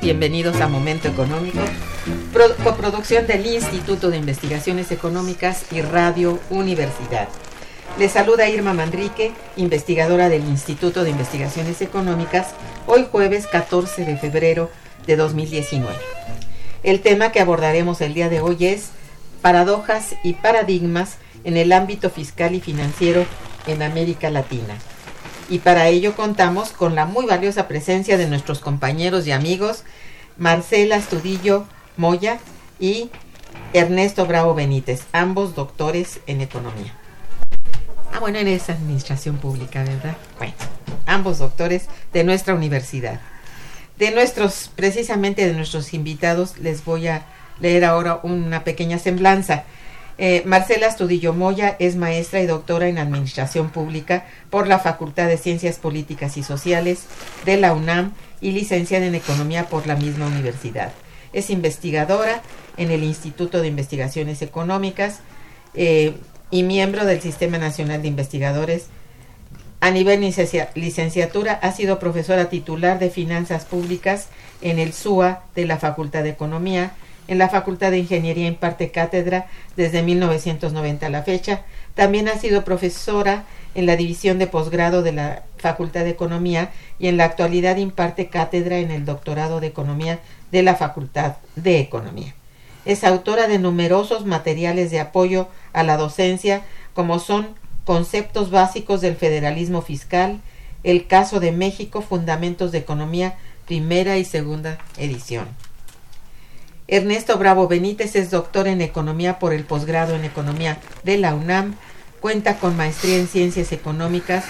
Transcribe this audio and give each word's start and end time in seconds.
Bienvenidos 0.00 0.62
a 0.62 0.68
Momento 0.68 1.08
Económico, 1.08 1.58
coproducción 2.64 3.26
del 3.26 3.44
Instituto 3.44 4.08
de 4.08 4.16
Investigaciones 4.16 4.90
Económicas 4.92 5.66
y 5.70 5.82
Radio 5.82 6.38
Universidad. 6.48 7.28
Les 7.98 8.12
saluda 8.12 8.48
Irma 8.48 8.72
Manrique, 8.72 9.32
investigadora 9.56 10.30
del 10.30 10.44
Instituto 10.44 11.04
de 11.04 11.10
Investigaciones 11.10 11.82
Económicas, 11.82 12.54
hoy 12.86 13.06
jueves 13.10 13.46
14 13.46 14.06
de 14.06 14.16
febrero 14.16 14.70
de 15.06 15.16
2019. 15.16 15.94
El 16.82 17.00
tema 17.00 17.30
que 17.30 17.40
abordaremos 17.40 18.00
el 18.00 18.14
día 18.14 18.30
de 18.30 18.40
hoy 18.40 18.64
es 18.64 18.88
paradojas 19.42 20.14
y 20.24 20.32
paradigmas 20.32 21.18
en 21.44 21.58
el 21.58 21.72
ámbito 21.72 22.08
fiscal 22.08 22.54
y 22.54 22.60
financiero 22.60 23.26
en 23.66 23.82
América 23.82 24.30
Latina 24.30 24.78
y 25.48 25.60
para 25.60 25.88
ello 25.88 26.14
contamos 26.14 26.70
con 26.70 26.94
la 26.94 27.06
muy 27.06 27.26
valiosa 27.26 27.68
presencia 27.68 28.16
de 28.16 28.26
nuestros 28.28 28.60
compañeros 28.60 29.26
y 29.26 29.32
amigos 29.32 29.84
Marcela 30.36 30.96
Astudillo 30.96 31.64
Moya 31.96 32.38
y 32.78 33.10
Ernesto 33.72 34.26
Bravo 34.26 34.54
Benítez, 34.54 35.02
ambos 35.12 35.54
doctores 35.54 36.20
en 36.26 36.40
economía. 36.40 36.94
Ah, 38.12 38.20
bueno, 38.20 38.38
en 38.38 38.48
esa 38.48 38.72
administración 38.72 39.36
pública, 39.36 39.84
¿verdad? 39.84 40.16
Bueno, 40.38 40.54
ambos 41.06 41.38
doctores 41.38 41.86
de 42.12 42.24
nuestra 42.24 42.54
universidad. 42.54 43.20
De 43.98 44.10
nuestros, 44.12 44.70
precisamente 44.74 45.46
de 45.46 45.54
nuestros 45.54 45.92
invitados, 45.92 46.58
les 46.58 46.84
voy 46.84 47.08
a 47.08 47.26
leer 47.60 47.84
ahora 47.84 48.20
una 48.22 48.64
pequeña 48.64 48.98
semblanza. 48.98 49.64
Eh, 50.20 50.42
Marcela 50.44 50.88
Astudillo 50.88 51.32
Moya 51.32 51.76
es 51.78 51.94
maestra 51.94 52.40
y 52.40 52.46
doctora 52.46 52.88
en 52.88 52.98
Administración 52.98 53.70
Pública 53.70 54.26
por 54.50 54.66
la 54.66 54.80
Facultad 54.80 55.28
de 55.28 55.38
Ciencias 55.38 55.78
Políticas 55.78 56.36
y 56.36 56.42
Sociales 56.42 57.04
de 57.44 57.56
la 57.56 57.72
UNAM 57.72 58.12
y 58.40 58.50
licenciada 58.50 59.06
en 59.06 59.14
Economía 59.14 59.66
por 59.66 59.86
la 59.86 59.94
misma 59.94 60.26
universidad. 60.26 60.92
Es 61.32 61.50
investigadora 61.50 62.42
en 62.76 62.90
el 62.90 63.04
Instituto 63.04 63.60
de 63.60 63.68
Investigaciones 63.68 64.42
Económicas 64.42 65.20
eh, 65.74 66.16
y 66.50 66.64
miembro 66.64 67.04
del 67.04 67.20
Sistema 67.20 67.58
Nacional 67.58 68.02
de 68.02 68.08
Investigadores. 68.08 68.86
A 69.80 69.92
nivel 69.92 70.20
licenciatura 70.74 71.52
ha 71.62 71.70
sido 71.70 72.00
profesora 72.00 72.48
titular 72.48 72.98
de 72.98 73.10
Finanzas 73.10 73.64
Públicas 73.64 74.26
en 74.62 74.80
el 74.80 74.92
SUA 74.92 75.44
de 75.54 75.66
la 75.66 75.78
Facultad 75.78 76.24
de 76.24 76.30
Economía 76.30 76.92
en 77.28 77.38
la 77.38 77.48
Facultad 77.48 77.90
de 77.90 77.98
Ingeniería 77.98 78.48
imparte 78.48 78.90
cátedra 78.90 79.46
desde 79.76 80.02
1990 80.02 81.06
a 81.06 81.10
la 81.10 81.22
fecha. 81.22 81.62
También 81.94 82.28
ha 82.28 82.38
sido 82.38 82.64
profesora 82.64 83.44
en 83.74 83.86
la 83.86 83.96
división 83.96 84.38
de 84.38 84.46
posgrado 84.46 85.02
de 85.02 85.12
la 85.12 85.44
Facultad 85.58 86.04
de 86.04 86.10
Economía 86.10 86.70
y 86.98 87.06
en 87.06 87.18
la 87.18 87.24
actualidad 87.24 87.76
imparte 87.76 88.28
cátedra 88.28 88.78
en 88.78 88.90
el 88.90 89.04
doctorado 89.04 89.60
de 89.60 89.68
Economía 89.68 90.18
de 90.50 90.62
la 90.62 90.74
Facultad 90.74 91.36
de 91.54 91.78
Economía. 91.78 92.34
Es 92.84 93.04
autora 93.04 93.46
de 93.46 93.58
numerosos 93.58 94.24
materiales 94.24 94.90
de 94.90 95.00
apoyo 95.00 95.48
a 95.72 95.82
la 95.82 95.96
docencia, 95.96 96.62
como 96.94 97.18
son 97.18 97.56
Conceptos 97.84 98.50
básicos 98.50 99.00
del 99.00 99.16
federalismo 99.16 99.80
fiscal, 99.80 100.42
El 100.84 101.06
caso 101.06 101.40
de 101.40 101.52
México, 101.52 102.02
Fundamentos 102.02 102.70
de 102.70 102.78
Economía, 102.78 103.38
primera 103.66 104.18
y 104.18 104.26
segunda 104.26 104.78
edición. 104.98 105.48
Ernesto 106.90 107.36
Bravo 107.36 107.68
Benítez 107.68 108.16
es 108.16 108.30
doctor 108.30 108.66
en 108.66 108.80
Economía 108.80 109.38
por 109.38 109.52
el 109.52 109.64
posgrado 109.64 110.16
en 110.16 110.24
Economía 110.24 110.78
de 111.04 111.18
la 111.18 111.34
UNAM, 111.34 111.74
cuenta 112.20 112.58
con 112.58 112.78
maestría 112.78 113.18
en 113.18 113.28
Ciencias 113.28 113.72
Económicas 113.72 114.46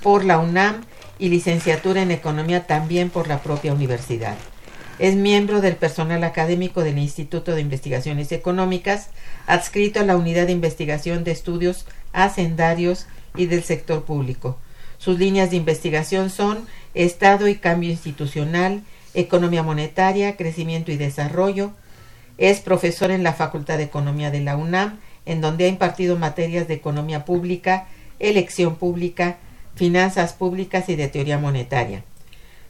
por 0.00 0.24
la 0.24 0.38
UNAM 0.38 0.84
y 1.18 1.28
licenciatura 1.28 2.02
en 2.02 2.12
Economía 2.12 2.68
también 2.68 3.10
por 3.10 3.26
la 3.26 3.42
propia 3.42 3.72
universidad. 3.72 4.36
Es 5.00 5.16
miembro 5.16 5.60
del 5.60 5.74
personal 5.74 6.22
académico 6.22 6.84
del 6.84 6.98
Instituto 6.98 7.56
de 7.56 7.62
Investigaciones 7.62 8.30
Económicas, 8.30 9.08
adscrito 9.48 9.98
a 9.98 10.04
la 10.04 10.16
Unidad 10.16 10.46
de 10.46 10.52
Investigación 10.52 11.24
de 11.24 11.32
Estudios 11.32 11.84
Hacendarios 12.12 13.08
y 13.34 13.46
del 13.46 13.64
Sector 13.64 14.04
Público. 14.04 14.56
Sus 14.98 15.18
líneas 15.18 15.50
de 15.50 15.56
investigación 15.56 16.30
son 16.30 16.64
Estado 16.94 17.48
y 17.48 17.56
Cambio 17.56 17.90
Institucional, 17.90 18.84
Economía 19.16 19.62
Monetaria, 19.62 20.36
Crecimiento 20.36 20.92
y 20.92 20.98
Desarrollo. 20.98 21.72
Es 22.36 22.60
profesor 22.60 23.10
en 23.10 23.22
la 23.22 23.32
Facultad 23.32 23.78
de 23.78 23.84
Economía 23.84 24.30
de 24.30 24.42
la 24.42 24.58
UNAM, 24.58 25.00
en 25.24 25.40
donde 25.40 25.64
ha 25.64 25.68
impartido 25.68 26.16
materias 26.16 26.68
de 26.68 26.74
economía 26.74 27.24
pública, 27.24 27.86
elección 28.18 28.76
pública, 28.76 29.38
finanzas 29.74 30.34
públicas 30.34 30.90
y 30.90 30.96
de 30.96 31.08
teoría 31.08 31.38
monetaria. 31.38 32.04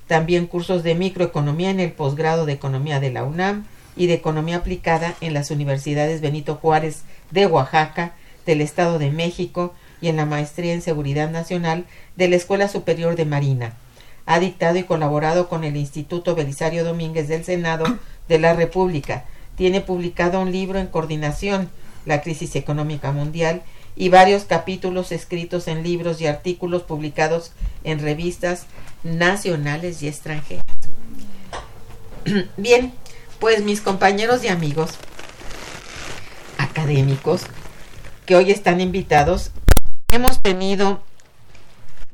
También 0.06 0.46
cursos 0.46 0.84
de 0.84 0.94
microeconomía 0.94 1.70
en 1.70 1.80
el 1.80 1.90
posgrado 1.90 2.46
de 2.46 2.52
Economía 2.52 3.00
de 3.00 3.10
la 3.10 3.24
UNAM 3.24 3.66
y 3.96 4.06
de 4.06 4.14
Economía 4.14 4.58
aplicada 4.58 5.16
en 5.20 5.34
las 5.34 5.50
universidades 5.50 6.20
Benito 6.20 6.54
Juárez 6.54 7.02
de 7.32 7.46
Oaxaca, 7.46 8.12
del 8.46 8.60
Estado 8.60 9.00
de 9.00 9.10
México 9.10 9.74
y 10.00 10.06
en 10.06 10.16
la 10.16 10.26
maestría 10.26 10.74
en 10.74 10.82
Seguridad 10.82 11.28
Nacional 11.28 11.86
de 12.14 12.28
la 12.28 12.36
Escuela 12.36 12.68
Superior 12.68 13.16
de 13.16 13.24
Marina 13.24 13.72
ha 14.26 14.38
dictado 14.40 14.76
y 14.76 14.82
colaborado 14.82 15.48
con 15.48 15.64
el 15.64 15.76
Instituto 15.76 16.34
Belisario 16.34 16.84
Domínguez 16.84 17.28
del 17.28 17.44
Senado 17.44 17.98
de 18.28 18.38
la 18.38 18.52
República. 18.52 19.24
Tiene 19.56 19.80
publicado 19.80 20.40
un 20.40 20.52
libro 20.52 20.78
en 20.78 20.88
coordinación, 20.88 21.70
La 22.04 22.20
crisis 22.20 22.56
económica 22.56 23.12
mundial, 23.12 23.62
y 23.96 24.10
varios 24.10 24.44
capítulos 24.44 25.10
escritos 25.10 25.68
en 25.68 25.82
libros 25.82 26.20
y 26.20 26.26
artículos 26.26 26.82
publicados 26.82 27.52
en 27.82 28.00
revistas 28.00 28.66
nacionales 29.02 30.02
y 30.02 30.08
extranjeras. 30.08 30.64
Bien, 32.56 32.92
pues 33.38 33.62
mis 33.62 33.80
compañeros 33.80 34.44
y 34.44 34.48
amigos, 34.48 34.90
académicos 36.58 37.42
que 38.26 38.36
hoy 38.36 38.50
están 38.50 38.80
invitados. 38.80 39.52
Hemos 40.10 40.42
tenido, 40.42 41.02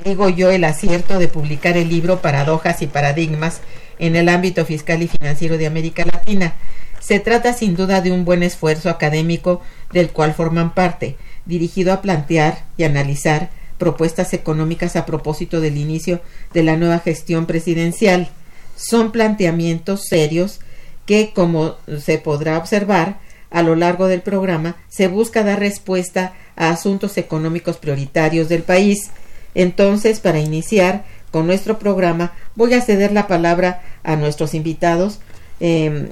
digo 0.03 0.29
yo, 0.29 0.51
el 0.51 0.65
acierto 0.65 1.19
de 1.19 1.29
publicar 1.29 1.77
el 1.77 1.89
libro 1.89 2.21
Paradojas 2.21 2.83
y 2.83 2.87
Paradigmas 2.87 3.61
en 3.99 4.17
el 4.17 4.29
ámbito 4.29 4.65
fiscal 4.65 5.03
y 5.03 5.09
financiero 5.09 5.59
de 5.59 5.67
América 5.67 6.05
Latina. 6.05 6.55
Se 7.01 7.21
trata 7.21 7.53
sin 7.53 7.75
duda 7.75 8.01
de 8.01 8.13
un 8.13 8.25
buen 8.25 8.43
esfuerzo 8.43 8.91
académico 8.91 9.61
del 9.93 10.11
cual 10.11 10.35
forman 10.35 10.75
parte, 10.75 11.17
dirigido 11.47 11.93
a 11.93 12.01
plantear 12.01 12.65
y 12.77 12.85
analizar 12.85 13.51
propuestas 13.79 14.33
económicas 14.33 14.95
a 14.95 15.07
propósito 15.07 15.61
del 15.61 15.77
inicio 15.77 16.21
de 16.53 16.63
la 16.63 16.77
nueva 16.77 17.01
gestión 17.01 17.47
presidencial. 17.47 18.29
Son 18.77 19.11
planteamientos 19.11 20.03
serios 20.09 20.61
que, 21.07 21.33
como 21.35 21.77
se 21.99 22.19
podrá 22.19 22.59
observar 22.59 23.19
a 23.51 23.63
lo 23.63 23.75
largo 23.77 24.07
del 24.07 24.23
programa, 24.23 24.77
se 24.89 25.09
busca 25.09 25.43
dar 25.43 25.59
respuesta 25.59 26.33
a 26.57 26.71
asuntos 26.71 27.19
económicos 27.19 27.77
prioritarios 27.77 28.49
del 28.49 28.63
país. 28.63 29.11
Entonces, 29.55 30.21
para 30.21 30.41
iniciar 30.41 31.05
con 31.31 31.47
nuestro 31.47 31.79
programa, 31.79 32.33
voy 32.55 32.75
a 32.75 32.81
ceder 32.81 33.13
la 33.13 33.27
palabra 33.27 33.83
a 34.03 34.17
nuestros 34.17 34.55
invitados, 34.55 35.21
em, 35.61 36.11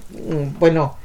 bueno, 0.58 0.96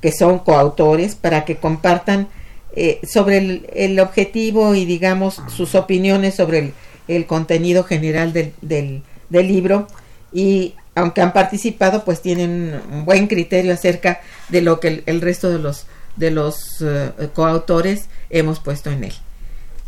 que 0.00 0.12
son 0.12 0.38
coautores, 0.38 1.14
para 1.14 1.44
que 1.44 1.56
compartan 1.56 2.28
eh, 2.76 3.00
sobre 3.02 3.62
el, 3.74 3.98
objetivo 3.98 4.76
y 4.76 4.84
digamos 4.84 5.42
sus 5.48 5.74
opiniones 5.74 6.36
sobre 6.36 6.72
el, 7.08 7.26
contenido 7.26 7.82
general 7.82 8.32
del, 8.32 8.52
del, 8.62 9.02
libro 9.30 9.88
y 10.32 10.74
aunque 10.94 11.20
han 11.20 11.32
participado 11.32 12.04
pues 12.04 12.22
tienen 12.22 12.80
un 12.92 13.04
buen 13.04 13.26
criterio 13.26 13.72
acerca 13.74 14.20
de 14.50 14.62
lo 14.62 14.78
que 14.78 15.02
el, 15.04 15.20
resto 15.20 15.50
de 15.50 15.58
los 15.58 15.86
de 16.14 16.30
los 16.30 16.80
eh, 16.80 17.10
coautores 17.34 18.08
hemos 18.30 18.60
puesto 18.60 18.88
en 18.90 19.02
él. 19.02 19.14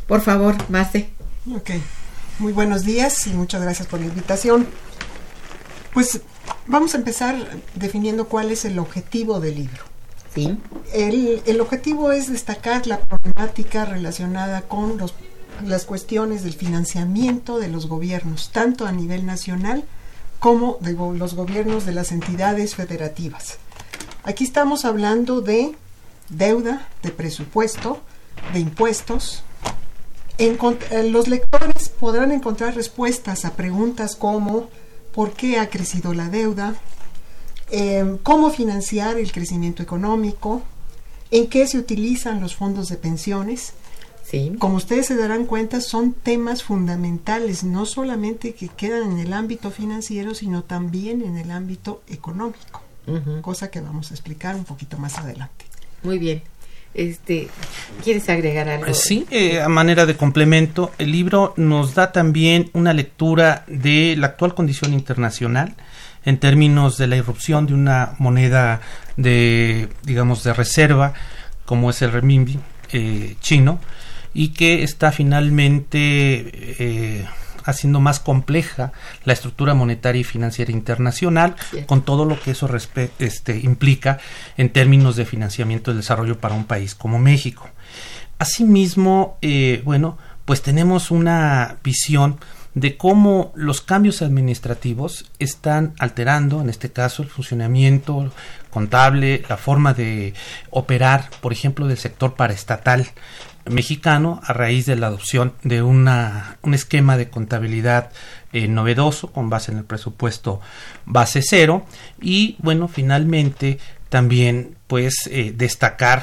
Por 0.09 0.21
favor, 0.21 0.57
Mace. 0.69 1.09
Ok, 1.51 1.71
muy 2.39 2.53
buenos 2.53 2.85
días 2.85 3.27
y 3.27 3.31
muchas 3.31 3.63
gracias 3.63 3.89
por 3.89 3.99
la 3.99 4.07
invitación. 4.07 4.69
Pues 5.93 6.21
vamos 6.69 6.95
a 6.95 6.99
empezar 6.99 7.35
definiendo 7.75 8.29
cuál 8.29 8.53
es 8.53 8.65
el 8.65 8.79
objetivo 8.79 9.41
del 9.41 9.57
libro. 9.57 9.83
El, 10.95 11.61
objetivo 11.61 12.13
es 12.13 12.31
destacar 12.31 12.87
la 12.87 13.01
problemática 13.01 13.85
relacionada 13.85 14.63
con 14.63 14.97
las 15.65 15.85
cuestiones 15.85 16.45
del 16.45 16.55
financiamiento 16.55 17.59
de 17.59 17.67
los 17.67 17.89
gobiernos, 17.89 18.51
tanto 18.53 18.87
a 18.87 18.93
nivel 18.93 19.27
nacional 19.27 19.85
como 20.39 20.79
de 20.81 20.93
los 20.93 21.35
gobiernos 21.35 21.85
de 21.85 21.93
las 21.93 22.13
entidades 22.13 22.77
federativas. 22.77 23.59
Aquí 24.23 24.45
estamos 24.45 24.85
hablando 24.85 25.41
de 25.41 25.75
deuda, 26.29 26.89
de 27.03 27.11
presupuesto, 27.11 28.01
de 28.53 28.61
impuestos. 28.61 29.43
Eh, 30.39 30.57
los 31.11 31.29
lectores 31.29 31.89
podrán 31.89 32.33
encontrar 32.33 32.75
respuestas 32.75 33.45
a 33.45 33.55
preguntas 33.55 34.17
como 34.17 34.69
¿por 35.13 35.33
qué 35.33 35.59
ha 35.59 35.69
crecido 35.69 36.15
la 36.15 36.29
deuda? 36.29 36.75
Em, 37.71 38.19
cómo 38.19 38.51
financiar 38.51 39.19
el 39.19 39.33
crecimiento 39.33 39.83
económico, 39.83 40.63
en 41.31 41.49
qué 41.49 41.67
se 41.67 41.79
utilizan 41.79 42.41
los 42.41 42.55
fondos 42.55 42.89
de 42.89 42.97
pensiones. 42.97 43.73
Sí. 44.25 44.53
Como 44.59 44.77
ustedes 44.77 45.07
se 45.07 45.17
darán 45.17 45.47
cuenta, 45.47 45.81
son 45.81 46.13
temas 46.13 46.63
fundamentales, 46.63 47.65
no 47.65 47.87
solamente 47.87 48.55
que 48.55 48.69
quedan 48.69 49.13
en 49.13 49.19
el 49.19 49.33
ámbito 49.33 49.71
financiero, 49.71 50.35
sino 50.35 50.65
también 50.65 51.23
en 51.23 51.37
el 51.37 51.51
ámbito 51.51 52.03
económico, 52.09 52.83
cosa 53.41 53.71
que 53.71 53.81
vamos 53.81 54.11
a 54.11 54.15
explicar 54.15 54.55
un 54.55 54.65
poquito 54.65 54.97
más 54.97 55.19
adelante. 55.19 55.65
Muy 56.03 56.19
bien. 56.19 56.43
Este, 56.95 57.49
¿Quieres 58.05 58.29
agregar 58.29 58.69
algo? 58.69 58.93
Sí, 58.93 59.27
eh, 59.31 59.63
a 59.63 59.69
manera 59.69 60.05
de 60.05 60.17
complemento, 60.17 60.93
el 60.99 61.13
libro 61.13 61.55
nos 61.57 61.95
da 61.95 62.13
también 62.13 62.71
una 62.75 62.93
lectura 62.93 63.65
de 63.67 64.15
la 64.19 64.29
actual 64.29 64.55
condición 64.55 64.93
internacional, 64.93 65.75
en 66.25 66.39
términos 66.39 66.99
de 66.99 67.07
la 67.07 67.17
irrupción 67.17 67.67
de 67.67 67.75
una 67.75 68.15
moneda 68.19 68.81
de, 69.17 69.89
digamos, 70.03 70.45
de 70.45 70.53
reserva, 70.53 71.15
como 71.65 71.91
es 71.91 72.03
el 72.03 72.13
renminbi 72.13 72.59
eh, 72.93 73.37
chino, 73.41 73.81
y 74.35 74.49
que 74.49 74.83
está 74.83 75.13
finalmente 75.13 75.99
eh, 76.79 77.27
haciendo 77.65 78.01
más 78.01 78.21
compleja 78.21 78.93
la 79.25 79.33
estructura 79.33 79.75
monetaria 79.75 80.21
y 80.21 80.25
financiera 80.25 80.73
internacional, 80.73 81.57
con 81.87 82.03
todo 82.03 82.25
lo 82.25 82.41
que 82.41 82.53
eso 82.53 82.69
este, 83.19 83.59
implica 83.59 84.19
en 84.57 84.71
términos 84.71 85.17
de 85.17 85.25
financiamiento 85.25 85.93
y 85.93 85.97
desarrollo 85.97 86.39
para 86.39 86.55
un 86.55 86.65
país 86.65 86.95
como 86.95 87.19
México. 87.19 87.69
Asimismo, 88.39 89.39
eh, 89.43 89.83
bueno, 89.85 90.19
pues 90.45 90.63
tenemos 90.63 91.11
una 91.11 91.77
visión 91.85 92.39
de 92.75 92.97
cómo 92.97 93.53
los 93.55 93.83
cambios 93.83 94.23
administrativos 94.23 95.31
están 95.39 95.95
alterando, 95.99 96.61
en 96.61 96.71
este 96.71 96.91
caso, 96.91 97.23
el 97.23 97.29
funcionamiento 97.29 98.33
contable, 98.71 99.43
la 99.49 99.59
forma 99.59 99.93
de 99.93 100.33
operar, 100.71 101.29
por 101.43 101.53
ejemplo, 101.53 101.87
del 101.87 101.99
sector 101.99 102.35
paraestatal 102.35 103.07
mexicano 103.67 104.41
a 104.45 104.53
raíz 104.53 104.87
de 104.87 104.97
la 104.97 105.09
adopción 105.09 105.55
de 105.63 105.83
una, 105.83 106.59
un 106.63 106.75
esquema 106.75 107.17
de 107.17 107.31
contabilidad 107.31 108.11
eh, 108.53 108.69
novedoso 108.69 109.33
con 109.33 109.51
base 109.51 109.73
en 109.73 109.79
el 109.79 109.85
presupuesto 109.85 110.61
base 111.07 111.43
cero. 111.43 111.87
Y 112.21 112.57
bueno 112.59 112.89
finalmente 112.89 113.79
también 114.09 114.77
pues 114.87 115.15
eh, 115.31 115.53
destacar 115.57 116.23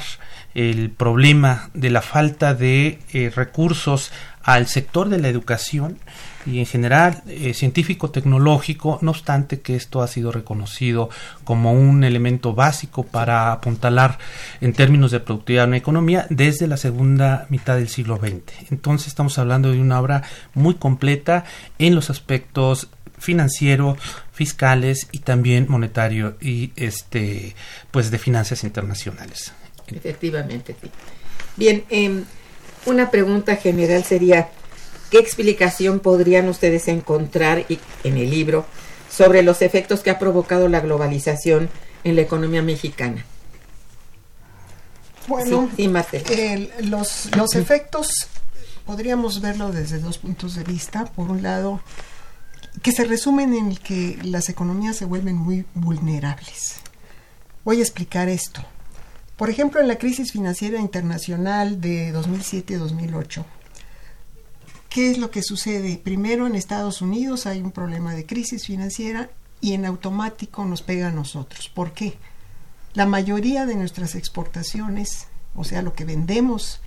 el 0.54 0.90
problema 0.90 1.70
de 1.74 1.90
la 1.90 2.02
falta 2.02 2.54
de 2.54 2.98
eh, 3.12 3.32
recursos 3.34 4.12
al 4.42 4.66
sector 4.66 5.08
de 5.08 5.18
la 5.18 5.28
educación 5.28 5.98
y 6.46 6.58
en 6.58 6.66
general 6.66 7.22
eh, 7.28 7.52
científico-tecnológico, 7.52 8.98
no 9.02 9.10
obstante 9.10 9.60
que 9.60 9.76
esto 9.76 10.00
ha 10.02 10.08
sido 10.08 10.32
reconocido 10.32 11.10
como 11.44 11.72
un 11.72 12.02
elemento 12.02 12.54
básico 12.54 13.02
para 13.02 13.52
apuntalar 13.52 14.18
en 14.60 14.72
términos 14.72 15.10
de 15.10 15.20
productividad 15.20 15.64
en 15.64 15.72
la 15.72 15.76
economía 15.76 16.26
desde 16.30 16.66
la 16.66 16.78
segunda 16.78 17.46
mitad 17.50 17.76
del 17.76 17.88
siglo 17.88 18.16
XX. 18.16 18.70
Entonces 18.70 19.08
estamos 19.08 19.38
hablando 19.38 19.70
de 19.70 19.80
una 19.80 20.00
obra 20.00 20.22
muy 20.54 20.74
completa 20.74 21.44
en 21.78 21.94
los 21.94 22.08
aspectos 22.08 22.88
financiero, 23.18 23.98
fiscales 24.32 25.08
y 25.12 25.18
también 25.18 25.66
monetario 25.68 26.38
y 26.40 26.72
este 26.76 27.54
pues 27.90 28.10
de 28.10 28.18
finanzas 28.18 28.64
internacionales. 28.64 29.52
Efectivamente, 29.88 30.74
sí. 30.80 30.90
Bien, 31.56 31.84
em, 31.90 32.24
una 32.86 33.10
pregunta 33.10 33.56
general 33.56 34.04
sería 34.04 34.50
¿Qué 35.10 35.18
explicación 35.18 35.98
podrían 35.98 36.48
ustedes 36.48 36.86
encontrar 36.86 37.66
en 37.68 38.16
el 38.16 38.30
libro 38.30 38.64
sobre 39.10 39.42
los 39.42 39.60
efectos 39.60 40.00
que 40.00 40.10
ha 40.10 40.20
provocado 40.20 40.68
la 40.68 40.80
globalización 40.80 41.68
en 42.04 42.14
la 42.14 42.22
economía 42.22 42.62
mexicana? 42.62 43.24
Bueno, 45.26 45.68
los, 46.82 47.28
los 47.36 47.54
efectos 47.56 48.28
podríamos 48.86 49.40
verlo 49.40 49.72
desde 49.72 49.98
dos 49.98 50.18
puntos 50.18 50.54
de 50.54 50.62
vista. 50.62 51.06
Por 51.06 51.28
un 51.28 51.42
lado, 51.42 51.80
que 52.82 52.92
se 52.92 53.04
resumen 53.04 53.52
en 53.54 53.76
que 53.76 54.16
las 54.22 54.48
economías 54.48 54.96
se 54.96 55.06
vuelven 55.06 55.34
muy 55.34 55.66
vulnerables. 55.74 56.76
Voy 57.64 57.80
a 57.80 57.82
explicar 57.82 58.28
esto. 58.28 58.64
Por 59.40 59.48
ejemplo, 59.48 59.80
en 59.80 59.88
la 59.88 59.96
crisis 59.96 60.32
financiera 60.32 60.78
internacional 60.78 61.80
de 61.80 62.12
2007-2008, 62.12 63.42
¿Qué 64.90 65.10
es 65.10 65.16
lo 65.16 65.30
que 65.30 65.42
sucede? 65.42 65.96
Primero 65.96 66.46
en 66.46 66.54
Estados 66.54 67.00
Unidos 67.00 67.46
hay 67.46 67.62
un 67.62 67.72
problema 67.72 68.14
de 68.14 68.26
crisis 68.26 68.66
financiera 68.66 69.30
y 69.62 69.72
en 69.72 69.86
automático 69.86 70.66
nos 70.66 70.82
pega 70.82 71.08
a 71.08 71.10
nosotros. 71.10 71.70
¿Por 71.70 71.92
qué? 71.92 72.18
La 72.92 73.06
mayoría 73.06 73.64
de 73.64 73.76
nuestras 73.76 74.14
exportaciones, 74.14 75.28
o 75.54 75.64
sea, 75.64 75.80
lo 75.80 75.94
que 75.94 76.04
vendemos, 76.04 76.82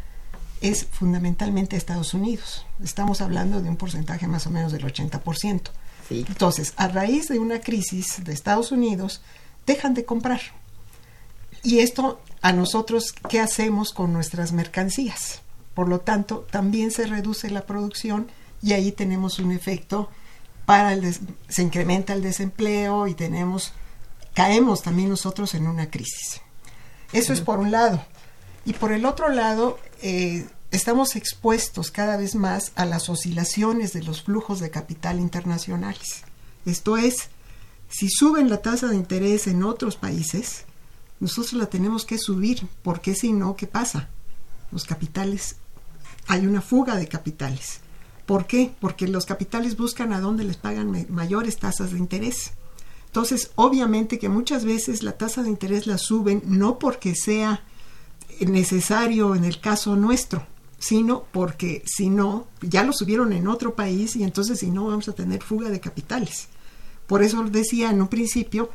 es 0.62 0.86
fundamentalmente 0.86 1.76
a 1.76 1.80
Estados 1.80 2.14
Unidos. 2.14 2.68
Estamos 2.84 3.22
hablando 3.22 3.64
de 3.64 3.70
un 3.70 3.78
porcentaje 3.78 4.28
más 4.28 4.46
o 4.46 4.52
menos 4.52 4.72
del 4.72 4.84
80%. 4.84 5.72
Entonces, 6.12 6.74
a 6.76 6.88
raíz 6.88 7.30
de 7.30 7.40
una 7.40 7.62
crisis 7.62 8.24
de 8.24 8.32
Estados 8.32 8.72
Unidos, 8.72 9.24
dejan 9.66 9.96
de 9.96 10.06
comprar. 10.06 10.42
Y 11.64 11.80
esto 11.80 12.20
a 12.44 12.52
nosotros, 12.52 13.14
¿qué 13.30 13.40
hacemos 13.40 13.94
con 13.94 14.12
nuestras 14.12 14.52
mercancías? 14.52 15.42
Por 15.74 15.88
lo 15.88 16.02
tanto, 16.02 16.46
también 16.52 16.92
se 16.92 17.08
reduce 17.08 17.50
la 17.50 17.66
producción 17.66 18.28
y 18.62 18.74
ahí 18.74 18.92
tenemos 18.92 19.40
un 19.40 19.54
efecto 19.54 20.10
para 20.66 20.94
el 20.94 21.16
se 21.48 21.62
incrementa 21.62 22.14
el 22.14 22.22
desempleo 22.22 23.08
y 23.08 23.14
tenemos 23.14 23.72
caemos 24.34 24.82
también 24.82 25.10
nosotros 25.10 25.54
en 25.54 25.68
una 25.68 25.90
crisis. 25.90 26.42
Eso 27.14 27.32
es 27.32 27.40
por 27.40 27.60
un 27.60 27.72
lado. 27.72 28.04
Y 28.66 28.74
por 28.74 28.92
el 28.92 29.06
otro 29.06 29.30
lado, 29.30 29.80
eh, 30.02 30.46
estamos 30.72 31.16
expuestos 31.16 31.92
cada 31.92 32.18
vez 32.18 32.36
más 32.36 32.74
a 32.76 32.84
las 32.84 33.08
oscilaciones 33.08 33.94
de 33.94 34.04
los 34.04 34.24
flujos 34.24 34.60
de 34.60 34.70
capital 34.70 35.22
internacionales. 35.22 36.24
Esto 36.66 36.98
es, 36.98 37.30
si 37.90 38.10
suben 38.10 38.50
la 38.50 38.58
tasa 38.58 38.88
de 38.88 38.96
interés 38.98 39.48
en 39.48 39.64
otros 39.64 39.96
países, 39.96 40.66
nosotros 41.20 41.54
la 41.54 41.68
tenemos 41.68 42.06
que 42.06 42.18
subir, 42.18 42.68
porque 42.82 43.16
si 43.16 43.34
no, 43.34 43.56
¿qué 43.56 43.68
pasa? 43.68 44.10
Los 44.72 44.86
capitales, 44.86 45.58
hay 46.28 46.46
una 46.46 46.62
fuga 46.62 46.96
de 46.96 47.08
capitales. 47.08 47.80
¿Por 48.26 48.46
qué? 48.46 48.74
Porque 48.80 49.08
los 49.08 49.26
capitales 49.26 49.78
buscan 49.78 50.14
a 50.14 50.22
dónde 50.22 50.44
les 50.44 50.58
pagan 50.58 51.06
mayores 51.10 51.58
tasas 51.58 51.92
de 51.92 52.00
interés. 52.00 52.52
Entonces, 53.08 53.52
obviamente 53.56 54.18
que 54.18 54.30
muchas 54.30 54.66
veces 54.66 55.04
la 55.04 55.14
tasa 55.14 55.44
de 55.44 55.50
interés 55.50 55.86
la 55.86 55.98
suben 55.98 56.42
no 56.46 56.80
porque 56.80 57.16
sea 57.16 57.64
necesario 58.40 59.36
en 59.36 59.44
el 59.44 59.60
caso 59.60 59.96
nuestro, 59.96 60.46
sino 60.80 61.26
porque 61.32 61.84
si 61.86 62.10
no, 62.10 62.48
ya 62.62 62.84
lo 62.84 62.92
subieron 62.92 63.32
en 63.34 63.48
otro 63.48 63.76
país 63.76 64.16
y 64.16 64.24
entonces 64.24 64.60
si 64.60 64.72
no 64.72 64.88
vamos 64.88 65.08
a 65.10 65.14
tener 65.14 65.44
fuga 65.44 65.70
de 65.70 65.80
capitales. 65.80 66.48
Por 67.06 67.22
eso 67.22 67.44
decía 67.44 67.92
en 67.92 68.02
un 68.02 68.08
principio, 68.08 68.70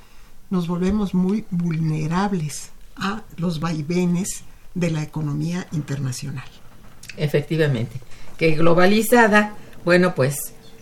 nos 0.50 0.68
volvemos 0.68 1.14
muy 1.14 1.44
vulnerables 1.50 2.70
a 2.96 3.22
los 3.36 3.60
vaivenes 3.60 4.42
de 4.74 4.90
la 4.90 5.02
economía 5.02 5.66
internacional. 5.72 6.46
Efectivamente, 7.16 8.00
que 8.38 8.52
globalizada, 8.52 9.54
bueno, 9.84 10.14
pues 10.14 10.36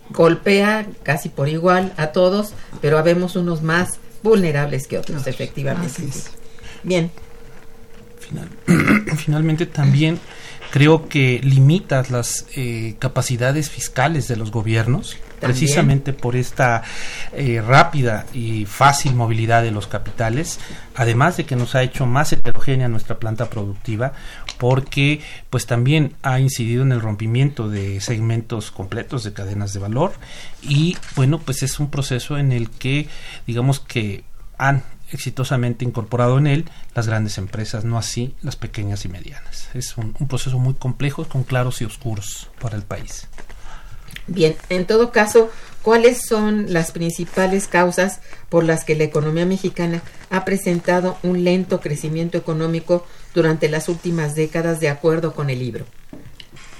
golpea 0.09 0.87
casi 1.03 1.29
por 1.29 1.49
igual 1.49 1.93
a 1.97 2.07
todos, 2.07 2.53
pero 2.81 2.97
habemos 2.97 3.35
unos 3.35 3.61
más 3.61 3.99
vulnerables 4.23 4.87
que 4.87 4.97
otros, 4.97 5.27
efectivamente. 5.27 6.03
Bien. 6.83 7.11
finalmente 9.17 9.65
también 9.65 10.19
creo 10.71 11.07
que 11.07 11.39
limitas 11.43 12.11
las 12.11 12.45
eh, 12.55 12.95
capacidades 12.99 13.69
fiscales 13.69 14.27
de 14.27 14.35
los 14.35 14.51
gobiernos 14.51 15.17
precisamente 15.39 16.13
por 16.13 16.35
esta 16.35 16.83
eh, 17.33 17.61
rápida 17.65 18.25
y 18.33 18.65
fácil 18.65 19.15
movilidad 19.15 19.63
de 19.63 19.71
los 19.71 19.87
capitales, 19.87 20.59
además 20.95 21.37
de 21.37 21.45
que 21.45 21.55
nos 21.55 21.75
ha 21.75 21.83
hecho 21.83 22.05
más 22.05 22.33
heterogénea 22.33 22.87
nuestra 22.87 23.19
planta 23.19 23.49
productiva, 23.49 24.13
porque 24.57 25.21
pues 25.49 25.65
también 25.65 26.13
ha 26.23 26.39
incidido 26.39 26.83
en 26.83 26.91
el 26.91 27.01
rompimiento 27.01 27.69
de 27.69 28.01
segmentos 28.01 28.71
completos 28.71 29.23
de 29.23 29.33
cadenas 29.33 29.73
de 29.73 29.79
valor 29.79 30.13
y 30.61 30.97
bueno, 31.15 31.39
pues 31.39 31.63
es 31.63 31.79
un 31.79 31.89
proceso 31.89 32.37
en 32.37 32.51
el 32.51 32.69
que 32.69 33.07
digamos 33.45 33.79
que 33.79 34.23
han 34.57 34.83
exitosamente 35.11 35.85
incorporado 35.85 36.37
en 36.37 36.47
él 36.47 36.69
las 36.93 37.07
grandes 37.07 37.37
empresas, 37.37 37.85
no 37.85 37.97
así 37.97 38.35
las 38.41 38.55
pequeñas 38.55 39.05
y 39.05 39.09
medianas. 39.09 39.69
Es 39.73 39.97
un, 39.97 40.13
proceso 40.13 40.59
muy 40.59 40.73
complejo 40.73 41.25
con 41.25 41.43
claros 41.43 41.81
y 41.81 41.85
oscuros 41.85 42.49
para 42.59 42.75
el 42.75 42.83
país. 42.83 43.27
Bien, 44.27 44.55
en 44.69 44.85
todo 44.85 45.11
caso, 45.11 45.49
¿cuáles 45.81 46.25
son 46.27 46.73
las 46.73 46.91
principales 46.91 47.67
causas 47.67 48.19
por 48.49 48.65
las 48.65 48.83
que 48.83 48.95
la 48.95 49.05
economía 49.05 49.45
mexicana 49.45 50.01
ha 50.29 50.43
presentado 50.43 51.17
un 51.23 51.43
lento 51.43 51.79
crecimiento 51.79 52.37
económico 52.37 53.05
durante 53.33 53.69
las 53.69 53.87
últimas 53.87 54.35
décadas 54.35 54.79
de 54.81 54.89
acuerdo 54.89 55.33
con 55.33 55.49
el 55.49 55.59
libro? 55.59 55.85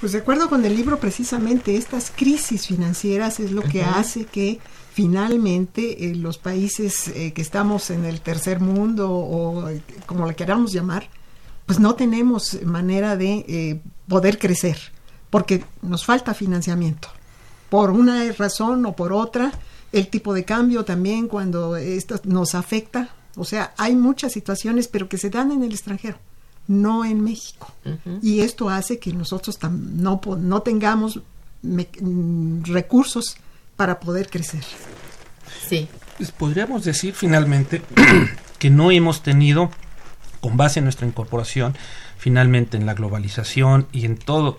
Pues 0.02 0.12
de 0.12 0.20
acuerdo 0.20 0.50
con 0.50 0.64
el 0.64 0.76
libro, 0.76 1.00
precisamente 1.00 1.76
estas 1.76 2.12
crisis 2.16 2.68
financieras 2.68 3.40
es 3.40 3.52
lo 3.52 3.64
que 3.64 3.82
hace 3.82 4.26
que 4.26 4.60
finalmente 4.94 6.06
eh, 6.10 6.16
los 6.16 6.38
países 6.38 7.08
eh, 7.08 7.32
que 7.34 7.42
estamos 7.42 7.90
en 7.90 8.06
el 8.06 8.22
tercer 8.22 8.60
mundo 8.60 9.12
o 9.12 9.70
eh, 9.70 9.82
como 10.06 10.28
le 10.28 10.36
queramos 10.36 10.72
llamar, 10.72 11.10
pues 11.66 11.80
no 11.80 11.96
tenemos 11.96 12.62
manera 12.64 13.16
de 13.16 13.82
poder 14.08 14.38
crecer 14.38 14.78
porque 15.30 15.64
nos 15.82 16.06
falta 16.06 16.34
financiamiento. 16.34 17.10
Por 17.70 17.92
una 17.92 18.32
razón 18.34 18.86
o 18.86 18.96
por 18.96 19.14
otra, 19.14 19.52
el 19.92 20.08
tipo 20.08 20.34
de 20.34 20.46
cambio 20.46 20.86
también 20.86 21.28
cuando 21.28 21.76
esto 21.76 22.20
nos 22.24 22.56
afecta, 22.56 23.10
o 23.36 23.46
sea, 23.46 23.74
hay 23.78 23.96
muchas 23.96 24.32
situaciones 24.34 24.88
pero 24.88 25.10
que 25.10 25.18
se 25.18 25.30
dan 25.30 25.52
en 25.52 25.64
el 25.64 25.72
extranjero 25.72 26.18
no 26.68 27.06
en 27.06 27.24
México. 27.24 27.72
Y 28.22 28.42
esto 28.42 28.70
hace 28.70 29.00
que 29.00 29.14
nosotros 29.14 29.58
no, 29.72 30.20
no 30.38 30.62
tengamos 30.62 31.22
mm, 31.62 32.64
recursos 32.64 33.38
para 33.76 34.00
poder 34.00 34.30
crecer. 34.30 34.64
Sí. 35.68 35.88
Pues 36.18 36.32
podríamos 36.32 36.84
decir 36.84 37.14
finalmente 37.14 37.82
que 38.60 38.70
no 38.70 38.92
hemos 38.92 39.24
tenido, 39.24 39.72
con 40.42 40.58
base 40.58 40.80
en 40.80 40.86
nuestra 40.86 41.08
incorporación, 41.08 41.76
finalmente 42.18 42.78
en 42.78 42.86
la 42.86 42.94
globalización 42.94 43.88
y 43.92 44.06
en 44.06 44.18
todo 44.18 44.58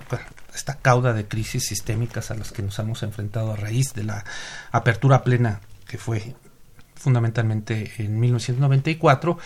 esta 0.59 0.75
cauda 0.75 1.13
de 1.15 1.27
crisis 1.27 1.67
sistémicas 1.67 2.31
a 2.31 2.35
las 2.35 2.53
que 2.53 2.63
nos 2.63 2.79
hemos 2.79 3.03
enfrentado 3.03 3.53
a 3.53 3.57
raíz 3.57 3.95
de 3.95 4.05
la 4.05 4.25
apertura 4.73 5.23
plena 5.23 5.61
que 5.87 5.99
fue 5.99 6.35
fundamentalmente 6.97 7.93
en 7.99 8.19
1994, 8.19 9.39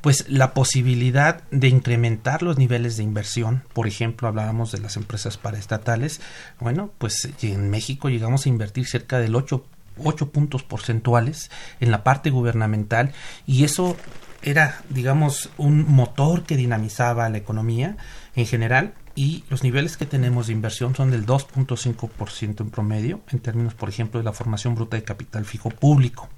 pues 0.00 0.24
la 0.30 0.54
posibilidad 0.54 1.42
de 1.50 1.68
incrementar 1.68 2.42
los 2.42 2.56
niveles 2.56 2.96
de 2.96 3.02
inversión, 3.02 3.64
por 3.74 3.86
ejemplo, 3.86 4.28
hablábamos 4.28 4.72
de 4.72 4.80
las 4.80 4.96
empresas 4.96 5.36
paraestatales, 5.36 6.22
bueno, 6.58 6.90
pues 6.96 7.28
en 7.42 7.68
México 7.68 8.08
llegamos 8.08 8.46
a 8.46 8.48
invertir 8.48 8.86
cerca 8.86 9.18
del 9.18 9.36
8 9.36 9.64
8 10.02 10.30
puntos 10.30 10.62
porcentuales 10.62 11.50
en 11.80 11.90
la 11.90 12.04
parte 12.04 12.28
gubernamental 12.28 13.12
y 13.46 13.64
eso 13.64 13.96
era, 14.42 14.82
digamos, 14.90 15.48
un 15.56 15.90
motor 15.90 16.44
que 16.44 16.56
dinamizaba 16.56 17.28
la 17.30 17.38
economía 17.38 17.96
en 18.34 18.46
general 18.46 18.92
y 19.16 19.44
los 19.48 19.64
niveles 19.64 19.96
que 19.96 20.04
tenemos 20.04 20.46
de 20.46 20.52
inversión 20.52 20.94
son 20.94 21.10
del 21.10 21.24
2.5% 21.24 22.60
en 22.60 22.70
promedio, 22.70 23.20
en 23.32 23.40
términos, 23.40 23.74
por 23.74 23.88
ejemplo, 23.88 24.20
de 24.20 24.24
la 24.24 24.34
formación 24.34 24.74
bruta 24.74 24.98
de 24.98 25.04
capital 25.04 25.46
fijo 25.46 25.70
público. 25.70 26.28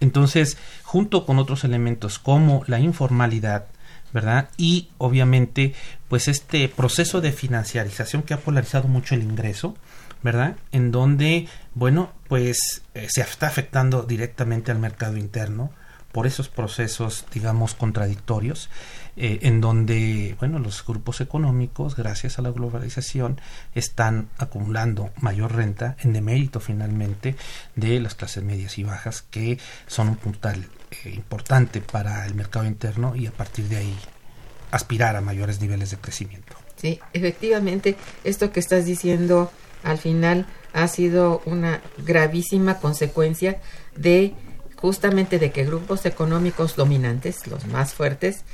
Entonces, 0.00 0.56
junto 0.84 1.26
con 1.26 1.38
otros 1.38 1.64
elementos 1.64 2.20
como 2.20 2.62
la 2.68 2.78
informalidad, 2.78 3.66
¿verdad? 4.12 4.50
Y 4.56 4.88
obviamente, 4.98 5.74
pues 6.08 6.28
este 6.28 6.68
proceso 6.68 7.20
de 7.20 7.32
financiarización 7.32 8.22
que 8.22 8.34
ha 8.34 8.40
polarizado 8.40 8.86
mucho 8.86 9.16
el 9.16 9.24
ingreso, 9.24 9.76
¿verdad? 10.22 10.56
En 10.70 10.92
donde, 10.92 11.48
bueno, 11.74 12.12
pues 12.28 12.82
eh, 12.94 13.08
se 13.10 13.20
está 13.20 13.48
afectando 13.48 14.04
directamente 14.04 14.70
al 14.70 14.78
mercado 14.78 15.16
interno 15.16 15.72
por 16.12 16.26
esos 16.26 16.48
procesos, 16.48 17.26
digamos, 17.34 17.74
contradictorios 17.74 18.70
eh, 19.16 19.38
en 19.42 19.60
donde, 19.60 20.36
bueno, 20.38 20.58
los 20.58 20.84
grupos 20.84 21.20
económicos, 21.20 21.96
gracias 21.96 22.38
a 22.38 22.42
la 22.42 22.50
globalización, 22.50 23.40
están 23.74 24.28
acumulando 24.36 25.10
mayor 25.20 25.54
renta 25.54 25.96
en 26.02 26.12
demérito 26.12 26.60
finalmente 26.60 27.34
de 27.74 27.98
las 28.00 28.14
clases 28.14 28.44
medias 28.44 28.76
y 28.78 28.84
bajas, 28.84 29.22
que 29.22 29.58
son 29.86 30.08
un 30.08 30.16
puntal 30.16 30.68
eh, 30.90 31.10
importante 31.10 31.80
para 31.80 32.26
el 32.26 32.34
mercado 32.34 32.66
interno 32.66 33.16
y 33.16 33.26
a 33.26 33.32
partir 33.32 33.68
de 33.68 33.76
ahí 33.76 33.96
aspirar 34.70 35.16
a 35.16 35.20
mayores 35.20 35.60
niveles 35.60 35.90
de 35.90 35.96
crecimiento. 35.96 36.54
Sí, 36.76 37.00
efectivamente, 37.14 37.96
esto 38.22 38.52
que 38.52 38.60
estás 38.60 38.84
diciendo 38.84 39.50
al 39.82 39.98
final 39.98 40.46
ha 40.72 40.88
sido 40.88 41.40
una 41.46 41.80
gravísima 41.98 42.80
consecuencia 42.80 43.60
de 43.96 44.34
justamente 44.76 45.38
de 45.38 45.50
que 45.50 45.64
grupos 45.64 46.04
económicos 46.04 46.76
dominantes, 46.76 47.46
los 47.46 47.66
más 47.66 47.94
fuertes, 47.94 48.44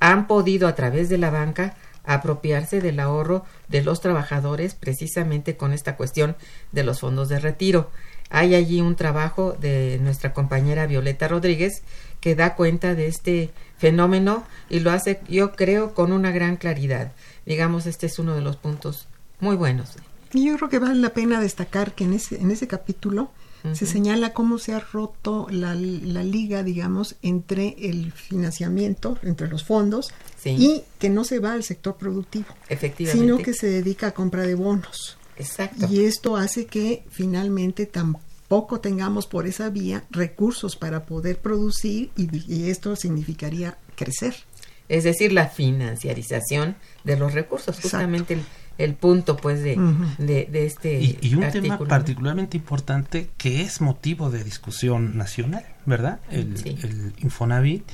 han 0.00 0.26
podido 0.26 0.68
a 0.68 0.74
través 0.74 1.08
de 1.08 1.18
la 1.18 1.30
banca 1.30 1.76
apropiarse 2.04 2.80
del 2.80 3.00
ahorro 3.00 3.44
de 3.68 3.82
los 3.82 4.00
trabajadores 4.00 4.74
precisamente 4.74 5.56
con 5.56 5.72
esta 5.72 5.96
cuestión 5.96 6.36
de 6.72 6.82
los 6.82 7.00
fondos 7.00 7.28
de 7.28 7.38
retiro. 7.38 7.90
Hay 8.30 8.54
allí 8.54 8.80
un 8.80 8.96
trabajo 8.96 9.56
de 9.60 9.98
nuestra 10.02 10.32
compañera 10.32 10.86
Violeta 10.86 11.28
Rodríguez 11.28 11.82
que 12.20 12.34
da 12.34 12.56
cuenta 12.56 12.94
de 12.94 13.06
este 13.06 13.50
fenómeno 13.76 14.44
y 14.68 14.80
lo 14.80 14.90
hace 14.90 15.20
yo 15.28 15.52
creo 15.52 15.94
con 15.94 16.12
una 16.12 16.30
gran 16.30 16.56
claridad. 16.56 17.12
Digamos, 17.46 17.86
este 17.86 18.06
es 18.06 18.18
uno 18.18 18.34
de 18.34 18.42
los 18.42 18.56
puntos 18.56 19.08
muy 19.40 19.56
buenos. 19.56 19.96
Y 20.32 20.46
yo 20.46 20.56
creo 20.56 20.68
que 20.68 20.78
vale 20.78 20.96
la 20.96 21.10
pena 21.10 21.40
destacar 21.40 21.92
que 21.92 22.04
en 22.04 22.14
ese, 22.14 22.40
en 22.40 22.50
ese 22.50 22.68
capítulo 22.68 23.30
se 23.72 23.86
señala 23.86 24.32
cómo 24.32 24.58
se 24.58 24.72
ha 24.72 24.80
roto 24.80 25.46
la, 25.50 25.74
liga, 25.74 26.62
digamos, 26.62 27.16
entre 27.22 27.76
el 27.78 28.12
financiamiento, 28.12 29.18
entre 29.22 29.48
los 29.48 29.64
fondos, 29.64 30.12
y 30.44 30.82
que 30.98 31.10
no 31.10 31.24
se 31.24 31.38
va 31.38 31.52
al 31.52 31.64
sector 31.64 31.96
productivo, 31.96 32.46
sino 33.10 33.38
que 33.38 33.54
se 33.54 33.68
dedica 33.68 34.08
a 34.08 34.10
compra 34.12 34.42
de 34.42 34.54
bonos. 34.54 35.18
Exacto. 35.36 35.86
Y 35.90 36.04
esto 36.04 36.36
hace 36.36 36.66
que 36.66 37.04
finalmente 37.10 37.86
tampoco 37.86 38.80
tengamos 38.80 39.26
por 39.26 39.46
esa 39.46 39.70
vía 39.70 40.04
recursos 40.10 40.76
para 40.76 41.04
poder 41.06 41.38
producir 41.38 42.10
y, 42.16 42.70
esto 42.70 42.96
significaría 42.96 43.78
crecer. 43.94 44.34
Es 44.88 45.04
decir, 45.04 45.32
la 45.32 45.48
financiarización 45.48 46.76
de 47.04 47.16
los 47.16 47.34
recursos, 47.34 47.78
justamente 47.78 48.34
el 48.34 48.40
el 48.78 48.94
punto 48.94 49.36
pues 49.36 49.62
de, 49.62 49.76
de, 50.18 50.66
este 50.66 51.00
y, 51.00 51.34
un 51.34 51.50
tema 51.50 51.78
particularmente 51.78 52.56
importante 52.56 53.28
que 53.36 53.62
es 53.62 53.80
motivo 53.80 54.30
de 54.30 54.44
discusión 54.44 55.16
nacional 55.18 55.64
verdad 55.84 56.20
el, 56.30 56.54
el 56.64 57.12
Infonavit 57.18 57.84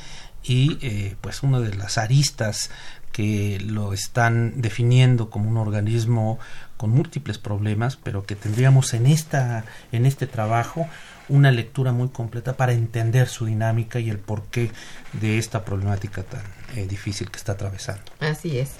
y 0.44 0.78
eh, 0.82 1.16
pues 1.20 1.42
una 1.42 1.60
de 1.60 1.74
las 1.74 1.98
aristas 1.98 2.70
que 3.12 3.60
lo 3.64 3.92
están 3.92 4.60
definiendo 4.60 5.30
como 5.30 5.48
un 5.48 5.56
organismo 5.56 6.38
con 6.76 6.90
múltiples 6.90 7.38
problemas, 7.38 7.96
pero 7.96 8.26
que 8.26 8.34
tendríamos 8.34 8.92
en 8.92 9.06
esta 9.06 9.64
en 9.92 10.04
este 10.04 10.26
trabajo 10.26 10.86
una 11.28 11.50
lectura 11.50 11.92
muy 11.92 12.08
completa 12.08 12.56
para 12.56 12.72
entender 12.72 13.28
su 13.28 13.46
dinámica 13.46 14.00
y 14.00 14.10
el 14.10 14.18
porqué 14.18 14.70
de 15.12 15.38
esta 15.38 15.64
problemática 15.64 16.22
tan 16.24 16.42
eh, 16.76 16.86
difícil 16.86 17.30
que 17.30 17.38
está 17.38 17.52
atravesando. 17.52 18.02
Así 18.20 18.58
es. 18.58 18.72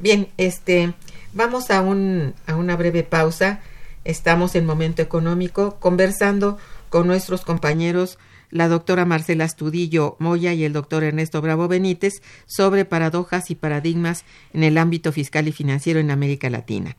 Bien, 0.00 0.28
este 0.38 0.94
vamos 1.34 1.70
a 1.70 1.82
un 1.82 2.34
a 2.46 2.56
una 2.56 2.74
breve 2.74 3.02
pausa. 3.02 3.60
Estamos 4.04 4.54
en 4.54 4.64
momento 4.64 5.02
económico 5.02 5.76
conversando 5.78 6.56
con 6.88 7.06
nuestros 7.06 7.42
compañeros 7.42 8.18
la 8.50 8.68
doctora 8.68 9.04
Marcela 9.04 9.44
Astudillo 9.44 10.16
Moya 10.18 10.54
y 10.54 10.64
el 10.64 10.72
doctor 10.72 11.04
Ernesto 11.04 11.42
Bravo 11.42 11.68
Benítez 11.68 12.22
sobre 12.46 12.86
paradojas 12.86 13.50
y 13.50 13.54
paradigmas 13.54 14.24
en 14.54 14.64
el 14.64 14.78
ámbito 14.78 15.12
fiscal 15.12 15.46
y 15.48 15.52
financiero 15.52 16.00
en 16.00 16.10
América 16.10 16.48
Latina. 16.48 16.96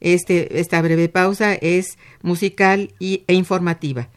Este, 0.00 0.58
esta 0.58 0.82
breve 0.82 1.08
pausa 1.08 1.54
es 1.54 1.98
musical 2.20 2.92
y, 2.98 3.22
e 3.28 3.34
informativa. 3.34 4.08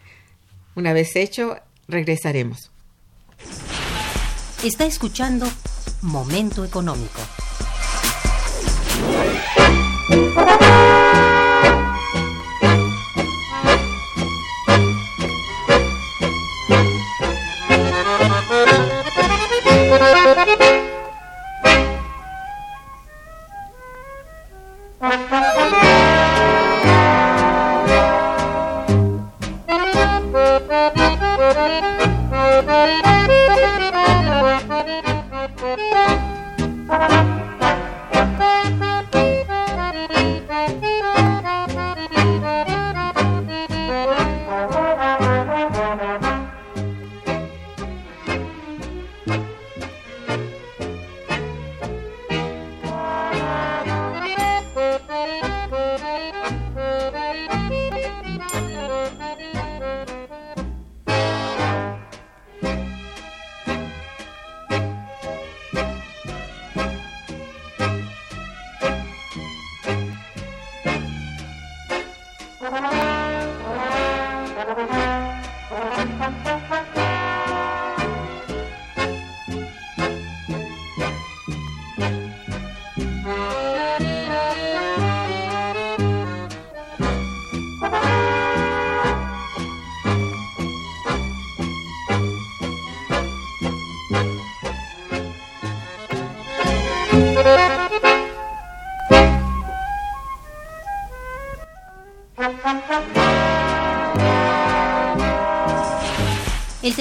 Una 0.76 0.92
vez 0.92 1.16
hecho, 1.16 1.58
regresaremos. 1.88 2.72
Está 4.64 4.86
escuchando 4.86 5.46
Momento 6.02 6.66
Económico. 6.66 7.20
El 10.10 10.93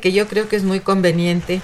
Que 0.00 0.12
yo 0.12 0.28
creo 0.28 0.48
que 0.48 0.56
es 0.56 0.64
muy 0.64 0.80
conveniente 0.80 1.60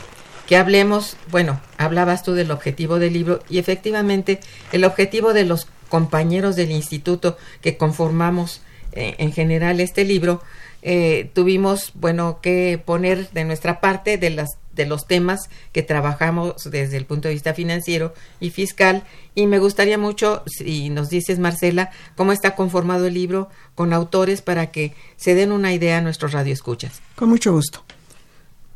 que 0.46 0.56
hablemos, 0.56 1.16
bueno, 1.30 1.60
hablabas 1.76 2.22
tú 2.22 2.34
del 2.34 2.50
objetivo 2.50 2.98
del 2.98 3.14
libro 3.14 3.40
y 3.48 3.58
efectivamente 3.58 4.40
el 4.72 4.84
objetivo 4.84 5.32
de 5.32 5.44
los 5.44 5.66
compañeros 5.88 6.56
del 6.56 6.70
instituto 6.70 7.36
que 7.60 7.76
conformamos 7.76 8.60
eh, 8.92 9.16
en 9.18 9.32
general 9.32 9.80
este 9.80 10.04
libro, 10.04 10.42
eh, 10.82 11.30
tuvimos, 11.34 11.92
bueno, 11.94 12.38
que 12.40 12.80
poner 12.84 13.28
de 13.30 13.44
nuestra 13.44 13.80
parte 13.80 14.18
de 14.18 14.30
las 14.30 14.58
de 14.76 14.86
los 14.86 15.06
temas 15.06 15.48
que 15.72 15.82
trabajamos 15.82 16.70
desde 16.70 16.98
el 16.98 17.06
punto 17.06 17.28
de 17.28 17.34
vista 17.34 17.54
financiero 17.54 18.12
y 18.40 18.50
fiscal 18.50 19.04
y 19.34 19.46
me 19.46 19.58
gustaría 19.58 19.96
mucho 19.96 20.42
si 20.46 20.90
nos 20.90 21.08
dices 21.08 21.38
Marcela 21.38 21.90
cómo 22.14 22.30
está 22.30 22.54
conformado 22.54 23.06
el 23.06 23.14
libro 23.14 23.48
con 23.74 23.94
autores 23.94 24.42
para 24.42 24.70
que 24.70 24.92
se 25.16 25.34
den 25.34 25.50
una 25.50 25.72
idea 25.72 25.98
a 25.98 26.02
nuestros 26.02 26.32
radioescuchas. 26.32 27.00
Con 27.16 27.30
mucho 27.30 27.52
gusto. 27.52 27.82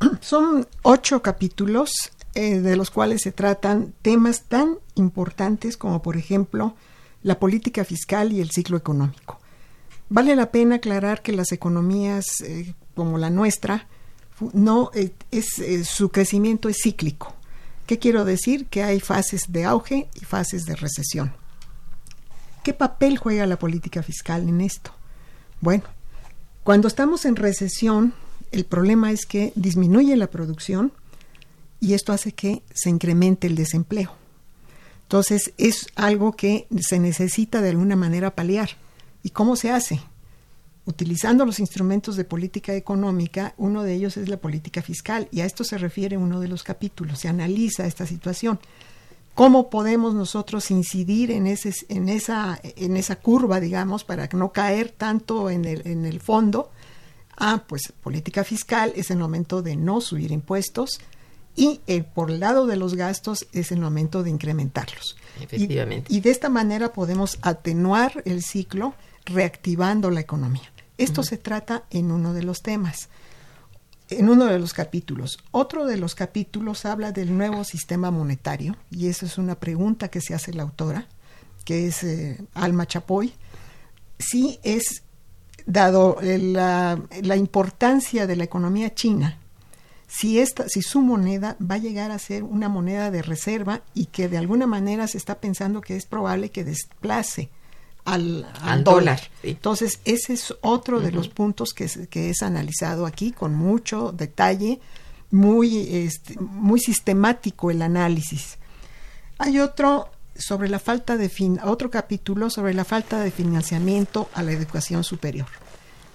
Son 0.21 0.67
ocho 0.81 1.21
capítulos 1.21 2.11
eh, 2.33 2.59
de 2.59 2.75
los 2.75 2.91
cuales 2.91 3.21
se 3.21 3.31
tratan 3.31 3.93
temas 4.01 4.43
tan 4.43 4.77
importantes 4.95 5.77
como, 5.77 6.01
por 6.01 6.17
ejemplo, 6.17 6.75
la 7.23 7.39
política 7.39 7.83
fiscal 7.83 8.31
y 8.31 8.41
el 8.41 8.51
ciclo 8.51 8.77
económico. 8.77 9.39
Vale 10.09 10.35
la 10.35 10.51
pena 10.51 10.75
aclarar 10.75 11.21
que 11.21 11.31
las 11.31 11.51
economías 11.51 12.41
eh, 12.41 12.73
como 12.95 13.17
la 13.17 13.29
nuestra, 13.29 13.87
no 14.53 14.91
eh, 14.93 15.13
es 15.29 15.61
su 15.87 16.09
crecimiento 16.09 16.67
es 16.67 16.77
cíclico. 16.81 17.33
¿Qué 17.85 17.99
quiero 17.99 18.25
decir? 18.25 18.65
Que 18.67 18.83
hay 18.83 18.99
fases 18.99 19.51
de 19.51 19.65
auge 19.65 20.09
y 20.15 20.25
fases 20.25 20.65
de 20.65 20.75
recesión. 20.75 21.33
¿Qué 22.63 22.73
papel 22.73 23.17
juega 23.17 23.45
la 23.45 23.59
política 23.59 24.03
fiscal 24.03 24.47
en 24.47 24.61
esto? 24.61 24.91
Bueno, 25.59 25.83
cuando 26.63 26.87
estamos 26.87 27.25
en 27.25 27.35
recesión, 27.35 28.13
el 28.51 28.65
problema 28.65 29.11
es 29.11 29.25
que 29.25 29.53
disminuye 29.55 30.15
la 30.15 30.27
producción 30.27 30.91
y 31.79 31.93
esto 31.93 32.13
hace 32.13 32.31
que 32.31 32.61
se 32.73 32.89
incremente 32.89 33.47
el 33.47 33.55
desempleo. 33.55 34.11
Entonces 35.03 35.53
es 35.57 35.87
algo 35.95 36.33
que 36.33 36.67
se 36.79 36.99
necesita 36.99 37.61
de 37.61 37.69
alguna 37.69 37.95
manera 37.95 38.35
paliar. 38.35 38.69
¿Y 39.23 39.31
cómo 39.31 39.55
se 39.55 39.71
hace? 39.71 40.01
utilizando 40.85 41.45
los 41.45 41.59
instrumentos 41.59 42.15
de 42.15 42.23
política 42.23 42.73
económica, 42.75 43.53
uno 43.57 43.83
de 43.83 43.93
ellos 43.93 44.17
es 44.17 44.29
la 44.29 44.37
política 44.37 44.81
fiscal, 44.81 45.27
y 45.31 45.41
a 45.41 45.45
esto 45.45 45.63
se 45.63 45.77
refiere 45.77 46.17
uno 46.17 46.39
de 46.39 46.47
los 46.47 46.63
capítulos, 46.63 47.19
se 47.19 47.27
analiza 47.27 47.85
esta 47.85 48.05
situación. 48.05 48.59
¿Cómo 49.35 49.69
podemos 49.69 50.13
nosotros 50.13 50.71
incidir 50.71 51.31
en, 51.31 51.47
ese, 51.47 51.73
en, 51.87 52.09
esa, 52.09 52.59
en 52.63 52.97
esa 52.97 53.15
curva, 53.17 53.59
digamos, 53.59 54.03
para 54.03 54.27
no 54.33 54.51
caer 54.51 54.89
tanto 54.89 55.49
en 55.49 55.65
el, 55.65 55.87
en 55.87 56.05
el 56.05 56.19
fondo? 56.19 56.69
Ah, 57.43 57.63
pues 57.67 57.91
política 58.03 58.43
fiscal 58.43 58.93
es 58.95 59.09
el 59.09 59.17
momento 59.17 59.63
de 59.63 59.75
no 59.75 59.99
subir 59.99 60.31
impuestos 60.31 61.01
y 61.55 61.81
eh, 61.87 62.03
por 62.03 62.29
el 62.29 62.39
lado 62.39 62.67
de 62.67 62.77
los 62.77 62.93
gastos 62.93 63.47
es 63.51 63.71
el 63.71 63.79
momento 63.79 64.21
de 64.21 64.29
incrementarlos. 64.29 65.17
Efectivamente. 65.41 66.13
Y, 66.13 66.17
y 66.17 66.21
de 66.21 66.29
esta 66.29 66.49
manera 66.49 66.93
podemos 66.93 67.39
atenuar 67.41 68.21
el 68.25 68.43
ciclo 68.43 68.93
reactivando 69.25 70.11
la 70.11 70.19
economía. 70.19 70.71
Esto 70.97 71.23
se 71.23 71.37
trata 71.37 71.83
en 71.89 72.11
uno 72.11 72.33
de 72.33 72.43
los 72.43 72.61
temas, 72.61 73.09
en 74.09 74.29
uno 74.29 74.45
de 74.45 74.59
los 74.59 74.73
capítulos. 74.73 75.39
Otro 75.49 75.87
de 75.87 75.97
los 75.97 76.13
capítulos 76.13 76.85
habla 76.85 77.11
del 77.11 77.35
nuevo 77.35 77.63
sistema 77.63 78.11
monetario, 78.11 78.75
y 78.91 79.07
esa 79.07 79.25
es 79.25 79.39
una 79.39 79.55
pregunta 79.55 80.09
que 80.09 80.21
se 80.21 80.35
hace 80.35 80.53
la 80.53 80.61
autora, 80.61 81.07
que 81.65 81.87
es 81.87 82.03
eh, 82.03 82.39
Alma 82.53 82.85
Chapoy. 82.85 83.33
Si 84.19 84.59
es, 84.61 85.01
dado 85.65 86.17
la, 86.21 86.99
la 87.21 87.35
importancia 87.35 88.27
de 88.27 88.35
la 88.35 88.43
economía 88.43 88.93
china, 88.93 89.37
si, 90.07 90.39
esta, 90.39 90.67
si 90.67 90.81
su 90.81 91.01
moneda 91.01 91.55
va 91.59 91.75
a 91.75 91.79
llegar 91.79 92.11
a 92.11 92.19
ser 92.19 92.43
una 92.43 92.67
moneda 92.67 93.11
de 93.11 93.21
reserva 93.21 93.81
y 93.93 94.07
que 94.07 94.27
de 94.27 94.37
alguna 94.37 94.67
manera 94.67 95.07
se 95.07 95.17
está 95.17 95.39
pensando 95.39 95.79
que 95.79 95.95
es 95.95 96.05
probable 96.05 96.49
que 96.49 96.65
desplace 96.65 97.49
al, 98.03 98.45
al, 98.61 98.69
Al 98.69 98.83
dólar. 98.83 99.01
dólar, 99.03 99.19
sí. 99.41 99.49
Entonces, 99.49 99.99
ese 100.05 100.33
es 100.33 100.53
otro 100.61 100.99
de 100.99 101.11
los 101.11 101.29
puntos 101.29 101.73
que 101.73 101.85
es, 101.85 102.07
que 102.09 102.29
es 102.29 102.41
analizado 102.41 103.05
aquí 103.05 103.31
con 103.31 103.55
mucho 103.55 104.11
detalle, 104.11 104.79
muy, 105.29 105.77
este, 105.95 106.35
muy 106.39 106.79
sistemático 106.79 107.71
el 107.71 107.81
análisis. 107.81 108.57
Hay 109.37 109.59
otro 109.59 110.09
sobre 110.35 110.69
la 110.69 110.79
falta 110.79 111.17
de 111.17 111.29
fin, 111.29 111.59
otro 111.63 111.89
capítulo 111.89 112.49
sobre 112.49 112.73
la 112.73 112.85
falta 112.85 113.19
de 113.19 113.31
financiamiento 113.31 114.29
a 114.33 114.43
la 114.43 114.51
educación 114.51 115.03
superior. 115.03 115.47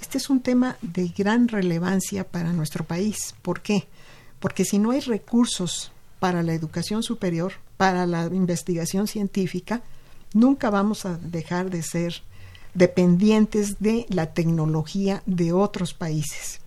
Este 0.01 0.19
es 0.19 0.31
un 0.31 0.41
tema 0.41 0.77
de 0.83 1.09
gran 1.09 1.49
relevancia 1.49 2.25
para 2.25 2.53
nuestro 2.53 2.85
país. 2.85 3.35
¿Por 3.43 3.61
qué? 3.61 3.87
Porque 4.41 4.65
si 4.65 4.79
no 4.79 4.91
hay 4.91 5.01
recursos 5.01 5.93
para 6.19 6.43
la 6.43 6.55
educación 6.55 7.03
superior, 7.03 7.55
para 7.77 8.07
la 8.07 8.27
investigación 8.27 9.07
científica, 9.07 9.83
nunca 10.33 10.71
vamos 10.71 11.07
a 11.07 11.17
dejar 11.19 11.71
de 11.71 11.83
ser 11.83 12.23
dependientes 12.75 13.81
de 13.81 14.07
la 14.09 14.33
tecnología 14.33 15.23
de 15.27 15.53
otros 15.53 15.95
países. 15.95 16.61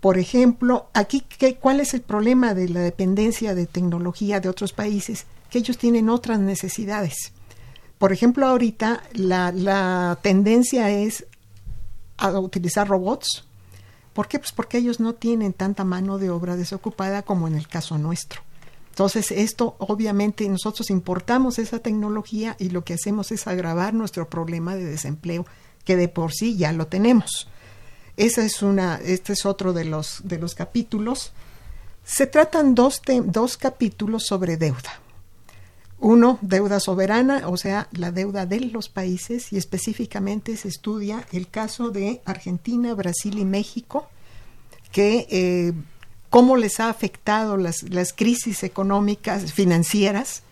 Por 0.00 0.18
ejemplo, 0.18 0.88
aquí, 0.92 1.22
¿qué, 1.22 1.56
¿cuál 1.56 1.80
es 1.80 1.94
el 1.94 2.02
problema 2.02 2.52
de 2.52 2.68
la 2.68 2.80
dependencia 2.80 3.54
de 3.54 3.66
tecnología 3.66 4.38
de 4.38 4.50
otros 4.50 4.74
países? 4.74 5.24
Que 5.54 5.60
ellos 5.60 5.78
tienen 5.78 6.08
otras 6.08 6.40
necesidades. 6.40 7.32
Por 7.98 8.12
ejemplo, 8.12 8.44
ahorita 8.44 9.04
la, 9.12 9.52
la 9.52 10.18
tendencia 10.20 10.90
es 10.90 11.26
a 12.16 12.36
utilizar 12.40 12.88
robots. 12.88 13.44
¿Por 14.14 14.26
qué? 14.26 14.40
Pues 14.40 14.50
porque 14.50 14.78
ellos 14.78 14.98
no 14.98 15.14
tienen 15.14 15.52
tanta 15.52 15.84
mano 15.84 16.18
de 16.18 16.30
obra 16.30 16.56
desocupada 16.56 17.22
como 17.22 17.46
en 17.46 17.54
el 17.54 17.68
caso 17.68 17.98
nuestro. 17.98 18.42
Entonces, 18.90 19.30
esto 19.30 19.76
obviamente 19.78 20.48
nosotros 20.48 20.90
importamos 20.90 21.60
esa 21.60 21.78
tecnología 21.78 22.56
y 22.58 22.70
lo 22.70 22.82
que 22.82 22.94
hacemos 22.94 23.30
es 23.30 23.46
agravar 23.46 23.94
nuestro 23.94 24.28
problema 24.28 24.74
de 24.74 24.86
desempleo, 24.86 25.46
que 25.84 25.94
de 25.94 26.08
por 26.08 26.32
sí 26.32 26.56
ya 26.56 26.72
lo 26.72 26.88
tenemos. 26.88 27.46
Esa 28.16 28.44
es 28.44 28.60
una, 28.60 28.96
este 28.96 29.34
es 29.34 29.46
otro 29.46 29.72
de 29.72 29.84
los, 29.84 30.20
de 30.24 30.36
los 30.36 30.56
capítulos. 30.56 31.32
Se 32.02 32.26
tratan 32.26 32.74
dos, 32.74 33.02
te, 33.02 33.20
dos 33.20 33.56
capítulos 33.56 34.26
sobre 34.26 34.56
deuda. 34.56 35.03
Uno, 36.04 36.38
deuda 36.42 36.80
soberana, 36.80 37.48
o 37.48 37.56
sea, 37.56 37.88
la 37.92 38.12
deuda 38.12 38.44
de 38.44 38.60
los 38.60 38.90
países, 38.90 39.54
y 39.54 39.56
específicamente 39.56 40.54
se 40.58 40.68
estudia 40.68 41.26
el 41.32 41.48
caso 41.48 41.88
de 41.88 42.20
Argentina, 42.26 42.92
Brasil 42.92 43.38
y 43.38 43.46
México, 43.46 44.06
que 44.92 45.26
eh, 45.30 45.72
cómo 46.28 46.58
les 46.58 46.78
ha 46.78 46.90
afectado 46.90 47.56
las, 47.56 47.84
las 47.84 48.12
crisis 48.12 48.64
económicas, 48.64 49.54
financieras 49.54 50.42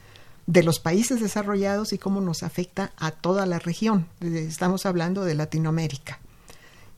de 0.47 0.63
los 0.63 0.81
países 0.81 1.21
desarrollados 1.21 1.93
y 1.93 1.99
cómo 1.99 2.23
nos 2.23 2.43
afecta 2.43 2.93
a 2.97 3.11
toda 3.11 3.45
la 3.45 3.59
región. 3.59 4.07
Estamos 4.23 4.87
hablando 4.87 5.23
de 5.23 5.35
Latinoamérica. 5.35 6.19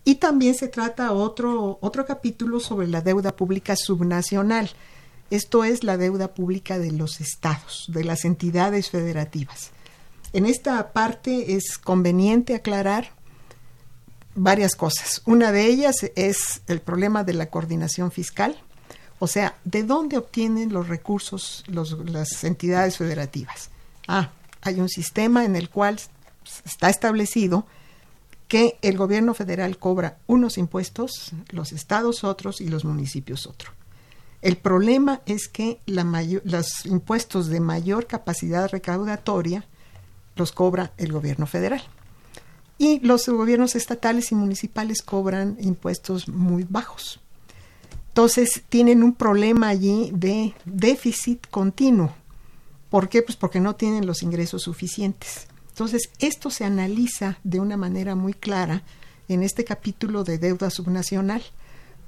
Y 0.04 0.14
también 0.16 0.54
se 0.54 0.68
trata 0.68 1.10
otro, 1.10 1.78
otro 1.80 2.06
capítulo 2.06 2.60
sobre 2.60 2.86
la 2.86 3.00
deuda 3.00 3.34
pública 3.34 3.74
subnacional. 3.74 4.70
Esto 5.34 5.64
es 5.64 5.82
la 5.82 5.96
deuda 5.96 6.32
pública 6.32 6.78
de 6.78 6.92
los 6.92 7.20
estados, 7.20 7.86
de 7.88 8.04
las 8.04 8.24
entidades 8.24 8.90
federativas. 8.90 9.72
En 10.32 10.46
esta 10.46 10.92
parte 10.92 11.56
es 11.56 11.76
conveniente 11.76 12.54
aclarar 12.54 13.10
varias 14.36 14.76
cosas. 14.76 15.22
Una 15.24 15.50
de 15.50 15.66
ellas 15.66 15.96
es 16.14 16.62
el 16.68 16.80
problema 16.80 17.24
de 17.24 17.32
la 17.32 17.46
coordinación 17.46 18.12
fiscal, 18.12 18.56
o 19.18 19.26
sea, 19.26 19.56
¿de 19.64 19.82
dónde 19.82 20.18
obtienen 20.18 20.72
los 20.72 20.86
recursos 20.86 21.64
las 21.66 22.44
entidades 22.44 22.96
federativas? 22.98 23.70
Ah, 24.06 24.30
hay 24.62 24.78
un 24.78 24.88
sistema 24.88 25.44
en 25.44 25.56
el 25.56 25.68
cual 25.68 25.98
está 26.64 26.90
establecido 26.90 27.66
que 28.46 28.78
el 28.82 28.96
gobierno 28.96 29.34
federal 29.34 29.78
cobra 29.78 30.16
unos 30.28 30.58
impuestos, 30.58 31.32
los 31.48 31.72
estados 31.72 32.22
otros 32.22 32.60
y 32.60 32.68
los 32.68 32.84
municipios 32.84 33.48
otro. 33.48 33.72
El 34.44 34.58
problema 34.58 35.22
es 35.24 35.48
que 35.48 35.80
los 35.86 36.84
impuestos 36.84 37.46
de 37.46 37.60
mayor 37.60 38.06
capacidad 38.06 38.68
recaudatoria 38.70 39.64
los 40.36 40.52
cobra 40.52 40.92
el 40.98 41.12
gobierno 41.12 41.46
federal. 41.46 41.82
Y 42.76 43.00
los 43.00 43.26
gobiernos 43.26 43.74
estatales 43.74 44.32
y 44.32 44.34
municipales 44.34 45.00
cobran 45.00 45.56
impuestos 45.60 46.28
muy 46.28 46.66
bajos. 46.68 47.20
Entonces 48.08 48.62
tienen 48.68 49.02
un 49.02 49.14
problema 49.14 49.68
allí 49.68 50.10
de 50.12 50.52
déficit 50.66 51.46
continuo. 51.48 52.12
¿Por 52.90 53.08
qué? 53.08 53.22
Pues 53.22 53.36
porque 53.36 53.60
no 53.60 53.76
tienen 53.76 54.06
los 54.06 54.22
ingresos 54.22 54.64
suficientes. 54.64 55.46
Entonces 55.70 56.10
esto 56.18 56.50
se 56.50 56.66
analiza 56.66 57.38
de 57.44 57.60
una 57.60 57.78
manera 57.78 58.14
muy 58.14 58.34
clara 58.34 58.82
en 59.26 59.42
este 59.42 59.64
capítulo 59.64 60.22
de 60.22 60.36
deuda 60.36 60.68
subnacional, 60.68 61.42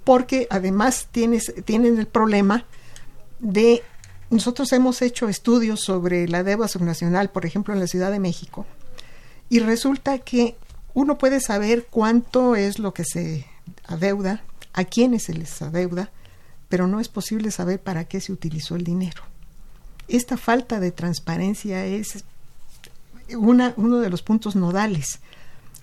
porque 0.06 0.46
además 0.50 1.08
tienen 1.10 1.98
el 1.98 2.06
problema 2.06 2.64
de, 3.40 3.82
nosotros 4.30 4.72
hemos 4.72 5.02
hecho 5.02 5.28
estudios 5.28 5.80
sobre 5.80 6.28
la 6.28 6.44
deuda 6.44 6.68
subnacional, 6.68 7.30
por 7.30 7.44
ejemplo, 7.44 7.74
en 7.74 7.80
la 7.80 7.88
Ciudad 7.88 8.12
de 8.12 8.20
México, 8.20 8.66
y 9.48 9.58
resulta 9.58 10.20
que 10.20 10.56
uno 10.94 11.18
puede 11.18 11.40
saber 11.40 11.88
cuánto 11.90 12.54
es 12.54 12.78
lo 12.78 12.94
que 12.94 13.02
se 13.04 13.46
adeuda, 13.88 14.44
a 14.74 14.84
quiénes 14.84 15.24
se 15.24 15.34
les 15.34 15.60
adeuda, 15.60 16.12
pero 16.68 16.86
no 16.86 17.00
es 17.00 17.08
posible 17.08 17.50
saber 17.50 17.80
para 17.80 18.04
qué 18.04 18.20
se 18.20 18.32
utilizó 18.32 18.76
el 18.76 18.84
dinero. 18.84 19.24
Esta 20.06 20.36
falta 20.36 20.78
de 20.78 20.92
transparencia 20.92 21.84
es 21.84 22.22
uno 23.36 23.98
de 23.98 24.10
los 24.10 24.22
puntos 24.22 24.54
nodales. 24.54 25.18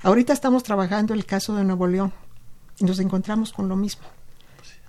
Ahorita 0.01 0.31
estamos 0.31 0.63
trabajando 0.63 1.13
el 1.13 1.25
caso 1.25 1.57
de 1.57 1.65
Nuevo 1.65 1.87
León 1.87 2.13
y 2.79 2.85
nos 2.85 2.99
encontramos 2.99 3.53
con 3.53 3.67
lo 3.67 3.75
mismo. 3.75 4.03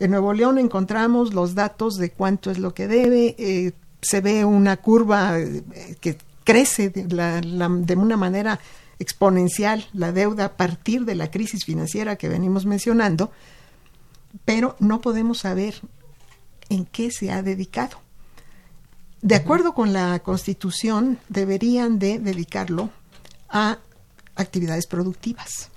En 0.01 0.11
Nuevo 0.11 0.33
León 0.33 0.59
encontramos 0.59 1.35
los 1.35 1.55
datos 1.55 1.97
de 1.97 2.11
cuánto 2.11 2.51
es 2.51 2.59
lo 2.59 2.75
que 2.75 2.89
debe, 2.89 3.37
eh, 3.39 3.73
se 4.01 4.21
ve 4.21 4.45
una 4.45 4.77
curva 4.77 5.39
eh, 5.39 5.63
que 6.01 6.19
crece 6.45 6.91
de, 6.91 7.09
la, 7.15 7.41
la, 7.41 7.69
de 7.69 7.97
una 7.97 8.17
manera 8.17 8.61
exponencial 8.99 9.87
la 9.93 10.13
deuda 10.13 10.47
a 10.47 10.57
partir 10.57 11.05
de 11.05 11.15
la 11.15 11.31
crisis 11.31 11.65
financiera 11.65 12.17
que 12.17 12.29
venimos 12.29 12.67
mencionando, 12.67 13.33
pero 14.45 14.77
no 14.79 15.01
podemos 15.01 15.39
saber 15.39 15.81
en 16.69 16.85
qué 16.87 17.11
se 17.11 17.31
ha 17.31 17.43
dedicado. 17.43 17.99
De 19.23 19.37
acuerdo 19.37 19.75
con 19.75 19.93
la 19.93 20.19
Constitución, 20.19 21.19
deberían 21.29 21.99
de 21.99 22.19
dedicarlo 22.19 22.91
a 23.49 23.79
actividades 24.37 24.87
productivas. 24.87 25.71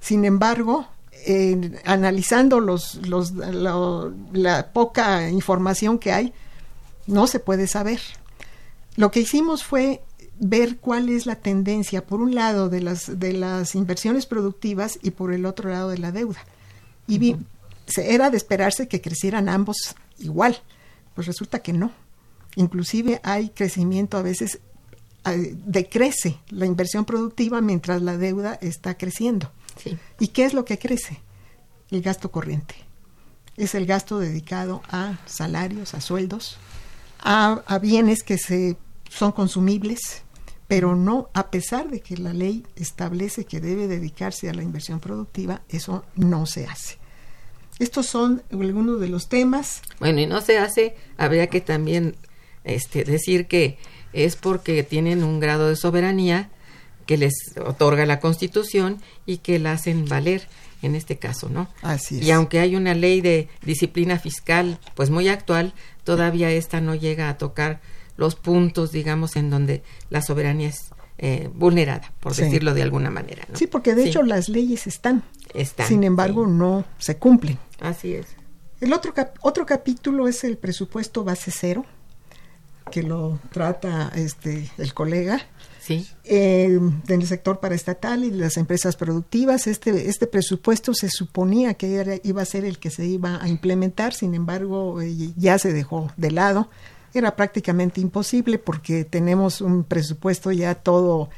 Sin 0.00 0.24
embargo, 0.24 0.86
eh, 1.26 1.80
analizando 1.84 2.60
los, 2.60 2.96
los, 3.06 3.32
lo, 3.32 4.12
la 4.32 4.72
poca 4.72 5.28
información 5.30 5.98
que 5.98 6.12
hay, 6.12 6.32
no 7.06 7.26
se 7.26 7.40
puede 7.40 7.66
saber. 7.66 8.00
Lo 8.96 9.10
que 9.10 9.20
hicimos 9.20 9.64
fue 9.64 10.02
ver 10.38 10.78
cuál 10.78 11.08
es 11.10 11.26
la 11.26 11.36
tendencia, 11.36 12.06
por 12.06 12.20
un 12.20 12.34
lado, 12.34 12.68
de 12.68 12.80
las, 12.80 13.18
de 13.18 13.34
las 13.34 13.74
inversiones 13.74 14.26
productivas 14.26 14.98
y 15.02 15.10
por 15.12 15.32
el 15.32 15.46
otro 15.46 15.70
lado 15.70 15.90
de 15.90 15.98
la 15.98 16.12
deuda. 16.12 16.40
Y 17.06 17.18
vi, 17.18 17.36
era 17.96 18.30
de 18.30 18.36
esperarse 18.36 18.88
que 18.88 19.00
crecieran 19.00 19.48
ambos 19.48 19.94
igual. 20.18 20.60
Pues 21.14 21.26
resulta 21.26 21.60
que 21.60 21.72
no. 21.72 21.92
Inclusive 22.56 23.20
hay 23.22 23.50
crecimiento 23.50 24.16
a 24.16 24.22
veces, 24.22 24.60
decrece 25.66 26.38
la 26.48 26.66
inversión 26.66 27.04
productiva 27.04 27.60
mientras 27.60 28.00
la 28.02 28.16
deuda 28.16 28.54
está 28.60 28.96
creciendo. 28.96 29.52
Sí. 29.76 29.98
¿Y 30.18 30.28
qué 30.28 30.44
es 30.44 30.54
lo 30.54 30.64
que 30.64 30.78
crece? 30.78 31.20
El 31.90 32.02
gasto 32.02 32.30
corriente. 32.30 32.74
Es 33.56 33.74
el 33.74 33.86
gasto 33.86 34.18
dedicado 34.18 34.82
a 34.88 35.18
salarios, 35.26 35.94
a 35.94 36.00
sueldos, 36.00 36.56
a, 37.18 37.62
a 37.66 37.78
bienes 37.78 38.22
que 38.22 38.38
se, 38.38 38.76
son 39.08 39.32
consumibles, 39.32 40.22
pero 40.68 40.94
no, 40.94 41.28
a 41.34 41.50
pesar 41.50 41.90
de 41.90 42.00
que 42.00 42.16
la 42.16 42.32
ley 42.32 42.64
establece 42.76 43.44
que 43.44 43.60
debe 43.60 43.88
dedicarse 43.88 44.48
a 44.48 44.54
la 44.54 44.62
inversión 44.62 45.00
productiva, 45.00 45.62
eso 45.68 46.04
no 46.14 46.46
se 46.46 46.66
hace. 46.66 46.98
Estos 47.80 48.06
son 48.06 48.42
algunos 48.52 49.00
de 49.00 49.08
los 49.08 49.28
temas. 49.28 49.82
Bueno, 49.98 50.20
y 50.20 50.26
no 50.26 50.42
se 50.42 50.58
hace, 50.58 50.94
habría 51.16 51.48
que 51.48 51.60
también 51.60 52.14
este, 52.62 53.04
decir 53.04 53.46
que 53.46 53.78
es 54.12 54.36
porque 54.36 54.82
tienen 54.82 55.24
un 55.24 55.40
grado 55.40 55.68
de 55.68 55.76
soberanía 55.76 56.50
que 57.10 57.16
les 57.16 57.34
otorga 57.66 58.06
la 58.06 58.20
Constitución 58.20 59.00
y 59.26 59.38
que 59.38 59.58
la 59.58 59.72
hacen 59.72 60.04
valer 60.04 60.46
en 60.80 60.94
este 60.94 61.18
caso, 61.18 61.48
¿no? 61.48 61.66
Así 61.82 62.20
es. 62.20 62.22
Y 62.24 62.30
aunque 62.30 62.60
hay 62.60 62.76
una 62.76 62.94
ley 62.94 63.20
de 63.20 63.48
disciplina 63.62 64.16
fiscal, 64.20 64.78
pues 64.94 65.10
muy 65.10 65.26
actual, 65.28 65.74
todavía 66.04 66.52
esta 66.52 66.80
no 66.80 66.94
llega 66.94 67.28
a 67.28 67.36
tocar 67.36 67.80
los 68.16 68.36
puntos, 68.36 68.92
digamos, 68.92 69.34
en 69.34 69.50
donde 69.50 69.82
la 70.08 70.22
soberanía 70.22 70.68
es 70.68 70.92
eh, 71.18 71.50
vulnerada, 71.52 72.12
por 72.20 72.32
Sí. 72.32 72.42
decirlo 72.44 72.74
de 72.74 72.82
alguna 72.82 73.10
manera. 73.10 73.44
¿no? 73.48 73.56
Sí, 73.58 73.66
porque 73.66 73.96
de 73.96 74.04
Sí, 74.04 74.08
hecho 74.10 74.22
las 74.22 74.48
leyes 74.48 74.86
están, 74.86 75.24
están, 75.52 75.88
sin 75.88 76.04
embargo 76.04 76.44
sí. 76.44 76.52
no 76.52 76.84
se 76.98 77.16
cumplen. 77.16 77.58
Así 77.80 78.14
es. 78.14 78.26
El 78.80 78.92
otro, 78.92 79.12
cap- 79.14 79.36
otro 79.40 79.66
capítulo 79.66 80.28
es 80.28 80.44
el 80.44 80.56
presupuesto 80.58 81.24
base 81.24 81.50
cero, 81.50 81.84
que 82.92 83.02
lo 83.02 83.40
trata 83.52 84.12
este 84.14 84.70
el 84.78 84.94
colega 84.94 85.40
Sí, 85.80 86.06
eh, 86.24 86.78
del 87.06 87.26
sector 87.26 87.58
paraestatal 87.58 88.22
y 88.24 88.30
las 88.30 88.56
empresas 88.58 88.96
productivas. 88.96 89.66
Este, 89.66 90.08
este 90.08 90.26
presupuesto 90.26 90.92
se 90.94 91.08
suponía 91.08 91.74
que 91.74 91.94
era- 91.96 92.16
iba 92.22 92.42
a 92.42 92.44
ser 92.44 92.64
el 92.64 92.78
que 92.78 92.90
se 92.90 93.06
iba 93.06 93.42
a 93.42 93.48
implementar, 93.48 94.12
sin 94.12 94.34
embargo, 94.34 95.00
eh, 95.00 95.32
ya 95.36 95.58
se 95.58 95.72
dejó 95.72 96.12
de 96.16 96.30
lado. 96.30 96.68
Era 97.14 97.34
prácticamente 97.34 98.00
imposible 98.00 98.58
porque 98.58 99.04
tenemos 99.04 99.60
un 99.62 99.82
presupuesto 99.84 100.52
ya 100.52 100.74
todo 100.76 101.28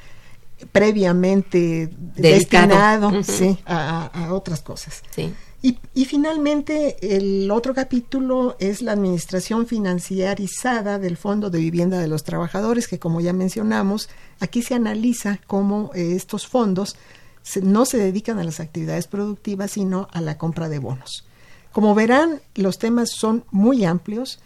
previamente 0.71 1.89
Dedicado. 2.17 3.11
destinado 3.11 3.23
sí, 3.23 3.59
a- 3.67 4.11
a- 4.13 4.27
a 4.27 4.35
otras 4.35 4.61
cosas. 4.63 5.03
sí. 5.15 5.33
Y, 5.65 5.79
y 5.95 6.07
finalmente, 6.07 6.97
el 7.17 7.49
otro 7.53 7.73
capítulo 7.73 8.57
es 8.59 8.83
la 8.83 8.91
administración 8.91 9.69
financiarizada 9.69 10.99
del 10.99 11.17
Fondo 11.17 11.51
de 11.51 11.61
Vivienda 11.61 12.01
de 12.01 12.09
los 12.09 12.25
Trabajadores, 12.25 12.89
que 12.89 12.99
como 12.99 13.21
ya 13.21 13.33
mencionamos, 13.33 14.09
aquí 14.41 14.61
se 14.63 14.75
analiza 14.75 15.39
cómo 15.47 15.93
eh, 15.95 16.15
estos 16.17 16.49
fondos 16.49 16.97
se- 17.45 17.61
no 17.63 17.85
se 17.85 17.99
dedican 17.99 18.41
a 18.41 18.45
las 18.45 18.59
actividades 18.59 19.07
productivas, 19.07 19.71
sino 19.71 20.09
a 20.13 20.21
la 20.21 20.37
compra 20.37 20.69
de 20.69 20.81
bonos. 20.81 21.27
Como 21.71 21.95
verán, 21.95 22.41
los 22.57 22.79
temas 22.79 23.11
son 23.11 23.45
muy 23.53 23.85
amplios, 23.85 24.41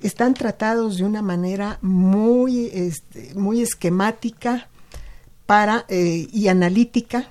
están 0.00 0.32
tratados 0.32 0.96
de 0.96 1.04
una 1.04 1.20
manera 1.20 1.78
muy, 1.82 2.70
este, 2.72 3.34
muy 3.34 3.60
esquemática 3.60 4.68
para, 5.52 5.84
eh, 5.90 6.28
y 6.32 6.48
analítica 6.48 7.28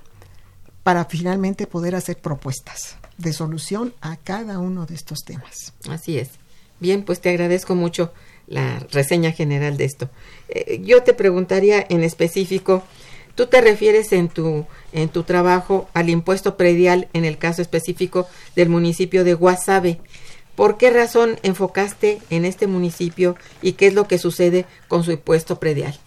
para 0.84 1.05
finalmente 1.05 1.65
poder 1.65 1.95
hacer 1.95 2.19
propuestas 2.19 2.97
de 3.17 3.34
solución 3.34 3.95
a 3.99 4.15
cada 4.15 4.60
uno 4.60 4.86
de 4.86 4.93
estos 4.93 5.21
temas. 5.25 5.73
Así 5.89 6.19
es. 6.19 6.29
Bien, 6.79 7.01
pues 7.01 7.19
te 7.19 7.29
agradezco 7.29 7.73
mucho 7.73 8.13
la 8.45 8.77
reseña 8.91 9.31
general 9.31 9.75
de 9.75 9.86
esto. 9.86 10.12
Eh, 10.49 10.81
yo 10.84 11.01
te 11.01 11.15
preguntaría 11.15 11.84
en 11.89 12.03
específico, 12.03 12.84
tú 13.34 13.47
te 13.47 13.60
refieres 13.60 14.12
en 14.12 14.29
tu 14.29 14.67
en 14.93 15.10
tu 15.10 15.23
trabajo 15.23 15.89
al 15.95 16.12
impuesto 16.12 16.57
predial 16.57 17.10
en 17.13 17.25
el 17.25 17.39
caso 17.39 17.63
específico 17.63 18.27
del 18.55 18.69
municipio 18.69 19.23
de 19.23 19.34
Guasave. 19.34 19.99
¿Por 20.53 20.77
qué 20.77 20.91
razón 20.91 21.39
enfocaste 21.41 22.21
en 22.29 22.45
este 22.45 22.67
municipio 22.67 23.36
y 23.63 23.71
qué 23.71 23.88
es 23.88 23.95
lo 23.95 24.07
que 24.07 24.19
sucede 24.19 24.67
con 24.88 25.03
su 25.03 25.12
impuesto 25.12 25.60
predial? 25.60 25.99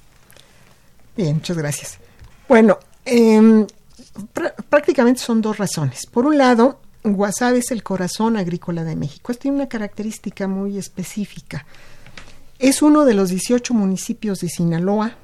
Bien, 1.17 1.35
muchas 1.35 1.59
gracias. 1.59 2.04
Bueno, 2.49 2.79
prá- 3.05 4.55
prácticamente 4.69 5.21
son 5.21 5.41
dos 5.41 5.59
razones. 5.59 6.07
Por 6.07 6.27
un 6.27 6.39
lado, 6.39 6.81
Guasave 7.03 7.59
es 7.59 7.71
el 7.71 7.83
corazón 7.83 8.37
agrícola 8.37 8.85
de 8.85 8.97
México. 8.97 9.33
Esto 9.33 9.43
tiene 9.43 9.57
una 9.59 9.69
característica 9.69 10.47
muy 10.49 10.79
específica. 10.79 11.67
Es 12.59 12.83
uno 12.83 13.05
de 13.05 13.15
los 13.15 13.31
18 13.31 13.75
municipios 13.75 14.41
de 14.41 14.49
Sinaloa. 14.49 15.17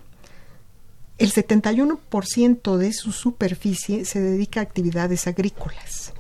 El 1.19 1.33
71% 1.33 2.77
de 2.77 2.93
su 2.93 3.13
superficie 3.13 4.05
se 4.07 4.21
dedica 4.21 4.61
a 4.61 4.63
actividades 4.63 5.27
agrícolas 5.27 6.13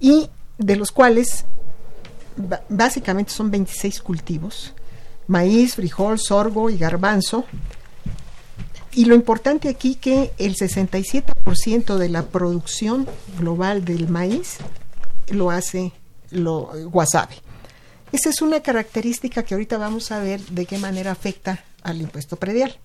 y 0.00 0.28
de 0.58 0.76
los 0.76 0.90
cuales 0.90 1.44
básicamente 2.68 3.32
son 3.32 3.52
26 3.52 4.00
cultivos, 4.00 4.74
maíz, 5.28 5.76
frijol, 5.76 6.18
sorgo 6.18 6.68
y 6.68 6.76
garbanzo. 6.78 7.44
Y 8.94 9.06
lo 9.06 9.14
importante 9.14 9.68
aquí 9.68 9.96
que 9.96 10.32
el 10.38 10.54
67% 10.54 11.96
de 11.96 12.08
la 12.08 12.26
producción 12.26 13.08
global 13.38 13.84
del 13.84 14.08
maíz 14.08 14.58
lo 15.28 15.50
hace 15.50 15.92
lo 16.30 16.70
Guasave. 16.90 17.34
Esa 18.12 18.30
es 18.30 18.42
una 18.42 18.60
característica 18.60 19.42
que 19.42 19.54
ahorita 19.54 19.78
vamos 19.78 20.12
a 20.12 20.20
ver 20.20 20.40
de 20.40 20.66
qué 20.66 20.78
manera 20.78 21.10
afecta 21.10 21.64
al 21.82 22.00
impuesto 22.00 22.36
predial. 22.36 22.76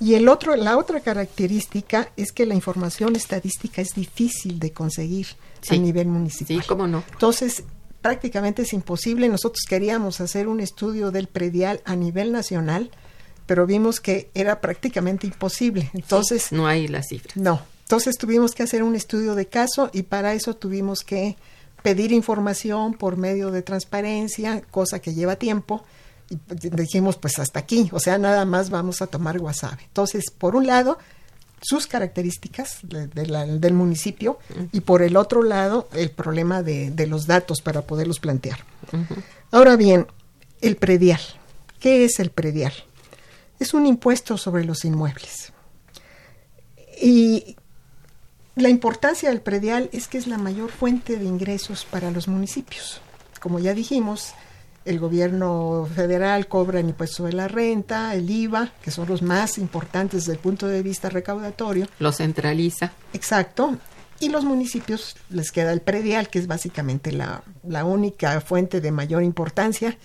Y 0.00 0.14
el 0.14 0.28
otro, 0.28 0.54
la 0.56 0.76
otra 0.76 1.00
característica 1.00 2.10
es 2.16 2.32
que 2.32 2.46
la 2.46 2.54
información 2.54 3.16
estadística 3.16 3.82
es 3.82 3.90
difícil 3.94 4.58
de 4.58 4.72
conseguir 4.72 5.26
a 5.70 5.76
nivel 5.76 6.06
municipal. 6.06 6.60
Sí, 6.60 6.68
cómo 6.68 6.86
no. 6.86 7.02
Entonces, 7.12 7.64
prácticamente 8.00 8.62
es 8.62 8.72
imposible. 8.72 9.28
Nosotros 9.28 9.64
queríamos 9.68 10.20
hacer 10.20 10.46
un 10.46 10.60
estudio 10.60 11.10
del 11.10 11.26
predial 11.26 11.80
a 11.84 11.96
nivel 11.96 12.30
nacional, 12.30 12.90
pero 13.48 13.66
vimos 13.66 13.98
que 13.98 14.30
era 14.34 14.60
prácticamente 14.60 15.26
imposible. 15.26 15.90
Entonces, 15.94 16.52
No 16.52 16.68
hay 16.68 16.86
las 16.86 17.08
cifras. 17.08 17.36
no. 17.36 17.60
Entonces 17.82 18.18
tuvimos 18.18 18.52
que 18.54 18.62
hacer 18.62 18.82
un 18.82 18.94
estudio 18.94 19.34
de 19.34 19.46
caso 19.46 19.88
y 19.94 20.02
para 20.02 20.34
eso 20.34 20.54
tuvimos 20.54 21.00
que 21.00 21.36
pedir 21.82 22.12
información 22.12 22.92
por 22.92 23.16
medio 23.16 23.50
de 23.50 23.62
transparencia, 23.62 24.60
cosa 24.70 24.98
que 25.00 25.14
lleva 25.14 25.36
tiempo. 25.36 25.82
Y 26.30 26.36
dijimos, 26.68 27.16
pues 27.16 27.38
hasta 27.38 27.60
aquí, 27.60 27.88
o 27.92 27.98
sea, 27.98 28.18
nada 28.18 28.44
más 28.44 28.68
vamos 28.68 29.00
a 29.00 29.06
tomar 29.06 29.38
Guasave. 29.38 29.84
Entonces, 29.84 30.24
por 30.30 30.54
un 30.54 30.66
lado, 30.66 30.98
sus 31.62 31.86
características 31.86 32.80
de- 32.82 33.06
de 33.06 33.26
la- 33.26 33.46
del 33.46 33.72
municipio 33.72 34.38
y 34.70 34.80
por 34.80 35.00
el 35.00 35.16
otro 35.16 35.42
lado, 35.42 35.88
el 35.94 36.10
problema 36.10 36.62
de, 36.62 36.90
de 36.90 37.06
los 37.06 37.26
datos 37.26 37.62
para 37.62 37.80
poderlos 37.80 38.20
plantear. 38.20 38.58
Ahora 39.50 39.76
bien, 39.76 40.06
el 40.60 40.76
predial. 40.76 41.20
¿Qué 41.80 42.04
es 42.04 42.18
el 42.20 42.30
predial? 42.30 42.72
Es 43.58 43.74
un 43.74 43.86
impuesto 43.86 44.36
sobre 44.36 44.64
los 44.64 44.84
inmuebles. 44.84 45.52
Y 47.00 47.56
la 48.56 48.68
importancia 48.68 49.28
del 49.28 49.40
predial 49.40 49.88
es 49.92 50.08
que 50.08 50.18
es 50.18 50.26
la 50.26 50.38
mayor 50.38 50.70
fuente 50.70 51.16
de 51.16 51.24
ingresos 51.24 51.84
para 51.84 52.10
los 52.10 52.26
municipios. 52.26 53.00
Como 53.40 53.60
ya 53.60 53.72
dijimos, 53.72 54.34
el 54.84 54.98
gobierno 54.98 55.88
federal 55.94 56.48
cobra 56.48 56.80
el 56.80 56.88
impuesto 56.88 57.24
de 57.24 57.34
la 57.34 57.46
renta, 57.46 58.14
el 58.14 58.28
IVA, 58.28 58.72
que 58.82 58.90
son 58.90 59.06
los 59.06 59.22
más 59.22 59.58
importantes 59.58 60.22
desde 60.22 60.32
el 60.32 60.38
punto 60.38 60.66
de 60.66 60.82
vista 60.82 61.08
recaudatorio. 61.08 61.86
Lo 61.98 62.10
centraliza. 62.10 62.92
Exacto. 63.12 63.76
Y 64.18 64.30
los 64.30 64.44
municipios 64.44 65.16
les 65.30 65.52
queda 65.52 65.72
el 65.72 65.80
predial, 65.80 66.28
que 66.28 66.40
es 66.40 66.46
básicamente 66.48 67.12
la, 67.12 67.42
la 67.62 67.84
única 67.84 68.40
fuente 68.40 68.80
de 68.80 68.90
mayor 68.90 69.22
importancia. 69.22 69.96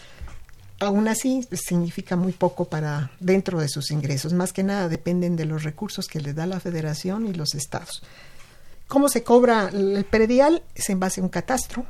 Aún 0.79 1.07
así, 1.07 1.47
significa 1.53 2.15
muy 2.15 2.33
poco 2.33 2.65
para 2.65 3.11
dentro 3.19 3.59
de 3.59 3.69
sus 3.69 3.91
ingresos. 3.91 4.33
Más 4.33 4.51
que 4.51 4.63
nada 4.63 4.89
dependen 4.89 5.35
de 5.35 5.45
los 5.45 5.63
recursos 5.63 6.07
que 6.07 6.19
les 6.19 6.35
da 6.35 6.45
la 6.45 6.59
federación 6.59 7.25
y 7.27 7.33
los 7.33 7.55
estados. 7.55 8.03
¿Cómo 8.87 9.07
se 9.07 9.23
cobra 9.23 9.69
el 9.71 10.05
predial? 10.05 10.61
Es 10.75 10.89
en 10.89 10.99
base 10.99 11.21
a 11.21 11.23
un 11.23 11.29
catastro. 11.29 11.85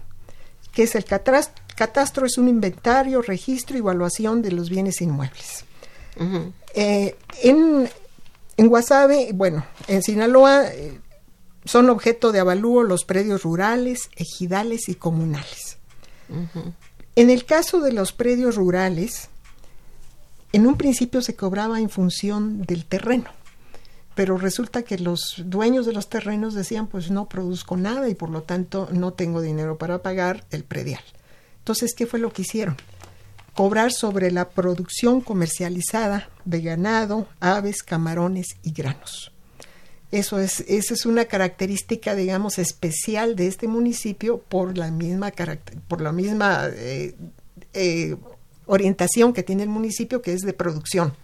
¿Qué 0.74 0.84
es 0.84 0.96
el 0.96 1.06
catastro? 1.06 2.26
Es 2.26 2.38
un 2.38 2.48
inventario, 2.48 3.22
registro 3.22 3.76
y 3.76 3.80
evaluación 3.80 4.42
de 4.42 4.52
los 4.52 4.70
bienes 4.70 5.02
inmuebles. 5.02 5.66
Eh, 6.76 7.16
en, 7.42 7.90
en 8.58 8.68
Guasave, 8.68 9.32
bueno, 9.34 9.66
en 9.88 10.02
Sinaloa 10.04 10.68
eh, 10.68 11.00
son 11.66 11.90
objeto 11.90 12.32
de 12.32 12.40
avalúo 12.40 12.84
los 12.84 13.06
predios 13.06 13.44
rurales, 13.44 14.10
ejidales 14.16 14.90
y 14.90 14.96
comunales. 14.96 15.78
En 17.16 17.30
el 17.30 17.46
caso 17.46 17.80
de 17.80 17.94
los 17.94 18.12
predios 18.12 18.56
rurales, 18.56 19.30
en 20.52 20.66
un 20.66 20.78
principio 20.78 21.22
se 21.22 21.36
cobraba 21.36 21.80
en 21.80 21.90
función 21.90 22.64
del 22.64 22.86
terreno, 22.86 23.30
pero 24.16 24.38
resulta 24.38 24.84
que 24.84 24.98
los 24.98 25.36
dueños 25.46 25.86
de 25.86 25.94
los 25.94 26.10
terrenos 26.10 26.56
decían, 26.56 26.88
pues 26.88 27.12
no 27.12 27.30
produzco 27.30 27.78
nada 27.78 28.10
y 28.10 28.16
por 28.16 28.30
lo 28.30 28.42
tanto 28.42 28.90
no 28.92 29.14
tengo 29.14 29.42
dinero 29.42 29.78
para 29.78 30.02
pagar 30.02 30.46
el 30.50 30.64
predial. 30.64 31.04
Entonces, 31.60 31.94
¿qué 31.96 32.08
fue 32.08 32.20
lo 32.20 32.34
que 32.34 32.44
hicieron? 32.44 32.78
Cobrar 33.54 33.92
sobre 33.92 34.32
la 34.32 34.50
producción 34.50 35.22
comercializada 35.22 36.30
de 36.46 36.62
ganado, 36.62 37.28
aves, 37.40 37.84
camarones 37.84 38.48
y 38.64 38.72
granos. 38.72 39.33
Eso 40.14 40.38
es, 40.38 40.60
esa 40.68 40.94
es 40.94 41.08
una 41.08 41.26
característica, 41.26 42.14
digamos, 42.14 42.60
especial 42.60 43.36
de 43.36 43.48
este 43.48 43.68
municipio 43.68 44.38
por 44.38 44.78
la 44.78 44.92
misma, 44.92 45.34
por 45.88 46.02
la 46.02 46.12
misma 46.12 46.68
eh, 46.72 47.16
eh, 47.74 48.16
orientación 48.68 49.34
que 49.34 49.42
tiene 49.42 49.64
el 49.64 49.70
municipio, 49.70 50.22
que 50.22 50.34
es 50.34 50.42
de 50.42 50.54
producción. 50.54 51.16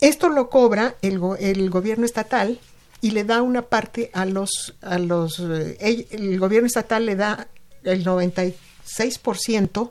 Esto 0.00 0.28
lo 0.28 0.50
cobra 0.50 0.96
el, 1.02 1.20
el, 1.38 1.70
gobierno 1.70 2.04
estatal 2.04 2.58
y 3.00 3.12
le 3.12 3.22
da 3.22 3.42
una 3.42 3.62
parte 3.62 4.10
a 4.12 4.24
los, 4.24 4.74
a 4.82 4.98
los, 4.98 5.38
eh, 5.38 6.08
el 6.10 6.36
gobierno 6.40 6.66
estatal 6.66 7.06
le 7.06 7.14
da 7.14 7.46
el 7.84 8.04
96% 8.04 9.90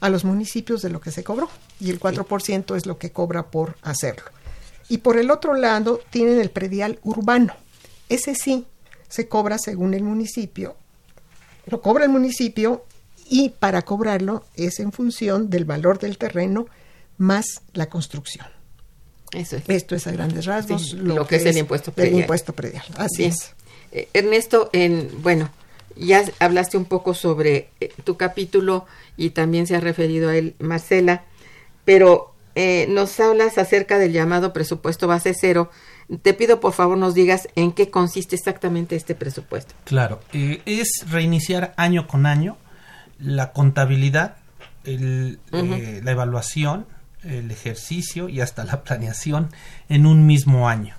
a 0.00 0.08
los 0.08 0.24
municipios 0.24 0.80
de 0.80 0.88
lo 0.88 1.02
que 1.02 1.10
se 1.10 1.22
cobró 1.24 1.50
y 1.78 1.90
el 1.90 2.00
4% 2.00 2.74
es 2.74 2.86
lo 2.86 2.96
que 2.96 3.12
cobra 3.12 3.50
por 3.50 3.76
hacerlo. 3.82 4.39
Y 4.90 4.98
por 4.98 5.16
el 5.16 5.30
otro 5.30 5.54
lado 5.54 6.00
tienen 6.10 6.40
el 6.40 6.50
predial 6.50 6.98
urbano. 7.04 7.54
Ese 8.08 8.34
sí 8.34 8.66
se 9.08 9.28
cobra 9.28 9.56
según 9.56 9.94
el 9.94 10.02
municipio. 10.02 10.76
Lo 11.66 11.80
cobra 11.80 12.04
el 12.04 12.10
municipio 12.10 12.84
y 13.28 13.50
para 13.50 13.82
cobrarlo 13.82 14.44
es 14.56 14.80
en 14.80 14.90
función 14.90 15.48
del 15.48 15.64
valor 15.64 16.00
del 16.00 16.18
terreno 16.18 16.66
más 17.18 17.62
la 17.72 17.88
construcción. 17.88 18.46
Eso 19.32 19.56
es. 19.56 19.68
Esto 19.68 19.94
es 19.94 20.08
a 20.08 20.10
grandes 20.10 20.46
rasgos 20.46 20.94
lo, 20.94 21.24
que, 21.24 21.36
es, 21.36 21.46
el 21.46 21.58
impuesto 21.58 21.92
predial. 21.92 22.14
El 22.14 22.20
impuesto 22.22 22.52
predial. 22.52 22.84
Así 22.96 23.24
es. 23.24 23.54
Eh, 23.92 24.08
Ernesto, 24.12 24.70
en 24.72 25.08
bueno, 25.22 25.50
ya 25.94 26.24
hablaste 26.40 26.76
un 26.76 26.84
poco 26.84 27.14
sobre 27.14 27.68
eh, 27.80 27.92
tu 28.02 28.16
capítulo 28.16 28.86
y 29.16 29.30
también 29.30 29.68
se 29.68 29.76
ha 29.76 29.80
referido 29.80 30.30
a 30.30 30.36
él 30.36 30.56
Marcela, 30.58 31.22
pero 31.84 32.34
eh, 32.62 32.86
nos 32.90 33.18
hablas 33.20 33.56
acerca 33.56 33.98
del 33.98 34.12
llamado 34.12 34.52
presupuesto 34.52 35.08
base 35.08 35.32
cero. 35.32 35.70
Te 36.20 36.34
pido 36.34 36.60
por 36.60 36.74
favor 36.74 36.98
nos 36.98 37.14
digas 37.14 37.48
en 37.54 37.72
qué 37.72 37.88
consiste 37.88 38.36
exactamente 38.36 38.96
este 38.96 39.14
presupuesto. 39.14 39.74
Claro, 39.84 40.20
eh, 40.34 40.60
es 40.66 41.06
reiniciar 41.08 41.72
año 41.78 42.06
con 42.06 42.26
año 42.26 42.58
la 43.18 43.52
contabilidad, 43.52 44.36
el, 44.84 45.38
eh, 45.52 46.02
la 46.04 46.10
evaluación, 46.10 46.84
el 47.22 47.50
ejercicio 47.50 48.28
y 48.28 48.42
hasta 48.42 48.64
la 48.64 48.82
planeación 48.82 49.48
en 49.88 50.04
un 50.04 50.26
mismo 50.26 50.68
año. 50.68 50.96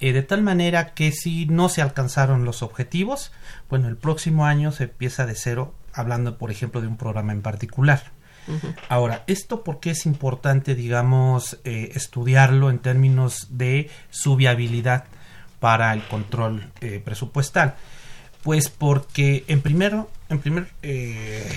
de 0.00 0.22
tal 0.22 0.42
manera 0.42 0.94
que 0.94 1.10
si 1.10 1.46
no 1.46 1.68
se 1.68 1.82
alcanzaron 1.82 2.44
los 2.44 2.62
objetivos, 2.62 3.32
bueno, 3.68 3.88
el 3.88 3.96
próximo 3.96 4.46
año 4.46 4.70
se 4.70 4.84
empieza 4.84 5.26
de 5.26 5.34
cero, 5.34 5.74
hablando 5.92 6.38
por 6.38 6.52
ejemplo 6.52 6.80
de 6.80 6.86
un 6.86 6.96
programa 6.96 7.32
en 7.32 7.42
particular. 7.42 8.02
Ahora, 8.88 9.24
¿esto 9.26 9.62
por 9.62 9.80
qué 9.80 9.90
es 9.90 10.06
importante, 10.06 10.74
digamos, 10.74 11.60
eh, 11.64 11.92
estudiarlo 11.94 12.70
en 12.70 12.78
términos 12.78 13.48
de 13.50 13.90
su 14.10 14.36
viabilidad 14.36 15.04
para 15.60 15.92
el 15.92 16.02
control 16.06 16.70
eh, 16.80 17.00
presupuestal? 17.04 17.74
Pues 18.42 18.68
porque 18.68 19.44
en, 19.46 19.60
primero, 19.60 20.10
en 20.28 20.40
primer 20.40 20.68
eh, 20.82 21.48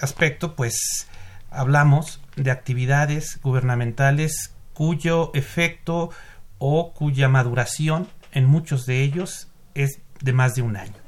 aspecto, 0.00 0.56
pues 0.56 1.06
hablamos 1.50 2.20
de 2.36 2.50
actividades 2.50 3.38
gubernamentales 3.42 4.54
cuyo 4.72 5.30
efecto 5.34 6.10
o 6.58 6.92
cuya 6.94 7.28
maduración 7.28 8.08
en 8.32 8.46
muchos 8.46 8.86
de 8.86 9.02
ellos 9.02 9.48
es 9.74 10.00
de 10.20 10.32
más 10.32 10.54
de 10.54 10.62
un 10.62 10.76
año. 10.76 10.99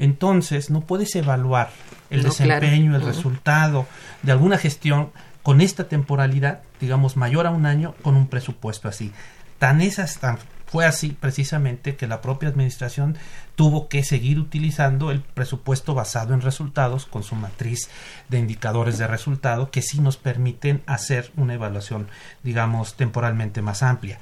Entonces, 0.00 0.70
no 0.70 0.80
puedes 0.80 1.14
evaluar 1.14 1.70
el 2.08 2.22
desempeño, 2.22 2.96
el 2.96 3.02
resultado 3.02 3.86
de 4.22 4.32
alguna 4.32 4.58
gestión 4.58 5.10
con 5.42 5.60
esta 5.60 5.88
temporalidad, 5.88 6.62
digamos, 6.80 7.16
mayor 7.16 7.46
a 7.46 7.50
un 7.50 7.66
año, 7.66 7.94
con 8.02 8.16
un 8.16 8.26
presupuesto 8.26 8.88
así. 8.88 9.12
Tan 9.58 9.82
esas, 9.82 10.18
tan 10.18 10.38
fue 10.70 10.86
así 10.86 11.16
precisamente 11.18 11.96
que 11.96 12.06
la 12.06 12.20
propia 12.20 12.48
administración 12.48 13.18
tuvo 13.56 13.88
que 13.88 14.04
seguir 14.04 14.38
utilizando 14.38 15.10
el 15.10 15.20
presupuesto 15.20 15.94
basado 15.94 16.32
en 16.32 16.42
resultados 16.42 17.06
con 17.06 17.24
su 17.24 17.34
matriz 17.34 17.90
de 18.28 18.38
indicadores 18.38 18.96
de 18.96 19.08
resultado 19.08 19.72
que 19.72 19.82
sí 19.82 20.00
nos 20.00 20.16
permiten 20.16 20.82
hacer 20.86 21.32
una 21.36 21.54
evaluación, 21.54 22.06
digamos, 22.44 22.94
temporalmente 22.94 23.62
más 23.62 23.82
amplia. 23.82 24.20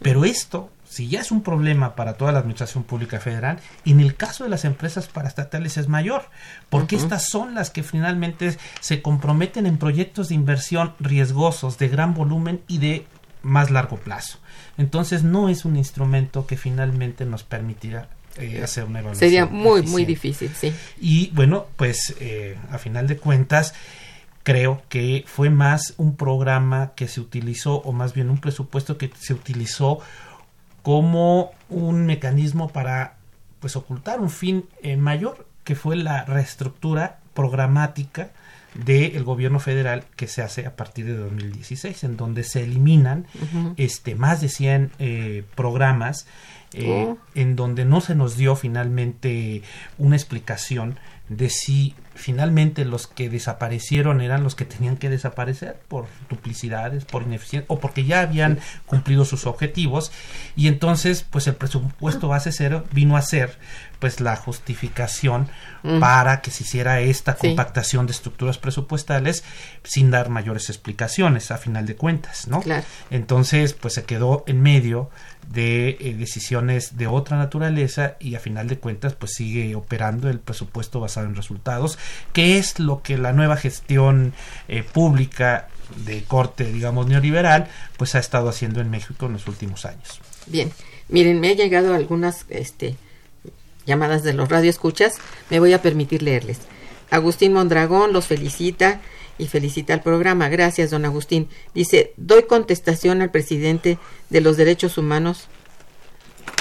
Pero 0.00 0.24
esto 0.24 0.70
si 0.90 1.06
ya 1.06 1.20
es 1.20 1.30
un 1.30 1.42
problema 1.42 1.94
para 1.94 2.14
toda 2.14 2.32
la 2.32 2.40
administración 2.40 2.82
pública 2.82 3.20
federal, 3.20 3.60
en 3.84 4.00
el 4.00 4.16
caso 4.16 4.42
de 4.42 4.50
las 4.50 4.64
empresas 4.64 5.06
paraestatales 5.06 5.76
es 5.76 5.86
mayor, 5.86 6.24
porque 6.68 6.96
estas 6.96 7.28
son 7.28 7.54
las 7.54 7.70
que 7.70 7.84
finalmente 7.84 8.58
se 8.80 9.00
comprometen 9.00 9.66
en 9.66 9.78
proyectos 9.78 10.28
de 10.28 10.34
inversión 10.34 10.94
riesgosos, 10.98 11.78
de 11.78 11.88
gran 11.88 12.12
volumen 12.12 12.60
y 12.66 12.78
de 12.78 13.06
más 13.42 13.70
largo 13.70 13.98
plazo. 13.98 14.40
Entonces 14.78 15.22
no 15.22 15.48
es 15.48 15.64
un 15.64 15.76
instrumento 15.76 16.48
que 16.48 16.56
finalmente 16.56 17.24
nos 17.24 17.44
permitirá 17.44 18.08
eh, 18.36 18.60
hacer 18.60 18.82
una 18.82 18.98
evaluación. 18.98 19.30
Sería 19.30 19.46
muy, 19.46 19.82
muy 19.82 20.04
difícil, 20.04 20.50
sí. 20.56 20.72
Y 21.00 21.30
bueno, 21.34 21.66
pues 21.76 22.16
eh, 22.18 22.58
a 22.72 22.78
final 22.78 23.06
de 23.06 23.16
cuentas, 23.16 23.74
creo 24.42 24.82
que 24.88 25.22
fue 25.28 25.50
más 25.50 25.94
un 25.98 26.16
programa 26.16 26.94
que 26.96 27.06
se 27.06 27.20
utilizó, 27.20 27.76
o 27.76 27.92
más 27.92 28.12
bien 28.12 28.28
un 28.28 28.38
presupuesto 28.38 28.98
que 28.98 29.08
se 29.16 29.34
utilizó 29.34 30.00
como 30.82 31.52
un 31.68 32.06
mecanismo 32.06 32.68
para 32.68 33.16
pues 33.60 33.76
ocultar 33.76 34.20
un 34.20 34.30
fin 34.30 34.64
eh, 34.82 34.96
mayor 34.96 35.46
que 35.64 35.74
fue 35.74 35.96
la 35.96 36.24
reestructura 36.24 37.20
programática 37.34 38.30
del 38.74 39.24
gobierno 39.24 39.58
federal 39.58 40.04
que 40.16 40.28
se 40.28 40.42
hace 40.42 40.66
a 40.66 40.76
partir 40.76 41.06
de 41.06 41.16
2016 41.16 42.04
en 42.04 42.16
donde 42.16 42.44
se 42.44 42.62
eliminan 42.62 43.26
este 43.76 44.14
más 44.14 44.40
de 44.40 44.48
100 44.48 44.92
eh, 44.98 45.44
programas 45.56 46.26
eh, 46.72 46.88
oh. 47.08 47.18
en 47.34 47.56
donde 47.56 47.84
no 47.84 48.00
se 48.00 48.14
nos 48.14 48.36
dio 48.36 48.54
finalmente 48.54 49.62
una 49.98 50.14
explicación 50.14 50.98
de 51.28 51.50
si 51.50 51.94
finalmente 52.20 52.84
los 52.84 53.06
que 53.06 53.30
desaparecieron 53.30 54.20
eran 54.20 54.44
los 54.44 54.54
que 54.54 54.64
tenían 54.64 54.96
que 54.96 55.08
desaparecer 55.08 55.80
por 55.88 56.06
duplicidades, 56.28 57.04
por 57.04 57.22
ineficiencia 57.22 57.66
o 57.68 57.80
porque 57.80 58.04
ya 58.04 58.20
habían 58.20 58.58
cumplido 58.86 59.24
sus 59.24 59.46
objetivos 59.46 60.12
y 60.54 60.68
entonces 60.68 61.24
pues 61.28 61.46
el 61.46 61.56
presupuesto 61.56 62.28
base 62.28 62.52
cero 62.52 62.84
vino 62.92 63.16
a 63.16 63.22
ser 63.22 63.58
pues 63.98 64.20
la 64.20 64.36
justificación 64.36 65.48
mm. 65.82 66.00
para 66.00 66.40
que 66.40 66.50
se 66.50 66.64
hiciera 66.64 67.00
esta 67.00 67.34
compactación 67.34 68.06
de 68.06 68.12
estructuras 68.12 68.58
presupuestales 68.58 69.44
sin 69.82 70.10
dar 70.10 70.28
mayores 70.28 70.68
explicaciones 70.68 71.50
a 71.50 71.58
final 71.58 71.86
de 71.86 71.96
cuentas, 71.96 72.48
¿no? 72.48 72.62
Entonces 73.10 73.72
pues 73.74 73.94
se 73.94 74.04
quedó 74.04 74.44
en 74.46 74.62
medio 74.62 75.10
de 75.52 75.96
eh, 76.00 76.14
decisiones 76.16 76.96
de 76.96 77.06
otra 77.06 77.36
naturaleza 77.36 78.16
y 78.20 78.36
a 78.36 78.40
final 78.40 78.68
de 78.68 78.78
cuentas 78.78 79.14
pues 79.14 79.32
sigue 79.34 79.74
operando 79.74 80.28
el 80.28 80.38
presupuesto 80.38 81.00
basado 81.00 81.26
en 81.26 81.34
resultados, 81.34 81.98
que 82.32 82.58
es 82.58 82.78
lo 82.78 83.02
que 83.02 83.18
la 83.18 83.32
nueva 83.32 83.56
gestión 83.56 84.32
eh, 84.68 84.82
pública 84.82 85.68
de 86.04 86.22
corte, 86.22 86.64
digamos, 86.70 87.08
neoliberal, 87.08 87.66
pues 87.96 88.14
ha 88.14 88.20
estado 88.20 88.48
haciendo 88.48 88.80
en 88.80 88.90
México 88.90 89.26
en 89.26 89.32
los 89.32 89.48
últimos 89.48 89.84
años. 89.84 90.20
Bien, 90.46 90.70
miren, 91.08 91.40
me 91.40 91.50
ha 91.50 91.54
llegado 91.54 91.94
algunas 91.94 92.46
este, 92.48 92.96
llamadas 93.86 94.22
de 94.22 94.34
los 94.34 94.48
radioescuchas, 94.48 95.14
me 95.50 95.58
voy 95.58 95.72
a 95.72 95.82
permitir 95.82 96.22
leerles. 96.22 96.58
Agustín 97.10 97.52
Mondragón 97.52 98.12
los 98.12 98.26
felicita 98.26 99.00
y 99.40 99.46
felicita 99.46 99.94
al 99.94 100.02
programa. 100.02 100.48
Gracias, 100.48 100.90
don 100.90 101.04
Agustín. 101.04 101.48
Dice, 101.74 102.12
doy 102.16 102.44
contestación 102.44 103.22
al 103.22 103.30
presidente 103.30 103.98
de 104.28 104.40
los 104.40 104.56
derechos 104.56 104.98
humanos 104.98 105.48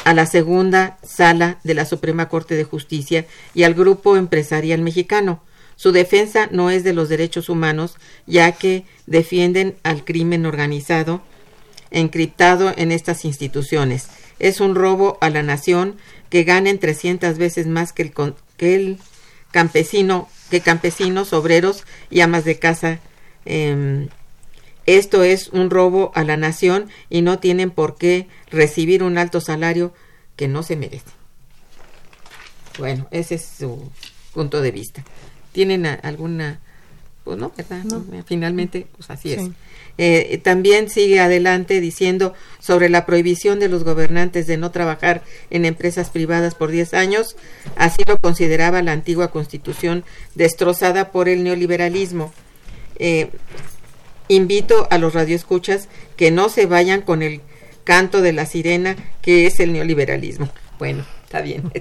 a 0.06 0.14
la 0.14 0.26
segunda 0.26 0.98
sala 1.04 1.60
de 1.64 1.74
la 1.74 1.86
Suprema 1.86 2.30
Corte 2.30 2.56
de 2.56 2.64
Justicia 2.64 3.26
y 3.54 3.64
al 3.64 3.74
grupo 3.74 4.18
empresarial 4.18 4.82
mexicano. 4.82 5.44
Su 5.76 5.92
defensa 5.92 6.48
no 6.52 6.72
es 6.72 6.84
de 6.84 6.94
los 6.94 7.10
derechos 7.10 7.50
humanos, 7.50 7.96
ya 8.26 8.52
que 8.52 8.86
defienden 9.06 9.76
al 9.84 10.04
crimen 10.04 10.46
organizado 10.46 11.22
encriptado 11.92 12.74
en 12.76 12.92
estas 12.92 13.26
instituciones. 13.26 14.08
Es 14.40 14.62
un 14.62 14.76
robo 14.76 15.18
a 15.22 15.30
la 15.30 15.44
nación 15.44 15.96
que 16.30 16.44
ganen 16.44 16.80
300 16.80 17.38
veces 17.38 17.68
más 17.68 17.94
que 17.94 18.04
el, 18.04 18.14
que 18.58 18.76
el 18.76 19.00
campesino 19.52 20.28
que 20.50 20.62
campesinos, 20.62 21.34
obreros 21.34 21.84
y 22.10 22.22
amas 22.22 22.46
de 22.46 22.60
casa. 22.60 23.00
Em, 23.46 24.10
esto 24.86 25.24
es 25.24 25.50
un 25.50 25.70
robo 25.70 26.12
a 26.16 26.24
la 26.24 26.38
nación 26.38 26.90
y 27.10 27.22
no 27.22 27.40
tienen 27.40 27.72
por 27.72 27.98
qué 27.98 28.28
recibir 28.50 29.04
un 29.04 29.18
alto 29.18 29.42
salario 29.42 29.94
que 30.36 30.48
no 30.48 30.64
se 30.64 30.76
merece. 30.76 31.12
Bueno, 32.78 33.08
ese 33.12 33.36
es 33.36 33.46
su 33.46 33.92
punto 34.34 34.62
de 34.62 34.72
vista. 34.72 35.04
¿Tienen 35.52 35.86
alguna 35.86 36.60
pues 37.24 37.38
no, 37.38 37.52
¿verdad? 37.56 37.84
Finalmente, 38.26 38.88
pues 38.98 39.10
así 39.12 39.34
es. 39.34 39.52
Eh, 40.02 40.40
también 40.42 40.90
sigue 40.90 41.20
adelante 41.20 41.82
diciendo 41.82 42.34
sobre 42.58 42.88
la 42.88 43.06
prohibición 43.06 43.60
de 43.60 43.68
los 43.68 43.84
gobernantes 43.84 44.48
de 44.48 44.56
no 44.56 44.72
trabajar 44.72 45.24
en 45.50 45.66
empresas 45.66 46.10
privadas 46.10 46.56
por 46.56 46.72
10 46.72 46.94
años, 46.94 47.36
así 47.76 48.02
lo 48.08 48.18
consideraba 48.18 48.82
la 48.82 48.94
antigua 48.94 49.30
constitución 49.30 50.06
destrozada 50.36 51.12
por 51.12 51.28
el 51.28 51.44
neoliberalismo. 51.44 52.32
Eh, 52.96 53.30
invito 54.30 54.88
a 54.90 55.00
los 55.00 55.14
radioescuchas 55.14 55.90
que 56.16 56.32
no 56.32 56.48
se 56.48 56.66
vayan 56.66 57.02
con 57.02 57.22
el 57.22 57.42
canto 57.84 58.22
de 58.22 58.32
la 58.32 58.46
sirena 58.46 58.96
que 59.22 59.48
es 59.48 59.60
el 59.60 59.74
neoliberalismo. 59.74 60.50
Bueno, 60.78 61.06
está 61.26 61.42
bien. 61.42 61.74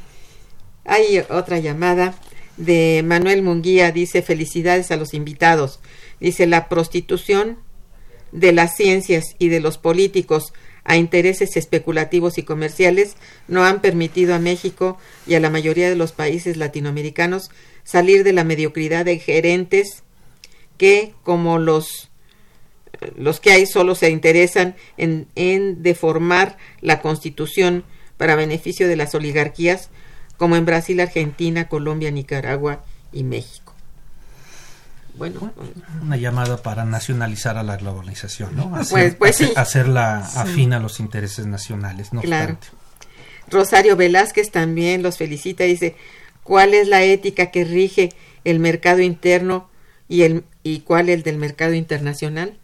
Hay 0.84 1.22
otra 1.30 1.60
llamada 1.60 2.16
de 2.56 3.04
Manuel 3.06 3.42
Munguía, 3.42 3.92
dice 3.92 4.22
felicidades 4.22 4.90
a 4.90 4.96
los 4.96 5.14
invitados. 5.14 5.78
Dice 6.20 6.46
la 6.46 6.68
prostitución 6.68 7.58
de 8.32 8.52
las 8.52 8.76
ciencias 8.76 9.36
y 9.38 9.48
de 9.48 9.60
los 9.60 9.78
políticos 9.78 10.52
a 10.84 10.96
intereses 10.96 11.56
especulativos 11.56 12.38
y 12.38 12.42
comerciales 12.42 13.16
no 13.48 13.64
han 13.64 13.80
permitido 13.80 14.34
a 14.34 14.38
México 14.38 14.98
y 15.26 15.34
a 15.34 15.40
la 15.40 15.50
mayoría 15.50 15.88
de 15.88 15.96
los 15.96 16.12
países 16.12 16.56
latinoamericanos 16.56 17.50
salir 17.82 18.24
de 18.24 18.32
la 18.32 18.44
mediocridad 18.44 19.04
de 19.04 19.18
gerentes 19.18 20.02
que, 20.78 21.14
como 21.22 21.58
los, 21.58 22.10
los 23.16 23.40
que 23.40 23.52
hay, 23.52 23.66
solo 23.66 23.94
se 23.94 24.10
interesan 24.10 24.76
en, 24.96 25.26
en 25.34 25.82
deformar 25.82 26.56
la 26.80 27.00
constitución 27.00 27.84
para 28.16 28.36
beneficio 28.36 28.88
de 28.88 28.96
las 28.96 29.14
oligarquías, 29.14 29.90
como 30.36 30.56
en 30.56 30.66
Brasil, 30.66 31.00
Argentina, 31.00 31.68
Colombia, 31.68 32.10
Nicaragua 32.10 32.84
y 33.12 33.24
México 33.24 33.75
bueno, 35.16 35.52
una 36.02 36.16
llamada 36.16 36.58
para 36.58 36.84
nacionalizar 36.84 37.56
a 37.56 37.62
la 37.62 37.76
globalización, 37.76 38.54
¿no? 38.56 38.70
pues, 38.90 39.14
pues 39.14 39.36
sí. 39.36 39.52
Hacerla 39.56 40.18
afín 40.34 40.72
a 40.72 40.78
los 40.78 41.00
intereses 41.00 41.46
nacionales, 41.46 42.12
no 42.12 42.20
claro. 42.20 42.58
Rosario 43.48 43.96
Velázquez 43.96 44.50
también 44.50 45.02
los 45.02 45.18
felicita 45.18 45.64
y 45.64 45.68
dice, 45.68 45.96
¿cuál 46.42 46.74
es 46.74 46.88
la 46.88 47.02
ética 47.02 47.50
que 47.50 47.64
rige 47.64 48.10
el 48.44 48.58
mercado 48.58 49.00
interno 49.00 49.68
y, 50.08 50.22
el, 50.22 50.44
y 50.62 50.80
cuál 50.80 51.08
el 51.08 51.22
del 51.22 51.38
mercado 51.38 51.74
internacional? 51.74 52.54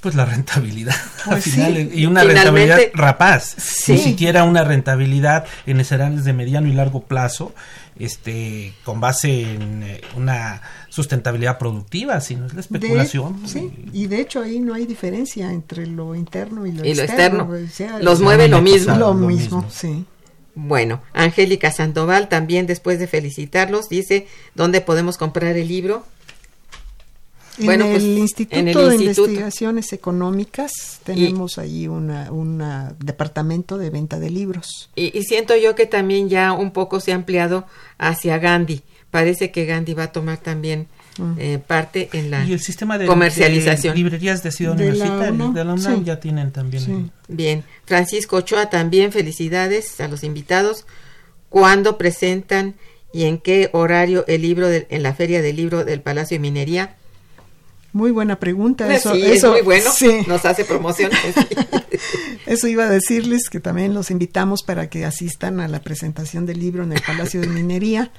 Pues 0.00 0.16
la 0.16 0.24
rentabilidad 0.24 0.96
pues 1.26 1.46
y 1.56 2.06
una 2.06 2.24
rentabilidad 2.24 2.80
rapaz, 2.92 3.54
ni 3.86 3.98
siquiera 3.98 4.42
una 4.42 4.64
rentabilidad 4.64 5.46
en 5.64 5.78
escenarios 5.78 6.24
de 6.24 6.32
mediano 6.32 6.66
y 6.66 6.72
largo 6.72 7.04
plazo, 7.04 7.54
este, 7.98 8.72
con 8.84 9.00
base 9.00 9.52
en 9.54 9.82
eh, 9.82 10.00
una 10.16 10.62
sustentabilidad 10.88 11.58
productiva, 11.58 12.20
sino 12.20 12.46
es 12.46 12.54
la 12.54 12.60
especulación. 12.60 13.42
sí, 13.46 13.72
y 13.92 14.06
de 14.06 14.20
hecho 14.20 14.40
ahí 14.40 14.60
no 14.60 14.74
hay 14.74 14.86
diferencia 14.86 15.52
entre 15.52 15.86
lo 15.86 16.14
interno 16.14 16.66
y 16.66 16.72
lo, 16.72 16.84
externo. 16.84 17.48
Los 18.00 18.20
mueve 18.20 18.48
lo 18.48 18.62
mismo. 18.62 18.96
Lo, 18.96 19.14
mismo, 19.14 19.64
sí. 19.70 20.04
Bueno, 20.54 21.00
Angélica 21.14 21.72
Sandoval 21.72 22.28
también 22.28 22.66
después 22.66 22.98
de 22.98 23.06
felicitarlos 23.06 23.88
dice 23.88 24.26
dónde 24.54 24.80
podemos 24.80 25.16
comprar 25.16 25.56
el 25.56 25.68
libro. 25.68 26.04
En, 27.62 27.66
bueno, 27.66 27.84
el, 27.86 27.92
pues, 27.92 28.04
Instituto 28.04 28.88
de 28.88 28.96
Investigaciones 28.96 29.92
Económicas 29.92 31.00
tenemos 31.04 31.58
ahí 31.58 31.88
un 31.88 32.62
departamento 32.98 33.78
de 33.78 33.90
venta 33.90 34.18
de 34.18 34.30
libros. 34.30 34.90
Y, 34.96 35.22
siento 35.22 35.56
yo 35.56 35.74
que 35.74 35.86
también 35.86 36.28
ya 36.28 36.52
un 36.52 36.72
poco 36.72 37.00
se 37.00 37.12
ha 37.12 37.14
ampliado 37.14 37.66
hacia 37.98 38.38
Gandhi. 38.38 38.82
Parece 39.10 39.50
que 39.50 39.66
Gandhi 39.66 39.94
va 39.94 40.04
a 40.04 40.12
tomar 40.12 40.38
también 40.38 40.88
mm. 41.18 41.32
eh, 41.38 41.58
parte 41.64 42.08
en 42.14 42.30
la 42.30 42.46
y 42.46 42.52
el 42.54 42.60
sistema 42.60 42.96
de, 42.96 43.06
comercialización. 43.06 43.94
librerías 43.94 44.42
de 44.42 44.50
ciudad 44.50 44.74
universitaria 44.74 45.50
de 45.52 45.64
la 45.64 45.74
UNAM 45.74 46.04
ya 46.04 46.18
tienen 46.18 46.50
también. 46.50 47.12
Bien, 47.28 47.62
Francisco 47.84 48.36
Ochoa 48.36 48.70
también 48.70 49.12
felicidades 49.12 50.00
a 50.00 50.08
los 50.08 50.24
invitados. 50.24 50.86
¿Cuándo 51.50 51.98
presentan 51.98 52.74
y 53.12 53.24
en 53.24 53.36
qué 53.36 53.68
horario 53.74 54.24
el 54.26 54.40
libro 54.40 54.68
en 54.70 55.02
la 55.02 55.14
feria 55.14 55.42
del 55.42 55.56
libro 55.56 55.84
del 55.84 56.00
Palacio 56.00 56.36
de 56.36 56.40
Minería? 56.40 56.96
Muy 57.92 58.10
buena 58.10 58.38
pregunta. 58.40 58.86
Pues 58.86 59.04
eso, 59.04 59.14
es 59.14 59.44
muy 59.44 59.60
bueno. 59.60 59.90
Nos 60.26 60.44
hace 60.44 60.64
promoción. 60.64 61.10
eso 62.46 62.66
iba 62.66 62.84
a 62.84 62.88
decirles 62.88 63.50
que 63.50 63.60
también 63.60 63.92
los 63.92 64.10
invitamos 64.10 64.62
para 64.62 64.88
que 64.88 65.04
asistan 65.04 65.60
a 65.60 65.68
la 65.68 65.82
presentación 65.82 66.46
del 66.46 66.58
libro 66.58 66.84
en 66.84 66.92
el 66.92 67.02
Palacio 67.02 67.42
de 67.42 67.48
Minería, 67.48 68.10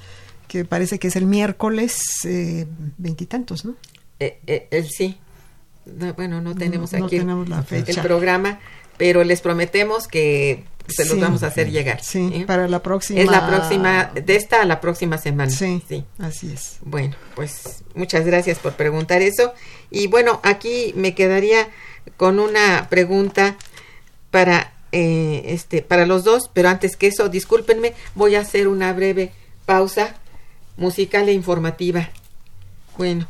que 0.47 0.63
parece 0.63 0.99
que 0.99 1.07
es 1.07 1.15
el 1.15 1.25
miércoles 1.25 1.99
eh, 2.23 2.67
veintitantos, 2.97 3.65
¿no? 3.65 3.75
Eh, 4.19 4.37
eh, 4.45 4.87
sí. 4.89 5.17
bueno, 6.15 6.39
no 6.39 6.53
tenemos 6.53 6.93
aquí 6.93 7.17
el 7.17 8.01
programa, 8.01 8.59
pero 8.97 9.23
les 9.23 9.41
prometemos 9.41 10.07
que 10.07 10.65
se 10.87 11.05
los 11.05 11.19
vamos 11.19 11.43
a 11.43 11.47
hacer 11.47 11.71
llegar. 11.71 12.03
Sí, 12.03 12.43
para 12.45 12.67
la 12.67 12.83
próxima. 12.83 13.19
Es 13.19 13.29
la 13.29 13.47
próxima, 13.47 14.11
de 14.13 14.35
esta 14.35 14.61
a 14.61 14.65
la 14.65 14.81
próxima 14.81 15.17
semana. 15.17 15.51
Sí, 15.51 15.81
sí, 15.87 16.03
así 16.19 16.51
es. 16.51 16.77
Bueno, 16.81 17.15
pues 17.35 17.83
muchas 17.95 18.25
gracias 18.25 18.59
por 18.59 18.73
preguntar 18.73 19.21
eso. 19.21 19.53
Y 19.89 20.07
bueno, 20.07 20.39
aquí 20.43 20.93
me 20.95 21.15
quedaría 21.15 21.69
con 22.17 22.39
una 22.39 22.87
pregunta 22.89 23.55
para, 24.31 24.73
eh, 24.91 25.43
este, 25.47 25.81
para 25.81 26.05
los 26.05 26.23
dos, 26.23 26.49
pero 26.53 26.69
antes 26.69 26.97
que 26.97 27.07
eso, 27.07 27.29
discúlpenme, 27.29 27.93
voy 28.15 28.35
a 28.35 28.41
hacer 28.41 28.67
una 28.67 28.91
breve 28.93 29.31
pausa 29.65 30.15
musical 30.77 31.29
e 31.29 31.33
informativa. 31.33 32.09
Bueno. 32.97 33.27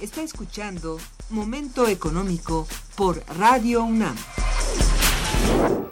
Está 0.00 0.22
escuchando 0.22 0.98
Momento 1.30 1.88
Económico 1.88 2.68
por 2.94 3.24
Radio 3.38 3.82
UNAM. 3.82 4.16
Teléfono 5.30 5.85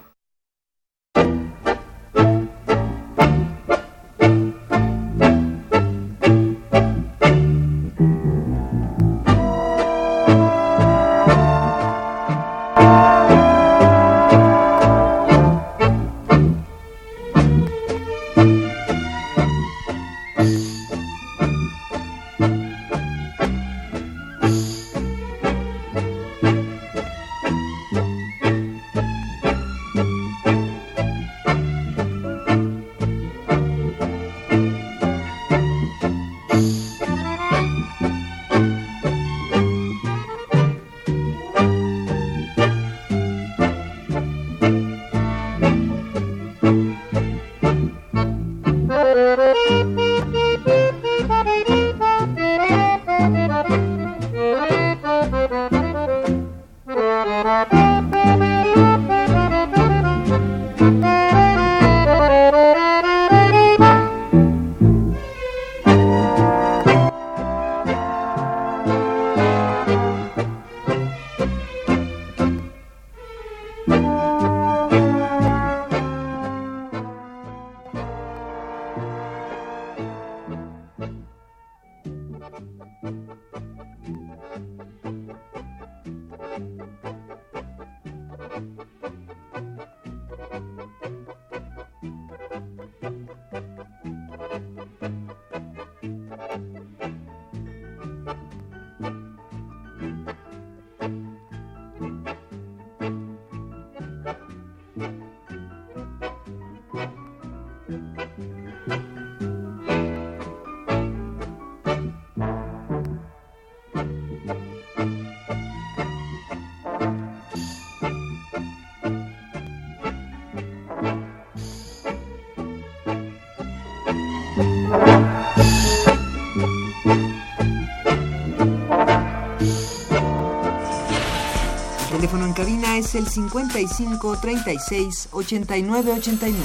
el 133.15 133.27
55 133.27 134.39
36 134.41 135.29
89 135.33 136.13
89. 136.13 136.63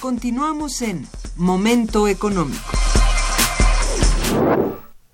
Continuamos 0.00 0.82
en 0.82 1.06
Momento 1.36 2.08
Económico. 2.08 2.58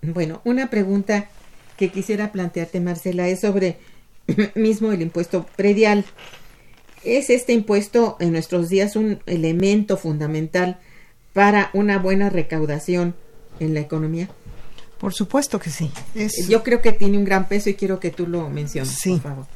Bueno, 0.03 0.41
una 0.45 0.69
pregunta 0.71 1.29
que 1.77 1.91
quisiera 1.91 2.31
plantearte, 2.33 2.81
Marcela, 2.81 3.29
es 3.29 3.41
sobre 3.41 3.79
mismo 4.55 4.93
el 4.93 5.03
impuesto 5.03 5.47
predial. 5.57 6.05
¿Es 7.05 7.31
este 7.31 7.53
impuesto 7.53 8.17
en 8.21 8.33
nuestros 8.33 8.69
días 8.69 8.97
un 8.97 9.21
elemento 9.27 9.97
fundamental 9.97 10.79
para 11.33 11.71
una 11.75 11.99
buena 11.99 12.31
recaudación 12.31 13.15
en 13.61 13.75
la 13.75 13.81
economía? 13.81 14.29
Por 14.99 15.13
supuesto 15.13 15.59
que 15.59 15.71
sí. 15.71 15.91
Es, 16.15 16.49
Yo 16.49 16.63
creo 16.63 16.81
que 16.81 16.93
tiene 16.93 17.19
un 17.19 17.25
gran 17.25 17.47
peso 17.49 17.69
y 17.69 17.75
quiero 17.75 18.01
que 18.01 18.11
tú 18.11 18.27
lo 18.27 18.49
menciones, 18.49 18.93
Sí. 18.99 19.13
por 19.13 19.23
favor. 19.23 19.47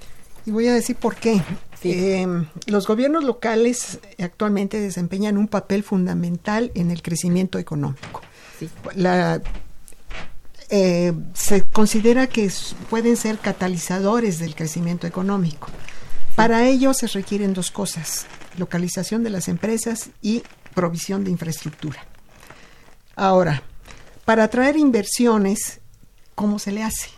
y 0.45 0.51
voy 0.51 0.67
a 0.67 0.75
decir 0.75 0.97
por 0.97 1.15
qué. 1.17 1.43
Sí. 1.81 1.93
Eh, 1.93 2.27
los 2.67 2.87
gobiernos 2.87 3.23
locales 3.25 3.99
actualmente 4.19 4.81
desempeñan 4.81 5.37
un 5.39 5.47
papel 5.47 5.83
fundamental 5.83 6.71
en 6.75 6.91
el 6.91 7.03
crecimiento 7.03 7.59
económico. 7.59 8.23
Sí. 8.59 8.69
La, 8.95 9.41
eh, 10.71 11.13
se 11.35 11.63
considera 11.63 12.27
que 12.27 12.51
pueden 12.91 13.17
ser 13.17 13.39
catalizadores 13.39 14.39
del 14.39 14.55
crecimiento 14.55 15.07
económico. 15.07 15.69
Para 16.39 16.69
ello 16.69 16.95
se 16.95 17.09
requieren 17.09 17.53
dos 17.53 17.73
cosas, 17.73 18.25
localización 18.59 19.25
de 19.25 19.31
las 19.31 19.49
empresas 19.49 20.11
y 20.23 20.45
provisión 20.73 21.25
de 21.25 21.33
infraestructura. 21.33 22.07
Ahora, 23.17 23.65
para 24.25 24.45
atraer 24.45 24.77
inversiones, 24.77 25.81
¿cómo 26.37 26.61
se 26.61 26.71
le 26.71 26.85
hace? 26.85 27.09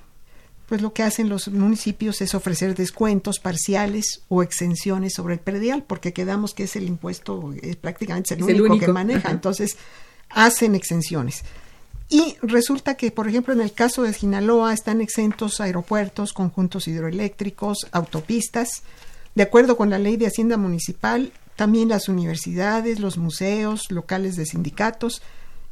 Pues 0.71 0.81
lo 0.81 0.95
que 0.95 1.03
hacen 1.03 1.29
los 1.29 1.49
municipios 1.49 2.23
es 2.23 2.35
ofrecer 2.35 2.75
descuentos 2.75 3.41
parciales 3.41 4.23
o 4.29 4.43
exenciones 4.43 5.13
sobre 5.13 5.35
el 5.35 5.41
predial, 5.41 5.83
porque 5.83 6.15
quedamos 6.15 6.55
que 6.55 6.63
es 6.63 6.75
el 6.77 6.85
impuesto, 6.85 7.53
eh, 7.61 7.77
prácticamente 7.79 8.33
es 8.33 8.41
el, 8.41 8.45
Es 8.45 8.55
el 8.55 8.63
único, 8.63 8.79
que 8.79 8.85
único, 8.87 8.93
maneja. 8.95 9.19
ajá. 9.19 9.31
Entonces, 9.33 9.77
hacen 10.31 10.75
exenciones. 10.75 11.43
Y 12.09 12.39
resulta 12.41 12.95
que, 12.95 13.11
por 13.11 13.29
ejemplo, 13.29 13.53
en 13.53 13.61
el 13.61 13.75
caso 13.75 14.03
de 14.03 14.15
Sinaloa 14.15 14.73
están 14.73 15.03
exentos 15.03 15.61
aeropuertos, 15.61 16.33
conjuntos 16.33 16.89
hidroeléctricos, 16.89 17.87
autopistas. 17.93 18.83
De 19.35 19.43
acuerdo 19.43 19.77
con 19.77 19.91
la 19.91 19.99
ley 19.99 20.17
de 20.17 20.27
Hacienda 20.27 20.57
Municipal, 20.57 21.33
también 21.57 21.89
las 21.89 22.09
universidades, 22.09 23.01
los 23.01 23.19
museos, 23.19 23.91
locales 23.91 24.37
de 24.37 24.47
sindicatos 24.47 25.23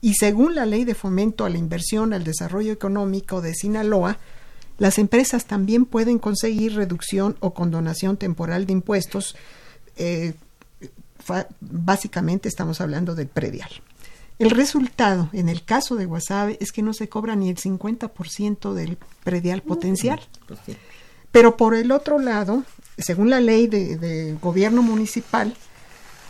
y 0.00 0.14
según 0.14 0.54
la 0.54 0.66
ley 0.66 0.84
de 0.84 0.94
fomento 0.94 1.44
a 1.44 1.50
la 1.50 1.58
inversión 1.58 2.12
al 2.12 2.24
desarrollo 2.24 2.72
económico 2.72 3.40
de 3.40 3.54
Sinaloa, 3.54 4.18
las 4.78 4.98
empresas 4.98 5.46
también 5.46 5.86
pueden 5.86 6.18
conseguir 6.18 6.76
reducción 6.76 7.36
o 7.40 7.52
condonación 7.52 8.16
temporal 8.16 8.66
de 8.66 8.72
impuestos. 8.72 9.34
eh, 9.96 10.34
básicamente 11.60 12.48
estamos 12.48 12.80
hablando 12.80 13.14
del 13.14 13.26
predial. 13.26 13.70
El 14.38 14.50
resultado, 14.50 15.28
en 15.32 15.48
el 15.48 15.64
caso 15.64 15.96
de 15.96 16.06
Guasave, 16.06 16.58
es 16.60 16.70
que 16.70 16.82
no 16.82 16.94
se 16.94 17.08
cobra 17.08 17.34
ni 17.34 17.50
el 17.50 17.56
50% 17.56 18.72
del 18.72 18.96
predial 19.24 19.62
potencial. 19.62 20.20
Pues. 20.46 20.60
Pero 21.32 21.56
por 21.56 21.74
el 21.74 21.92
otro 21.92 22.18
lado, 22.18 22.64
según 22.96 23.30
la 23.30 23.40
ley 23.40 23.66
de, 23.66 23.96
de 23.96 24.34
gobierno 24.40 24.82
municipal, 24.82 25.54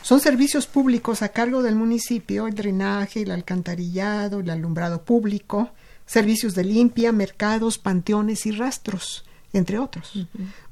son 0.03 0.21
servicios 0.21 0.67
públicos 0.67 1.23
a 1.23 1.29
cargo 1.31 1.63
del 1.63 1.75
municipio, 1.77 2.47
el 2.47 2.55
drenaje, 2.55 3.23
el 3.23 3.31
alcantarillado, 3.31 4.41
el 4.41 4.51
alumbrado 4.51 5.03
público, 5.03 5.71
servicios 6.07 6.55
de 6.55 6.65
limpia, 6.65 7.13
mercados, 7.13 7.79
panteones 7.79 8.47
y 8.47 8.53
rastros, 8.53 9.25
entre 9.53 9.79
otros. 9.79 10.13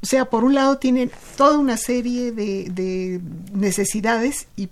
O 0.03 0.07
sea, 0.07 0.31
por 0.31 0.45
un 0.45 0.55
lado 0.55 0.79
tienen 0.79 1.11
toda 1.37 1.59
una 1.59 1.77
serie 1.77 2.33
de, 2.33 2.69
de 2.71 3.21
necesidades 3.53 4.47
y, 4.57 4.69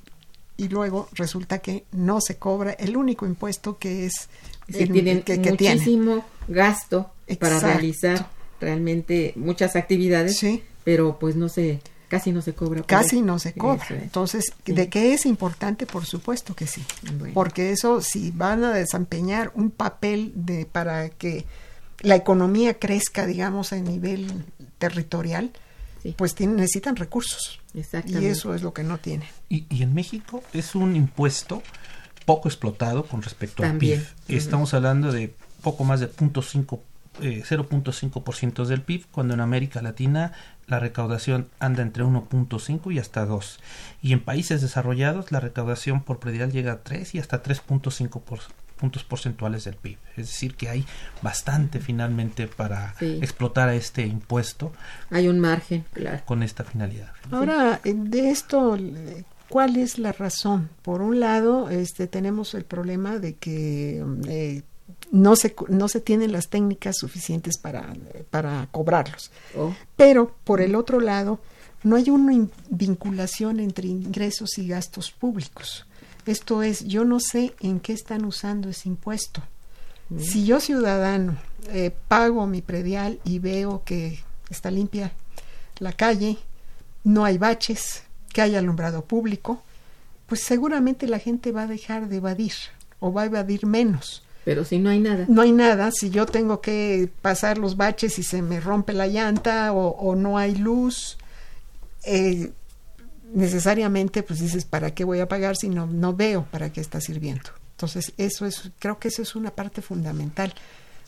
y 0.57 0.69
luego 0.69 1.09
resulta 1.13 1.59
que 1.59 1.85
no 1.93 2.21
se 2.21 2.37
cobra 2.39 2.73
el 2.73 2.97
único 2.97 3.27
impuesto 3.27 3.77
que 3.79 4.07
es 4.07 4.29
Es 4.69 4.77
que 4.77 4.83
el- 4.85 4.93
tienen 4.93 5.23
que- 5.23 5.43
que 5.43 5.53
tienen. 5.53 5.79
muchísimo 5.79 6.25
gasto 6.49 7.11
para 7.39 7.61
realizar 7.61 8.29
realmente 8.61 9.33
muchas 9.37 9.77
actividades, 9.77 10.37
Sí. 10.39 10.63
pero 10.85 11.19
pues 11.19 11.37
no 11.37 11.49
se, 11.49 11.81
casi 12.09 12.33
no 12.33 12.43
se 12.43 12.55
cobra. 12.55 12.83
Casi 12.83 13.21
no 13.23 13.39
se 13.39 13.53
cobra. 13.55 13.85
Es. 13.91 14.03
Entonces, 14.03 14.53
Sí. 14.65 14.73
¿de 14.73 14.89
qué 14.89 15.15
es 15.15 15.27
importante? 15.27 15.87
Por 15.87 16.07
supuesto 16.07 16.55
que 16.55 16.67
sí. 16.67 16.83
Bueno. 17.19 17.35
Porque 17.35 17.71
eso, 17.73 18.01
si 18.01 18.31
van 18.31 18.65
a 18.65 18.73
desempeñar 18.73 19.53
un 19.55 19.71
papel 19.71 20.33
de 20.35 20.67
para 20.67 21.09
que 21.11 21.45
la 22.01 22.17
economía 22.17 22.79
crezca, 22.79 23.27
digamos, 23.27 23.73
a 23.73 23.77
nivel 23.77 24.45
territorial, 24.79 25.53
Sí. 26.03 26.15
pues 26.19 26.35
tienen, 26.35 26.57
necesitan 26.57 26.97
recursos. 26.97 27.61
Exactamente. 27.73 28.27
Y 28.27 28.31
eso 28.31 28.55
es 28.55 28.63
lo 28.63 28.75
que 28.75 28.83
no 28.85 28.99
tienen. 28.99 29.27
Y, 29.49 29.65
y 29.71 29.83
en 29.83 29.95
México 29.95 30.43
es 30.53 30.75
un 30.75 30.95
impuesto 30.97 31.63
poco 32.27 32.49
explotado 32.49 33.05
con 33.07 33.23
respecto 33.23 33.63
También. 33.63 34.01
al 34.01 34.07
PIB. 34.27 34.37
Estamos 34.39 34.75
hablando 34.75 35.13
de 35.13 35.35
poco 35.63 35.85
más 35.85 36.01
de 36.01 36.09
0.5 36.11 36.81
eh, 37.21 37.43
0.5% 37.47 38.65
del 38.67 38.83
PIB, 38.83 39.07
cuando 39.11 39.35
en 39.35 39.41
América 39.41 39.83
Latina 39.83 40.33
la 40.67 40.81
recaudación 40.81 41.49
anda 41.59 41.83
entre 41.83 42.05
1.5 42.05 42.93
y 42.93 42.99
hasta 42.99 43.25
2. 43.27 43.61
Y 44.03 44.13
en 44.13 44.21
países 44.21 44.63
desarrollados 44.63 45.31
la 45.33 45.41
recaudación 45.41 46.03
por 46.03 46.19
predial 46.19 46.53
llega 46.53 46.73
a 46.73 46.83
3 46.83 47.15
y 47.15 47.19
hasta 47.19 47.43
3.5 47.43 48.21
por- 48.23 48.41
puntos 48.77 49.05
porcentuales 49.05 49.65
del 49.65 49.77
PIB. 49.77 49.99
Es 50.17 50.27
decir, 50.27 50.57
que 50.57 50.69
hay 50.69 50.85
bastante 51.23 51.79
finalmente 51.81 52.49
para 52.49 52.95
Sí. 52.99 53.19
explotar 53.23 53.69
a 53.69 53.75
este 53.75 54.05
impuesto 54.07 54.73
Hay 55.11 55.29
un 55.29 55.39
margen, 55.39 55.85
claro. 55.93 56.23
con 56.27 56.43
esta 56.43 56.65
finalidad. 56.65 57.13
Ahora, 57.31 57.81
eh, 57.85 57.95
de 57.97 58.31
esto, 58.31 58.77
eh, 58.77 59.25
¿cuál 59.49 59.77
es 59.77 59.99
la 59.99 60.13
razón? 60.13 60.71
Por 60.83 61.03
un 61.03 61.21
lado, 61.21 61.71
este, 61.71 62.09
tenemos 62.09 62.53
el 62.55 62.65
problema 62.65 63.19
de 63.19 63.37
que 63.37 64.05
eh, 64.29 64.63
no, 65.15 65.37
se, 65.37 65.55
no 65.69 65.87
se 65.89 66.01
tienen 66.01 66.33
las 66.33 66.49
técnicas 66.49 66.97
suficientes 66.99 67.57
para, 67.59 67.95
para 68.31 68.67
cobrarlos. 68.73 69.31
Oh, 69.57 69.73
Pero, 69.97 70.35
por 70.43 70.61
el 70.61 70.75
otro 70.75 70.99
lado, 70.99 71.39
no 71.85 71.95
hay 71.95 72.11
una 72.11 72.33
in- 72.33 72.51
vinculación 72.69 73.61
entre 73.61 73.87
ingresos 73.87 74.59
y 74.59 74.67
gastos 74.67 75.13
públicos. 75.13 75.87
Esto 76.27 76.63
es, 76.65 76.85
yo 76.85 77.05
no 77.05 77.21
sé 77.21 77.55
en 77.61 77.79
qué 77.79 77.93
están 77.93 78.25
usando 78.25 78.69
ese 78.71 78.89
impuesto. 78.89 79.41
Si 80.19 80.45
yo 80.45 80.59
ciudadano 80.59 81.37
eh, 81.69 81.93
pago 82.09 82.47
mi 82.47 82.61
predial 82.61 83.21
y 83.25 83.39
veo 83.39 83.83
que 83.85 84.19
está 84.51 84.71
limpia 84.71 85.13
la 85.79 85.93
calle, 85.93 86.39
no 87.05 87.25
hay 87.25 87.39
baches, 87.39 88.03
que 88.33 88.43
hay 88.43 88.57
alumbrado 88.57 89.05
público, 89.05 89.63
pues 90.27 90.43
seguramente 90.43 91.07
la 91.07 91.19
gente 91.21 91.53
va 91.53 91.63
a 91.63 91.67
dejar 91.69 92.09
de 92.09 92.17
evadir 92.17 92.53
o 92.99 93.13
va 93.13 93.23
a 93.23 93.27
evadir 93.27 93.65
menos. 93.67 94.24
Pero 94.45 94.65
si 94.65 94.79
no 94.79 94.91
hay 94.91 95.01
nada. 95.01 95.25
No 95.29 95.43
hay 95.43 95.53
nada, 95.53 95.91
si 95.91 96.11
yo 96.11 96.27
tengo 96.27 96.61
que 96.61 97.11
pasar 97.23 97.59
los 97.59 97.77
baches 97.77 98.19
y 98.19 98.23
se 98.23 98.43
me 98.43 98.61
rompe 98.61 98.93
la 98.93 99.07
llanta 99.07 99.73
o, 99.73 100.15
no 100.15 100.37
hay 100.37 100.55
luz, 100.55 101.17
eh, 102.05 102.53
necesariamente 103.33 104.23
pues 104.23 104.41
dices, 104.41 104.65
¿para 104.65 104.93
qué 104.93 105.05
voy 105.05 105.21
a 105.21 105.29
pagar 105.29 105.57
si 105.57 105.69
no, 105.69 105.87
no 105.87 106.15
veo 106.15 106.47
para 106.51 106.71
qué 106.71 106.81
está 106.81 107.01
sirviendo? 107.01 107.51
Entonces, 107.73 108.13
eso 108.19 108.47
es, 108.47 108.71
creo 108.79 108.99
que 108.99 109.09
eso 109.09 109.23
es 109.23 109.35
una 109.35 109.51
parte 109.51 109.83
fundamental 109.83 110.55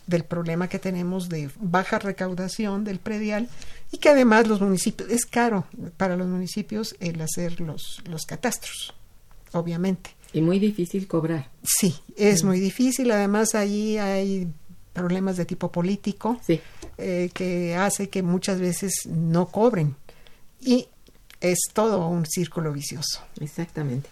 del 0.07 0.23
problema 0.23 0.67
que 0.67 0.79
tenemos 0.79 1.29
de 1.29 1.49
baja 1.59 1.99
recaudación 1.99 2.83
del 2.83 2.99
predial 2.99 3.49
y 3.91 3.97
que 3.97 4.09
además 4.09 4.47
los 4.47 4.61
municipios, 4.61 5.09
es 5.09 5.25
caro 5.25 5.67
para 5.97 6.15
los 6.15 6.27
municipios 6.27 6.95
el 6.99 7.21
hacer 7.21 7.61
los, 7.61 8.01
los 8.05 8.25
catastros, 8.25 8.93
obviamente. 9.51 10.16
Y 10.37 10.41
muy 10.41 10.59
difícil 10.59 11.07
cobrar. 11.07 11.49
Sí, 11.63 11.95
es 12.15 12.43
muy 12.43 12.59
difícil. 12.59 13.11
Además, 13.11 13.55
ahí 13.55 13.97
hay 13.97 14.47
problemas 14.93 15.37
de 15.37 15.45
tipo 15.45 15.71
político 15.71 16.39
Sí. 16.45 16.59
eh, 16.97 17.29
que 17.33 17.75
hace 17.75 18.09
que 18.09 18.23
muchas 18.23 18.59
veces 18.59 18.91
no 19.07 19.47
cobren. 19.47 19.95
Y 20.59 20.87
es 21.39 21.59
todo 21.73 22.07
un 22.07 22.25
círculo 22.25 22.73
vicioso. 22.73 23.21
Exactamente. 23.39 24.09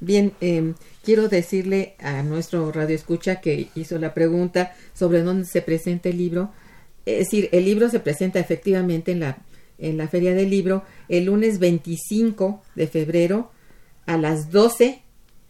Bien, 0.00 0.32
eh, 0.40 0.74
quiero 1.04 1.28
decirle 1.28 1.94
a 2.00 2.22
nuestro 2.22 2.72
radio 2.72 2.94
escucha 2.96 3.40
que 3.40 3.68
hizo 3.74 3.96
la 3.98 4.12
pregunta 4.12 4.74
sobre 4.92 5.22
dónde 5.22 5.46
se 5.46 5.62
presenta 5.62 6.08
el 6.08 6.18
libro. 6.18 6.50
Es 7.06 7.26
decir, 7.26 7.48
el 7.52 7.64
libro 7.64 7.88
se 7.88 8.00
presenta 8.00 8.40
efectivamente 8.40 9.12
en 9.12 9.20
la, 9.20 9.38
en 9.78 9.96
la 9.96 10.08
Feria 10.08 10.34
del 10.34 10.50
Libro 10.50 10.82
el 11.08 11.26
lunes 11.26 11.58
25 11.58 12.62
de 12.74 12.86
febrero 12.88 13.50
a 14.06 14.16
las 14.18 14.50
12 14.50 15.00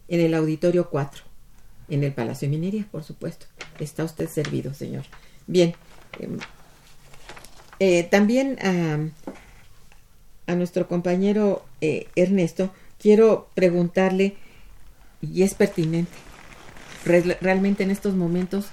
en 0.07 0.19
el 0.19 0.33
Auditorio 0.33 0.89
4, 0.89 1.23
en 1.89 2.03
el 2.03 2.13
Palacio 2.13 2.47
de 2.47 2.57
Minería, 2.57 2.87
por 2.91 3.03
supuesto. 3.03 3.47
Está 3.79 4.03
usted 4.03 4.29
servido, 4.29 4.73
señor. 4.73 5.03
Bien. 5.47 5.75
em, 6.19 6.39
eh, 7.79 8.03
también 8.03 8.57
a 8.61 8.99
a 10.47 10.55
nuestro 10.55 10.87
compañero 10.87 11.65
eh, 11.81 12.07
Ernesto, 12.15 12.71
quiero 12.99 13.49
preguntarle 13.55 14.35
y 15.21 15.43
es 15.43 15.53
pertinente. 15.53 16.11
realmente 17.05 17.83
en 17.83 17.91
estos 17.91 18.15
momentos 18.15 18.67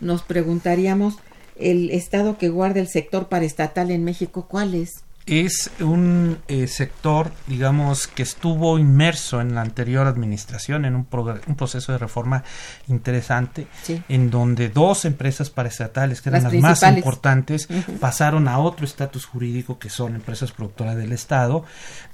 nos 0.00 0.22
preguntaríamos 0.22 1.16
el 1.56 1.90
estado 1.90 2.36
que 2.38 2.48
guarda 2.48 2.80
el 2.80 2.88
sector 2.88 3.28
paraestatal 3.28 3.90
en 3.90 4.04
México, 4.04 4.46
¿cuál 4.48 4.74
es? 4.74 5.04
Es 5.26 5.70
un 5.80 6.38
eh, 6.48 6.66
sector, 6.66 7.32
digamos, 7.46 8.06
que 8.06 8.22
estuvo 8.22 8.78
inmerso 8.78 9.40
en 9.40 9.54
la 9.54 9.62
anterior 9.62 10.06
administración 10.06 10.84
en 10.84 10.94
un, 10.94 11.06
un 11.46 11.56
proceso 11.56 11.92
de 11.92 11.98
reforma 11.98 12.44
interesante, 12.88 13.66
en 14.08 14.30
donde 14.30 14.68
dos 14.68 15.06
empresas 15.06 15.48
paraestatales, 15.48 16.20
que 16.20 16.28
eran 16.28 16.44
las, 16.44 16.52
más 16.54 16.82
importantes, 16.82 17.68
pasaron 18.00 18.48
a 18.48 18.58
otro 18.58 18.84
estatus 18.84 19.24
jurídico 19.24 19.78
que 19.78 19.88
son 19.88 20.14
empresas 20.14 20.52
productoras 20.52 20.96
del 20.96 21.12
Estado, 21.12 21.64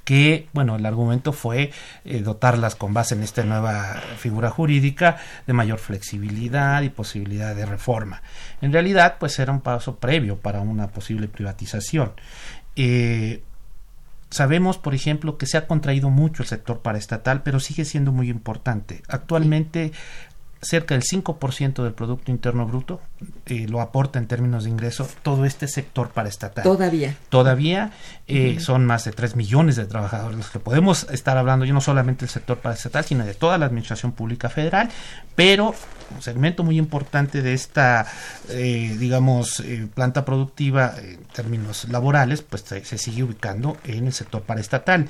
que, 0.05 0.49
bueno, 0.53 0.77
el 0.77 0.87
argumento 0.87 1.33
fue 1.33 1.73
eh, 2.05 2.21
dotarlas 2.21 2.75
con 2.75 2.95
base 2.95 3.15
en 3.15 3.23
esta 3.23 3.43
nueva 3.45 4.01
figura 4.19 4.51
jurídica 4.51 5.19
de 5.47 5.53
mayor 5.53 5.79
flexibilidad 5.79 6.83
y 6.83 6.89
posibilidad 6.91 7.55
de 7.55 7.67
reforma. 7.67 8.23
En 8.61 8.73
realidad, 8.73 9.17
pues 9.19 9.39
era 9.39 9.53
un 9.53 9.61
paso 9.61 9.97
previo 9.97 10.37
para 10.37 10.61
una 10.61 10.89
posible 10.89 11.29
privatización. 11.29 12.13
Eh, 12.83 13.43
sabemos, 14.31 14.78
por 14.78 14.95
ejemplo, 14.95 15.37
que 15.37 15.45
se 15.45 15.59
ha 15.59 15.66
contraído 15.66 16.09
mucho 16.09 16.43
el 16.43 16.49
sector 16.49 16.81
paraestatal, 16.81 17.43
pero 17.43 17.61
sigue 17.61 17.85
siendo 17.85 18.11
muy 18.11 18.31
importante. 18.31 19.03
Actualmente 19.07 19.93
cerca 20.62 20.95
del 20.95 21.03
5% 21.03 21.83
del 21.83 21.93
Producto 21.93 22.31
Interno 22.31 22.66
Bruto 22.66 23.01
eh, 23.47 23.66
lo 23.68 23.81
aporta 23.81 24.18
en 24.18 24.26
términos 24.26 24.64
de 24.64 24.70
ingreso 24.70 25.07
todo 25.22 25.45
este 25.45 25.68
sector 25.68 26.11
paraestatal. 26.11 26.64
Todavía. 26.64 27.16
Todavía 27.28 27.93
eh, 28.31 28.61
son 28.61 28.87
más 28.87 29.05
de 29.05 29.12
3 29.12 29.37
millones 29.37 29.76
de 29.76 29.87
trabajadores 29.87 30.39
los 30.39 30.51
que 30.51 30.59
podemos 30.59 31.07
estar 31.11 31.37
hablando, 31.37 31.64
y 31.64 31.72
no 31.72 31.81
solamente 31.81 32.20
del 32.20 32.31
sector 32.31 32.59
paraestatal, 32.59 33.05
sino 33.05 33.24
de 33.24 33.35
toda 33.35 33.59
la 33.59 33.66
Administración 33.66 34.12
Pública 34.12 34.49
Federal, 34.49 34.89
pero 35.35 35.74
un 36.14 36.22
segmento 36.22 36.62
muy 36.62 36.78
importante 36.78 37.43
de 37.43 37.55
esta, 37.55 38.07
eh, 38.49 38.97
digamos, 38.99 39.61
eh, 39.61 39.89
planta 39.93 40.24
productiva 40.24 40.95
en 40.99 41.24
términos 41.33 41.87
laborales, 41.89 42.43
pues 42.43 42.62
se, 42.62 42.99
sigue 42.99 43.22
ubicando 43.22 43.76
en 43.85 44.07
el 44.07 44.12
sector 44.12 44.43
paraestatal. 44.43 45.09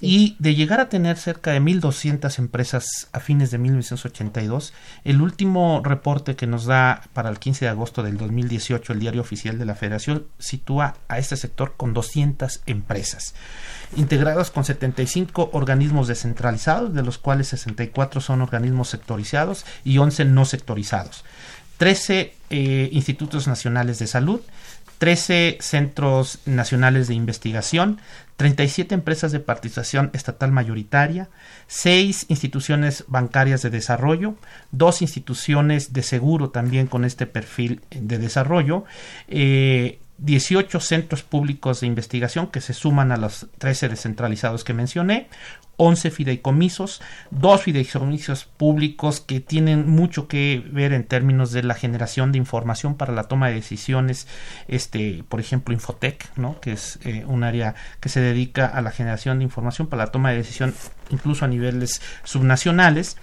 Y 0.00 0.36
de 0.38 0.54
llegar 0.54 0.80
a 0.80 0.88
tener 0.88 1.16
cerca 1.16 1.52
de 1.52 1.60
1.200 1.60 2.38
empresas 2.38 3.08
a 3.12 3.20
fines 3.20 3.50
de 3.50 3.58
1982, 3.58 4.72
el 5.04 5.20
último 5.20 5.80
reporte 5.84 6.36
que 6.36 6.46
nos 6.46 6.66
da 6.66 7.02
para 7.12 7.28
el 7.28 7.38
15 7.38 7.64
de 7.64 7.70
agosto 7.70 8.02
del 8.02 8.16
2018 8.16 8.92
el 8.92 9.00
diario 9.00 9.20
oficial 9.20 9.58
de 9.58 9.64
la 9.64 9.74
Federación 9.74 10.26
sitúa 10.38 10.94
a 11.08 11.18
este 11.18 11.36
sector 11.36 11.74
con 11.76 11.92
200 11.92 12.55
empresas 12.66 13.34
integradas 13.96 14.50
con 14.50 14.64
75 14.64 15.50
organismos 15.52 16.08
descentralizados, 16.08 16.92
de 16.94 17.02
los 17.02 17.18
cuales 17.18 17.48
64 17.48 18.20
son 18.20 18.40
organismos 18.40 18.88
sectorizados 18.88 19.64
y 19.84 19.98
11 19.98 20.24
no 20.26 20.44
sectorizados. 20.44 21.24
13 21.78 22.34
eh, 22.50 22.88
institutos 22.92 23.46
nacionales 23.46 23.98
de 23.98 24.06
salud, 24.06 24.40
13 24.98 25.58
centros 25.60 26.38
nacionales 26.46 27.06
de 27.06 27.14
investigación, 27.14 28.00
37 28.38 28.94
empresas 28.94 29.30
de 29.30 29.40
participación 29.40 30.10
estatal 30.14 30.52
mayoritaria, 30.52 31.28
6 31.66 32.26
instituciones 32.28 33.04
bancarias 33.08 33.60
de 33.60 33.70
desarrollo, 33.70 34.36
2 34.72 35.02
instituciones 35.02 35.92
de 35.92 36.02
seguro 36.02 36.48
también 36.48 36.86
con 36.86 37.04
este 37.04 37.26
perfil 37.26 37.82
de 37.90 38.18
desarrollo, 38.18 38.84
eh, 39.28 39.98
18 40.18 40.80
centros 40.80 41.22
públicos 41.22 41.80
de 41.80 41.86
investigación 41.86 42.48
que 42.48 42.60
se 42.60 42.72
suman 42.72 43.12
a 43.12 43.16
los 43.16 43.46
13 43.58 43.88
descentralizados 43.88 44.64
que 44.64 44.72
mencioné, 44.72 45.28
11 45.78 46.10
fideicomisos, 46.10 47.02
dos 47.30 47.62
fideicomisos 47.62 48.44
públicos 48.44 49.20
que 49.20 49.40
tienen 49.40 49.88
mucho 49.88 50.26
que 50.26 50.64
ver 50.70 50.92
en 50.92 51.04
términos 51.04 51.52
de 51.52 51.62
la 51.62 51.74
generación 51.74 52.32
de 52.32 52.38
información 52.38 52.96
para 52.96 53.12
la 53.12 53.24
toma 53.24 53.48
de 53.48 53.54
decisiones, 53.54 54.26
este, 54.68 55.22
por 55.28 55.40
ejemplo, 55.40 55.74
Infotec, 55.74 56.30
¿no? 56.36 56.60
que 56.60 56.72
es 56.72 56.98
eh, 57.04 57.24
un 57.26 57.44
área 57.44 57.74
que 58.00 58.08
se 58.08 58.20
dedica 58.20 58.66
a 58.66 58.80
la 58.80 58.90
generación 58.90 59.38
de 59.38 59.44
información 59.44 59.86
para 59.88 60.04
la 60.04 60.12
toma 60.12 60.30
de 60.30 60.38
decisión 60.38 60.74
incluso 61.10 61.44
a 61.44 61.48
niveles 61.48 62.00
subnacionales, 62.24 63.18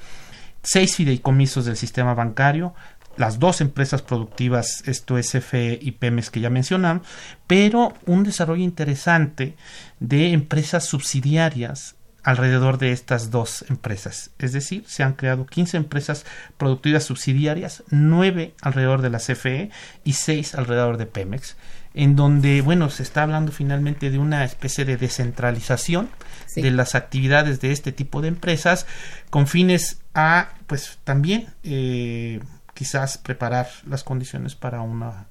seis 0.62 0.96
fideicomisos 0.96 1.66
del 1.66 1.76
sistema 1.76 2.14
bancario, 2.14 2.74
las 3.18 3.39
dos 3.39 3.61
empresas 3.61 4.01
productivas, 4.01 4.84
esto 4.86 5.18
es 5.18 5.32
FE 5.32 5.80
y 5.82 5.91
Pemex 5.91 6.30
que 6.30 6.39
ya 6.39 6.49
mencionamos, 6.49 7.05
pero 7.47 7.93
un 8.05 8.24
desarrollo 8.24 8.64
interesante 8.64 9.55
de 9.99 10.32
empresas 10.32 10.86
subsidiarias 10.86 11.95
alrededor 12.24 12.78
de 12.78 12.91
estas 12.91 13.32
dos 13.32 13.66
empresas. 13.70 14.32
Es 14.39 14.53
decir, 14.53 14.86
se 14.88 15.03
han 15.03 15.14
creado 15.14 15.45
15 15.45 15.78
empresas 15.78 16.26
productivas 16.57 17.03
subsidiarias, 17.03 17.84
9 17.89 18.53
alrededor 18.61 19.01
de 19.01 19.09
la 19.09 19.20
CFE 19.20 19.70
y 20.03 20.14
6 20.14 20.55
alrededor 20.55 20.97
de 20.97 21.05
Pemex, 21.05 21.57
en 21.93 22.16
donde, 22.16 22.61
bueno, 22.61 22.89
se 22.89 23.03
está 23.03 23.24
hablando 23.24 23.51
finalmente 23.51 24.09
de 24.09 24.18
una 24.18 24.45
especie 24.45 24.86
de 24.86 24.97
descentralización 24.97 26.09
de 26.55 26.72
las 26.72 26.95
actividades 26.95 27.59
de 27.61 27.72
este 27.72 27.91
tipo 27.91 28.22
de 28.22 28.30
empresas 28.30 28.86
con 29.30 29.47
fines 29.47 29.99
a, 30.14 30.49
pues 30.66 30.99
también, 31.03 31.47
eh, 31.64 32.39
quizás 32.74 33.18
preparar 33.18 33.68
las 33.86 34.04
condiciones 34.04 34.56
para 34.56 34.82
una 34.82 35.28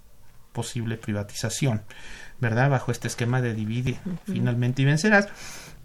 posible 0.53 0.97
privatización, 0.97 1.83
¿verdad? 2.41 2.71
Bajo 2.71 2.93
este 2.93 3.09
esquema 3.09 3.41
de 3.41 3.55
divide 3.55 3.99
finalmente 4.27 4.83
y 4.83 4.85
vencerás. 4.85 5.29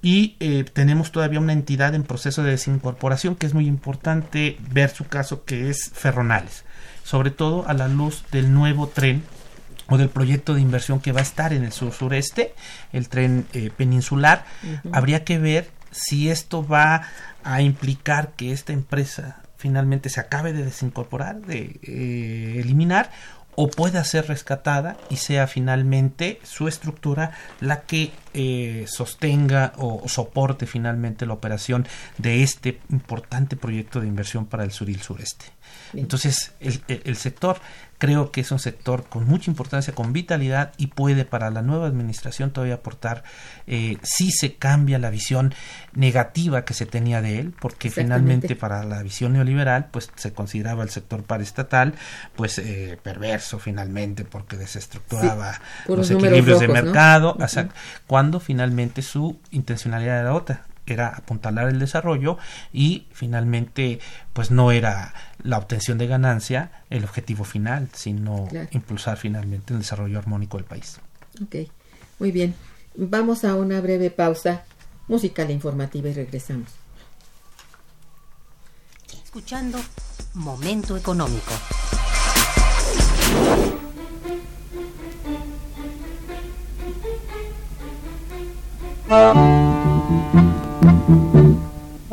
Y 0.01 0.35
eh, 0.39 0.63
tenemos 0.71 1.11
todavía 1.11 1.39
una 1.39 1.53
entidad 1.53 1.95
en 1.95 2.03
proceso 2.03 2.43
de 2.43 2.51
desincorporación 2.51 3.35
que 3.35 3.47
es 3.47 3.53
muy 3.53 3.65
importante 3.65 4.57
ver 4.69 4.89
su 4.91 5.07
caso, 5.07 5.43
que 5.43 5.69
es 5.69 5.89
Ferronales, 5.93 6.65
sobre 7.03 7.31
todo 7.31 7.67
a 7.67 7.73
la 7.73 7.87
luz 7.87 8.23
del 8.31 8.53
nuevo 8.53 8.87
tren 8.87 9.23
o 9.89 9.97
del 9.97 10.09
proyecto 10.09 10.53
de 10.53 10.61
inversión 10.61 10.99
que 10.99 11.13
va 11.13 11.21
a 11.21 11.23
estar 11.23 11.53
en 11.53 11.63
el 11.63 11.71
sur 11.71 11.93
sureste, 11.93 12.53
el 12.93 13.09
tren 13.09 13.47
eh, 13.53 13.71
peninsular. 13.75 14.45
Habría 14.91 15.23
que 15.23 15.39
ver 15.39 15.69
si 15.91 16.29
esto 16.29 16.65
va 16.65 17.03
a 17.43 17.61
implicar 17.61 18.33
que 18.33 18.51
esta 18.51 18.73
empresa 18.73 19.41
finalmente 19.57 20.09
se 20.09 20.19
acabe 20.19 20.53
de 20.53 20.63
desincorporar, 20.63 21.41
de 21.41 21.79
eh, 21.83 22.59
eliminar, 22.59 23.11
o 23.59 23.69
pueda 23.69 24.03
ser 24.03 24.27
rescatada 24.27 24.97
y 25.09 25.15
sea 25.15 25.47
finalmente 25.47 26.39
su 26.43 26.67
estructura 26.67 27.31
la 27.59 27.81
que 27.81 28.11
eh, 28.35 28.85
sostenga 28.87 29.73
o, 29.77 30.07
soporte 30.07 30.67
finalmente 30.67 31.25
la 31.25 31.33
operación 31.33 31.87
de 32.19 32.43
este 32.43 32.79
importante 32.91 33.55
proyecto 33.55 33.99
de 33.99 34.07
inversión 34.07 34.45
para 34.45 34.63
el 34.63 34.71
sur 34.71 34.89
y 34.89 34.93
el 34.93 35.01
sureste. 35.01 35.56
Entonces, 35.93 36.51
el, 36.59 37.15
sector 37.15 37.59
creo 37.97 38.31
que 38.31 38.41
es 38.41 38.51
un 38.51 38.59
sector 38.59 39.05
con 39.07 39.25
mucha 39.25 39.49
importancia, 39.49 39.93
con 39.93 40.13
vitalidad 40.13 40.73
y 40.77 40.87
puede 40.87 41.25
para 41.25 41.49
la 41.49 41.61
nueva 41.61 41.87
administración 41.87 42.51
todavía 42.51 42.75
aportar 42.75 43.23
eh, 43.65 43.97
si 44.03 44.31
se 44.31 44.55
cambia 44.55 44.99
la 44.99 45.09
visión 45.09 45.53
negativa 45.93 46.65
que 46.65 46.73
se 46.73 46.85
tenía 46.85 47.21
de 47.21 47.39
él, 47.39 47.53
porque 47.59 47.89
finalmente 47.89 48.55
para 48.55 48.83
la 48.83 49.01
visión 49.01 49.33
neoliberal 49.33 49.87
pues 49.91 50.11
se 50.15 50.33
consideraba 50.33 50.83
el 50.83 50.89
sector 50.89 51.23
paraestatal 51.23 51.95
pues 52.35 52.59
eh, 52.59 52.99
perverso 53.01 53.59
finalmente 53.59 54.25
porque 54.25 54.57
desestructuraba 54.57 55.59
los 55.87 56.11
equilibrios 56.11 56.59
de 56.59 56.67
mercado, 56.67 57.37
cuando 58.05 58.39
finalmente 58.39 59.01
su 59.01 59.39
intencionalidad 59.51 60.19
era 60.19 60.33
otra, 60.33 60.65
era 60.93 61.09
apuntalar 61.09 61.67
el 61.67 61.79
desarrollo 61.79 62.37
y 62.71 63.07
finalmente 63.11 63.99
pues 64.33 64.51
no 64.51 64.71
era 64.71 65.13
la 65.41 65.57
obtención 65.57 65.97
de 65.97 66.07
ganancia 66.07 66.83
el 66.89 67.03
objetivo 67.03 67.43
final, 67.43 67.89
sino 67.93 68.47
impulsar 68.71 69.17
finalmente 69.17 69.73
el 69.73 69.79
desarrollo 69.79 70.17
armónico 70.19 70.57
del 70.57 70.65
país. 70.65 70.99
Ok, 71.43 71.69
muy 72.19 72.31
bien. 72.31 72.55
Vamos 72.95 73.43
a 73.43 73.55
una 73.55 73.79
breve 73.79 74.09
pausa 74.09 74.63
musical 75.07 75.49
e 75.49 75.53
informativa 75.53 76.09
y 76.09 76.13
regresamos. 76.13 76.69
Escuchando 79.23 79.79
Momento 80.33 80.97
Económico. 80.97 81.53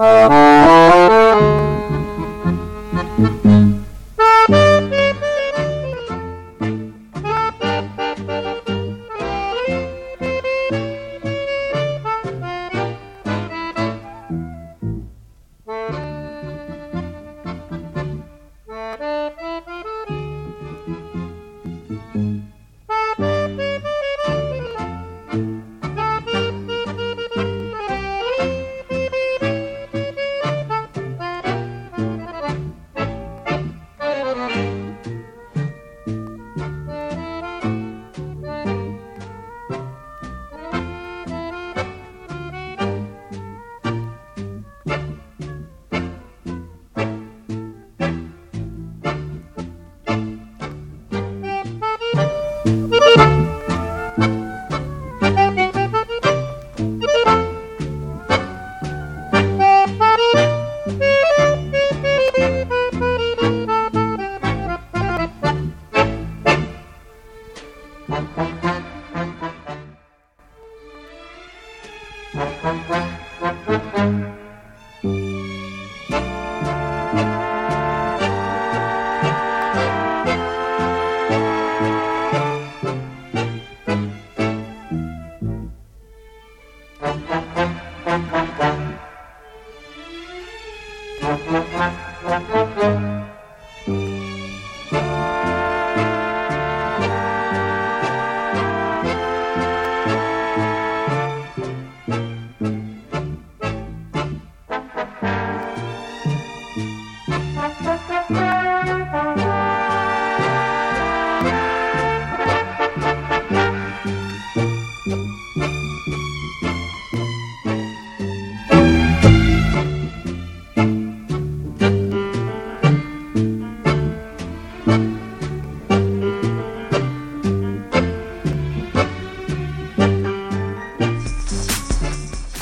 Música 0.05 0.94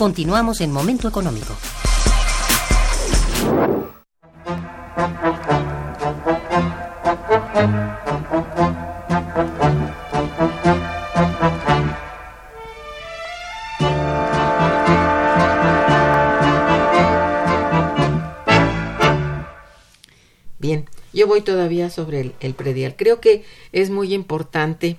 Continuamos 0.03 0.61
en 0.61 0.72
Momento 0.72 1.07
Económico. 1.07 1.55
Bien, 20.59 20.86
yo 21.12 21.28
voy 21.28 21.42
todavía 21.42 21.90
sobre 21.90 22.22
el, 22.22 22.34
el 22.40 22.55
predial. 22.55 22.96
Creo 22.96 23.20
que 23.20 23.44
es 23.70 23.90
muy 23.90 24.12
importante 24.12 24.96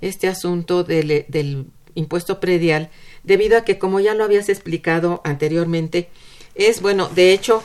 este 0.00 0.28
asunto 0.28 0.82
del, 0.82 1.26
del 1.28 1.66
impuesto 1.96 2.38
predial, 2.38 2.90
debido 3.26 3.58
a 3.58 3.64
que, 3.64 3.78
como 3.78 4.00
ya 4.00 4.14
lo 4.14 4.24
habías 4.24 4.48
explicado 4.48 5.20
anteriormente, 5.24 6.08
es, 6.54 6.80
bueno, 6.80 7.10
de 7.14 7.32
hecho, 7.32 7.62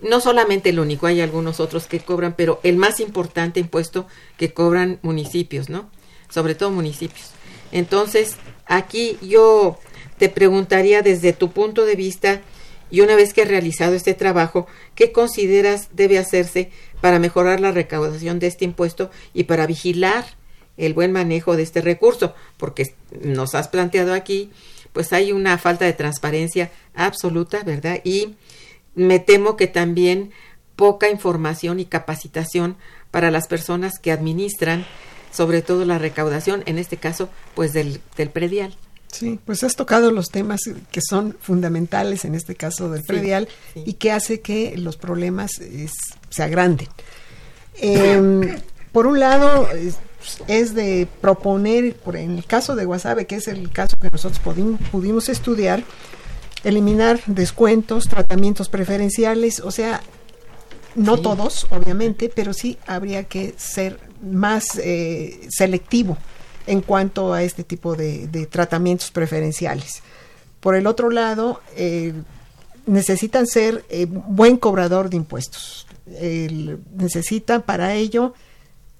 no 0.00 0.20
solamente 0.20 0.70
el 0.70 0.80
único, 0.80 1.06
hay 1.06 1.20
algunos 1.20 1.60
otros 1.60 1.86
que 1.86 2.00
cobran, 2.00 2.34
pero 2.36 2.58
el 2.64 2.76
más 2.76 2.98
importante 2.98 3.60
impuesto 3.60 4.06
que 4.36 4.52
cobran 4.52 4.98
municipios, 5.02 5.68
¿no? 5.68 5.88
Sobre 6.28 6.54
todo 6.54 6.70
municipios. 6.70 7.30
Entonces, 7.70 8.36
aquí 8.66 9.16
yo 9.22 9.78
te 10.18 10.28
preguntaría 10.28 11.02
desde 11.02 11.32
tu 11.32 11.52
punto 11.52 11.84
de 11.84 11.94
vista, 11.94 12.40
y 12.90 13.00
una 13.00 13.16
vez 13.16 13.34
que 13.34 13.42
has 13.42 13.48
realizado 13.48 13.94
este 13.94 14.14
trabajo, 14.14 14.66
¿qué 14.94 15.10
consideras 15.10 15.88
debe 15.92 16.18
hacerse 16.18 16.70
para 17.00 17.18
mejorar 17.18 17.60
la 17.60 17.72
recaudación 17.72 18.38
de 18.38 18.46
este 18.46 18.64
impuesto 18.64 19.10
y 19.32 19.44
para 19.44 19.66
vigilar 19.66 20.24
el 20.76 20.94
buen 20.94 21.10
manejo 21.12 21.56
de 21.56 21.62
este 21.62 21.80
recurso? 21.80 22.34
Porque 22.56 22.94
nos 23.22 23.54
has 23.54 23.68
planteado 23.68 24.12
aquí, 24.14 24.50
pues 24.94 25.12
hay 25.12 25.32
una 25.32 25.58
falta 25.58 25.84
de 25.84 25.92
transparencia 25.92 26.70
absoluta, 26.94 27.62
¿verdad? 27.64 28.00
Y 28.04 28.36
me 28.94 29.18
temo 29.18 29.56
que 29.58 29.66
también 29.66 30.30
poca 30.76 31.10
información 31.10 31.78
y 31.80 31.84
capacitación 31.84 32.76
para 33.10 33.30
las 33.30 33.46
personas 33.48 33.98
que 34.00 34.10
administran 34.12 34.86
sobre 35.32 35.60
todo 35.62 35.84
la 35.84 35.98
recaudación, 35.98 36.62
en 36.66 36.78
este 36.78 36.96
caso, 36.96 37.28
pues 37.54 37.72
del, 37.72 38.00
del 38.16 38.30
predial. 38.30 38.74
Sí, 39.08 39.38
pues 39.44 39.62
has 39.64 39.76
tocado 39.76 40.10
los 40.10 40.30
temas 40.30 40.60
que 40.90 41.00
son 41.00 41.36
fundamentales 41.40 42.24
en 42.24 42.34
este 42.34 42.54
caso 42.56 42.88
del 42.90 43.02
Sí, 43.02 43.06
predial 43.08 43.48
sí. 43.74 43.82
y 43.86 43.92
que 43.94 44.10
hace 44.12 44.40
que 44.40 44.76
los 44.78 44.96
problemas 44.96 45.58
es- 45.60 45.92
se 46.30 46.42
agranden. 46.42 46.88
Eh, 47.80 48.62
por 48.92 49.06
un 49.06 49.18
lado, 49.20 49.68
es, 50.48 50.74
de 50.74 51.08
proponer, 51.20 51.94
por, 51.96 52.16
en 52.16 52.36
el 52.36 52.44
caso 52.44 52.76
de 52.76 52.84
Guasave, 52.84 53.26
que 53.26 53.36
es 53.36 53.48
el 53.48 53.70
caso 53.70 53.96
que 54.00 54.08
nosotros 54.10 54.40
pudimos, 54.40 54.80
pudimos 54.90 55.28
estudiar, 55.28 55.82
eliminar 56.62 57.20
descuentos, 57.26 58.08
tratamientos 58.08 58.68
preferenciales, 58.68 59.60
o 59.60 59.70
sea, 59.70 60.00
no 60.94 61.16
Sí. 61.16 61.22
todos, 61.22 61.66
obviamente, 61.70 62.30
pero 62.34 62.52
sí 62.52 62.78
habría 62.86 63.24
que 63.24 63.54
ser 63.56 63.98
más 64.22 64.78
eh, 64.78 65.40
selectivo 65.50 66.16
en 66.66 66.80
cuanto 66.80 67.34
a 67.34 67.42
este 67.42 67.64
tipo 67.64 67.94
de, 67.94 68.26
de 68.28 68.46
tratamientos 68.46 69.10
preferenciales. 69.10 70.02
Por 70.60 70.76
el 70.76 70.86
otro 70.86 71.10
lado, 71.10 71.60
eh, 71.76 72.14
necesitan 72.86 73.46
ser 73.46 73.84
eh, 73.90 74.06
buen 74.08 74.56
cobrador 74.56 75.10
de 75.10 75.16
impuestos. 75.16 75.86
Necesitan 76.96 77.62
para 77.62 77.94
ello 77.94 78.34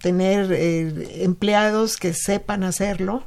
tener 0.04 0.52
eh, 0.52 1.22
empleados 1.24 1.96
que 1.96 2.12
sepan 2.12 2.62
hacerlo. 2.62 3.24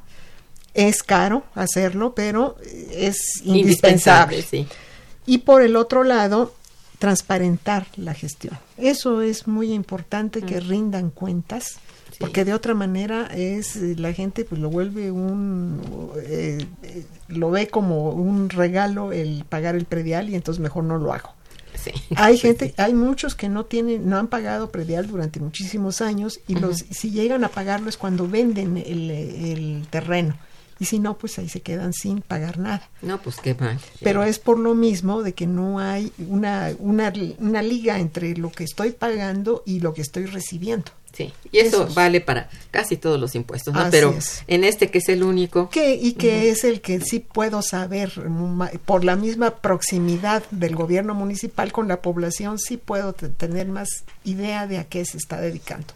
Es 0.75 1.01
caro 1.01 1.43
hacerlo, 1.55 2.13
pero 2.13 2.55
es 2.91 3.41
indispensable. 3.43 4.43
sí. 4.43 4.67
Y 5.25 5.39
por 5.39 5.63
el 5.63 5.75
otro 5.75 6.03
lado, 6.03 6.53
transparentar 6.99 7.87
la 7.95 8.13
gestión. 8.13 8.59
Eso 8.77 9.23
es 9.23 9.47
muy 9.47 9.73
importante 9.73 10.43
que 10.43 10.59
rindan 10.59 11.09
cuentas, 11.09 11.79
porque 12.19 12.45
de 12.45 12.53
otra 12.53 12.75
manera 12.75 13.25
es 13.33 13.75
eh, 13.75 13.95
la 13.97 14.13
gente 14.13 14.45
pues 14.45 14.61
lo 14.61 14.69
vuelve 14.69 15.11
un 15.11 15.81
eh, 16.23 16.63
eh, 16.83 17.05
lo 17.27 17.49
ve 17.49 17.69
como 17.69 18.11
un 18.11 18.49
regalo 18.49 19.11
el 19.11 19.45
pagar 19.49 19.75
el 19.75 19.85
predial 19.85 20.29
y 20.29 20.35
entonces 20.35 20.61
mejor 20.61 20.83
no 20.83 20.97
lo 20.99 21.11
hago. 21.11 21.33
Sí. 21.77 21.91
Hay 22.15 22.37
gente, 22.37 22.73
hay 22.77 22.93
muchos 22.93 23.35
que 23.35 23.49
no 23.49 23.65
tienen, 23.65 24.09
no 24.09 24.17
han 24.17 24.27
pagado 24.27 24.71
predial 24.71 25.07
durante 25.07 25.39
muchísimos 25.39 26.01
años 26.01 26.39
y 26.47 26.55
los, 26.55 26.85
si 26.89 27.11
llegan 27.11 27.43
a 27.43 27.49
pagarlo 27.49 27.89
es 27.89 27.97
cuando 27.97 28.27
venden 28.27 28.77
el, 28.77 29.11
el 29.11 29.87
terreno 29.89 30.37
y 30.79 30.85
si 30.85 30.99
no, 30.99 31.17
pues 31.17 31.39
ahí 31.39 31.49
se 31.49 31.61
quedan 31.61 31.93
sin 31.93 32.21
pagar 32.21 32.59
nada. 32.59 32.87
No, 33.01 33.19
pues 33.21 33.37
qué 33.37 33.55
mal. 33.55 33.79
Pero 34.01 34.23
es 34.23 34.39
por 34.39 34.59
lo 34.59 34.75
mismo 34.75 35.23
de 35.23 35.33
que 35.33 35.47
no 35.47 35.79
hay 35.79 36.11
una, 36.27 36.71
una, 36.79 37.11
una 37.39 37.61
liga 37.61 37.99
entre 37.99 38.35
lo 38.35 38.51
que 38.51 38.63
estoy 38.63 38.91
pagando 38.91 39.63
y 39.65 39.79
lo 39.79 39.93
que 39.93 40.01
estoy 40.01 40.25
recibiendo. 40.25 40.91
Sí, 41.17 41.33
y 41.51 41.57
eso 41.57 41.81
Esos. 41.85 41.95
vale 41.95 42.21
para 42.21 42.47
casi 42.69 42.95
todos 42.95 43.19
los 43.19 43.33
impuestos, 43.33 43.73
¿no? 43.73 43.79
Así 43.79 43.89
Pero 43.89 44.13
es. 44.15 44.43
en 44.45 44.63
este 44.63 44.91
que 44.91 44.99
es 44.99 45.09
el 45.09 45.23
único, 45.23 45.67
Que, 45.71 45.95
y 45.95 46.13
que 46.13 46.51
es 46.51 46.63
el 46.63 46.79
que 46.79 47.01
sí 47.01 47.19
puedo 47.19 47.63
saber, 47.63 48.23
ma- 48.29 48.69
por 48.85 49.03
la 49.03 49.15
misma 49.15 49.55
proximidad 49.55 50.43
del 50.51 50.75
gobierno 50.75 51.15
municipal 51.15 51.71
con 51.71 51.87
la 51.87 52.03
población, 52.03 52.59
sí 52.59 52.77
puedo 52.77 53.13
te- 53.13 53.29
tener 53.29 53.67
más 53.67 53.89
idea 54.25 54.67
de 54.67 54.77
a 54.77 54.83
qué 54.83 55.03
se 55.05 55.17
está 55.17 55.41
dedicando. 55.41 55.87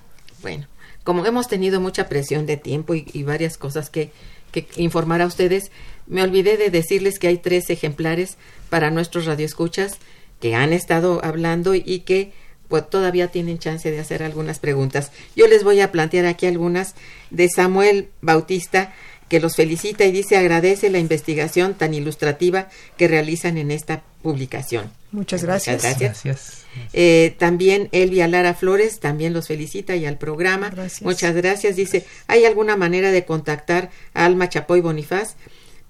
bueno, 0.42 0.66
como 1.04 1.24
hemos 1.28 1.48
tenido 1.48 1.80
mucha 1.80 2.10
presión 2.10 2.48
de 2.48 2.58
tiempo 2.58 2.96
y, 2.96 3.06
y 3.14 3.22
varias 3.22 3.58
cosas 3.58 3.92
que, 3.92 4.10
que 4.52 4.68
informar 4.78 5.22
a 5.22 5.28
ustedes, 5.28 5.72
me 6.08 6.24
olvidé 6.24 6.58
de 6.58 6.72
decirles 6.72 7.20
que 7.20 7.28
hay 7.28 7.38
tres 7.38 7.70
ejemplares 7.70 8.38
para 8.72 8.90
nuestros 8.90 9.26
radioescuchas 9.28 9.98
que 10.40 10.56
han 10.56 10.74
estado 10.74 11.24
hablando 11.24 11.76
y 11.76 12.00
que 12.00 12.34
pues 12.72 12.90
todavía 12.90 13.28
tienen 13.28 13.60
chance 13.60 13.92
de 13.92 14.00
hacer 14.00 14.24
algunas 14.24 14.58
preguntas. 14.58 15.12
Yo 15.36 15.46
les 15.46 15.64
voy 15.64 15.80
a 15.82 15.92
plantear 15.92 16.26
aquí 16.26 16.48
algunas 16.48 16.96
de 17.30 17.48
Samuel 17.50 18.10
Bautista 18.22 18.92
que 19.30 19.40
los 19.40 19.56
felicita 19.56 20.04
y 20.06 20.12
dice 20.12 20.36
agradece 20.36 20.90
la 20.90 20.98
investigación 21.00 21.76
tan 21.76 21.94
ilustrativa 21.94 22.68
que 22.98 23.08
realizan 23.08 23.58
en 23.58 23.70
esta 23.72 24.02
publicación. 24.24 24.92
Muchas 25.12 25.42
Muchas 25.44 25.44
gracias. 25.44 26.00
gracias. 26.00 26.58
Eh, 26.94 27.36
también 27.38 27.88
Elvia 27.92 28.28
Lara 28.28 28.54
Flores 28.54 29.00
también 29.00 29.34
los 29.34 29.48
felicita 29.48 29.96
y 29.96 30.06
al 30.06 30.18
programa. 30.18 30.70
Gracias. 30.70 31.02
Muchas 31.04 31.36
gracias. 31.36 31.76
Dice, 31.76 32.06
¿hay 32.28 32.44
alguna 32.46 32.76
manera 32.76 33.12
de 33.12 33.24
contactar 33.26 33.90
a 34.14 34.26
Alma 34.26 34.50
Chapoy 34.50 34.82
Bonifaz? 34.82 35.36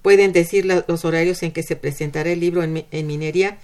¿Pueden 0.03 0.33
decir 0.33 0.65
la- 0.65 0.85
los 0.87 1.05
horarios 1.05 1.41
en 1.43 1.51
que 1.51 1.61
se 1.63 1.75
presentará 1.75 2.31
el 2.31 2.39
libro 2.39 2.63
en, 2.63 2.85
en 2.91 3.07
minería? 3.07 3.57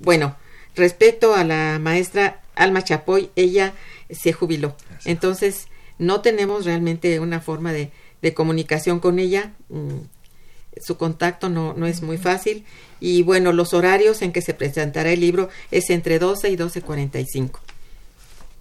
Bueno, 0.00 0.36
respecto 0.76 1.34
a 1.34 1.42
la 1.44 1.78
maestra 1.80 2.40
Alma 2.58 2.82
Chapoy, 2.82 3.30
ella 3.36 3.74
se 4.10 4.32
jubiló. 4.32 4.76
Entonces, 5.04 5.68
no 5.98 6.20
tenemos 6.20 6.64
realmente 6.64 7.20
una 7.20 7.40
forma 7.40 7.72
de, 7.72 7.90
de 8.22 8.34
comunicación 8.34 9.00
con 9.00 9.18
ella. 9.18 9.52
Mm, 9.68 10.00
su 10.80 10.96
contacto 10.96 11.48
no, 11.48 11.74
no 11.74 11.86
es 11.86 12.02
muy 12.02 12.18
fácil. 12.18 12.64
Y 13.00 13.22
bueno, 13.22 13.52
los 13.52 13.74
horarios 13.74 14.22
en 14.22 14.32
que 14.32 14.42
se 14.42 14.54
presentará 14.54 15.12
el 15.12 15.20
libro 15.20 15.48
es 15.70 15.90
entre 15.90 16.18
12 16.18 16.50
y 16.50 16.56
12.45. 16.56 17.58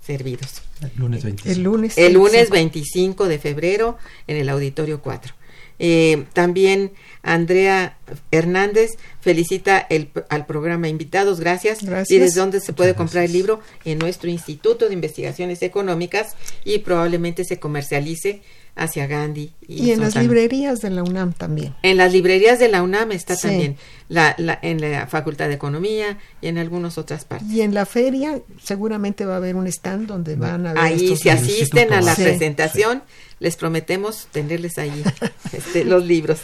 Servidos. 0.05 0.61
El 0.81 0.91
lunes 0.95 1.23
25. 1.23 1.51
El 1.51 1.63
lunes. 1.63 1.97
El 1.97 2.13
lunes 2.13 2.49
25. 2.49 2.53
25 2.53 3.27
de 3.27 3.39
febrero 3.39 3.97
en 4.27 4.37
el 4.37 4.49
Auditorio 4.49 5.01
4. 5.01 5.33
Eh, 5.79 6.25
también 6.33 6.93
Andrea 7.27 7.97
Hernández 8.31 8.91
felicita 9.21 9.85
el, 9.89 10.09
al 10.29 10.45
programa 10.45 10.87
Invitados, 10.87 11.39
gracias. 11.39 11.83
Gracias. 11.83 12.11
¿Y 12.11 12.19
desde 12.19 12.39
dónde 12.39 12.59
se 12.61 12.73
puede 12.73 12.95
comprar 12.95 13.25
el 13.25 13.33
libro? 13.33 13.59
En 13.85 13.99
nuestro 13.99 14.29
Instituto 14.29 14.87
de 14.87 14.93
Investigaciones 14.93 15.61
Económicas 15.61 16.35
y 16.63 16.79
probablemente 16.79 17.43
se 17.43 17.59
comercialice 17.59 18.41
hacia 18.75 19.07
Gandhi. 19.07 19.51
Y, 19.67 19.89
en 19.91 19.99
las 20.01 20.15
librerías 20.15 20.81
de 20.81 20.91
la 20.91 21.01
UNAM 21.03 21.33
también. 21.33 21.73
En 21.81 21.97
las 21.97 22.13
librerías 22.13 22.59
de 22.59 22.67
la 22.69 22.83
UNAM 22.83 23.11
está 23.11 23.35
Sí. 23.35 23.47
también, 23.47 23.75
la, 24.07 24.35
la- 24.37 24.59
en 24.61 24.79
la 24.79 25.07
Facultad 25.07 25.47
de 25.47 25.55
Economía 25.55 26.19
y 26.41 26.47
en 26.47 26.59
algunas 26.59 26.97
otras 26.99 27.25
partes. 27.25 27.49
Y 27.49 27.61
en 27.61 27.73
la 27.73 27.85
feria 27.87 28.39
seguramente 28.63 29.25
va 29.25 29.33
a 29.33 29.37
haber 29.37 29.55
un 29.55 29.65
stand 29.67 30.07
donde 30.07 30.35
van 30.35 30.67
a 30.67 30.73
ver 30.73 30.81
Ahí, 30.83 31.05
estos 31.05 31.19
si 31.21 31.29
asisten 31.29 31.91
a 31.91 32.01
la 32.01 32.13
Sí. 32.15 32.21
presentación, 32.21 33.01
les 33.39 33.55
prometemos 33.55 34.27
tenerles 34.31 34.77
ahí 34.77 35.03
este, 35.53 35.83
los 35.83 36.05
libros. 36.05 36.39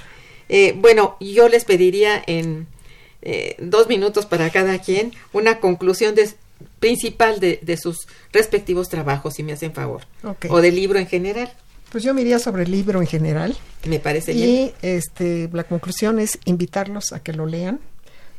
Eh, 0.55 0.73
bueno, 0.77 1.17
yo 1.19 1.49
les 1.49 1.65
pediría 1.65 2.21
en 2.27 2.67
eh, 3.23 3.55
dos 3.59 3.87
minutos 3.87 4.25
para 4.25 4.49
cada 4.51 4.77
quien 4.79 5.11
una 5.33 5.59
conclusión 5.59 6.13
de- 6.15 6.29
principal 6.79 7.39
de, 7.39 7.59
de 7.61 7.75
sus 7.77 8.07
respectivos 8.31 8.87
trabajos, 8.89 9.33
si 9.33 9.43
me 9.43 9.53
hacen 9.53 9.73
favor. 9.73 10.01
O 10.49 10.61
del 10.61 10.75
libro 10.75 10.99
en 10.99 11.07
general. 11.07 11.51
Pues 11.91 12.03
yo 12.03 12.13
me 12.13 12.21
iría 12.21 12.39
sobre 12.39 12.63
el 12.63 12.71
libro 12.71 13.01
en 13.01 13.07
general. 13.07 13.55
Me 13.87 13.99
parece 13.99 14.33
bien. 14.33 14.49
Y 14.49 14.73
este, 14.81 15.49
la 15.53 15.63
conclusión 15.63 16.19
es 16.19 16.39
invitarlos 16.45 17.13
a 17.13 17.21
que 17.21 17.33
lo 17.33 17.45
lean. 17.45 17.79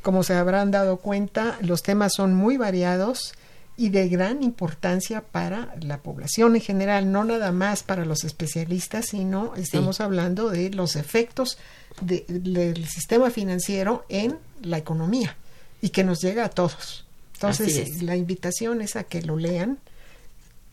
Como 0.02 0.22
se 0.22 0.34
habrán 0.34 0.70
dado 0.70 0.98
cuenta, 0.98 1.58
los 1.62 1.82
temas 1.82 2.12
son 2.14 2.34
muy 2.34 2.56
variados 2.56 3.34
y 3.76 3.88
de 3.88 4.08
gran 4.08 4.42
importancia 4.42 5.20
para 5.22 5.74
la 5.80 5.98
población 5.98 6.54
en 6.54 6.62
general, 6.62 7.10
no 7.10 7.24
nada 7.24 7.50
más 7.52 7.82
para 7.82 8.04
los 8.04 8.22
especialistas, 8.24 9.06
sino 9.06 9.54
estamos 9.56 10.00
hablando 10.00 10.48
de 10.50 10.70
los 10.70 10.94
efectos 10.96 11.58
de- 12.00 12.24
del 12.28 12.86
sistema 12.88 13.30
financiero 13.30 14.04
en 14.08 14.36
la 14.62 14.78
economía 14.78 15.36
y 15.82 15.90
que 15.90 16.04
nos 16.04 16.20
llega 16.20 16.44
a 16.44 16.48
todos. 16.50 17.04
Entonces, 17.34 17.76
es. 17.76 18.02
la 18.02 18.16
invitación 18.16 18.80
es 18.80 18.96
a 18.96 19.04
que 19.04 19.22
lo 19.22 19.36
lean. 19.36 19.78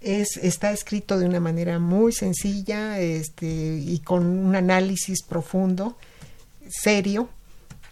Es, 0.01 0.38
está 0.38 0.72
escrito 0.72 1.19
de 1.19 1.26
una 1.26 1.39
manera 1.39 1.78
muy 1.80 2.11
sencilla 2.11 2.97
este, 2.99 3.45
y 3.47 3.99
con 3.99 4.26
un 4.26 4.55
análisis 4.55 5.22
profundo, 5.22 5.95
serio. 6.69 7.30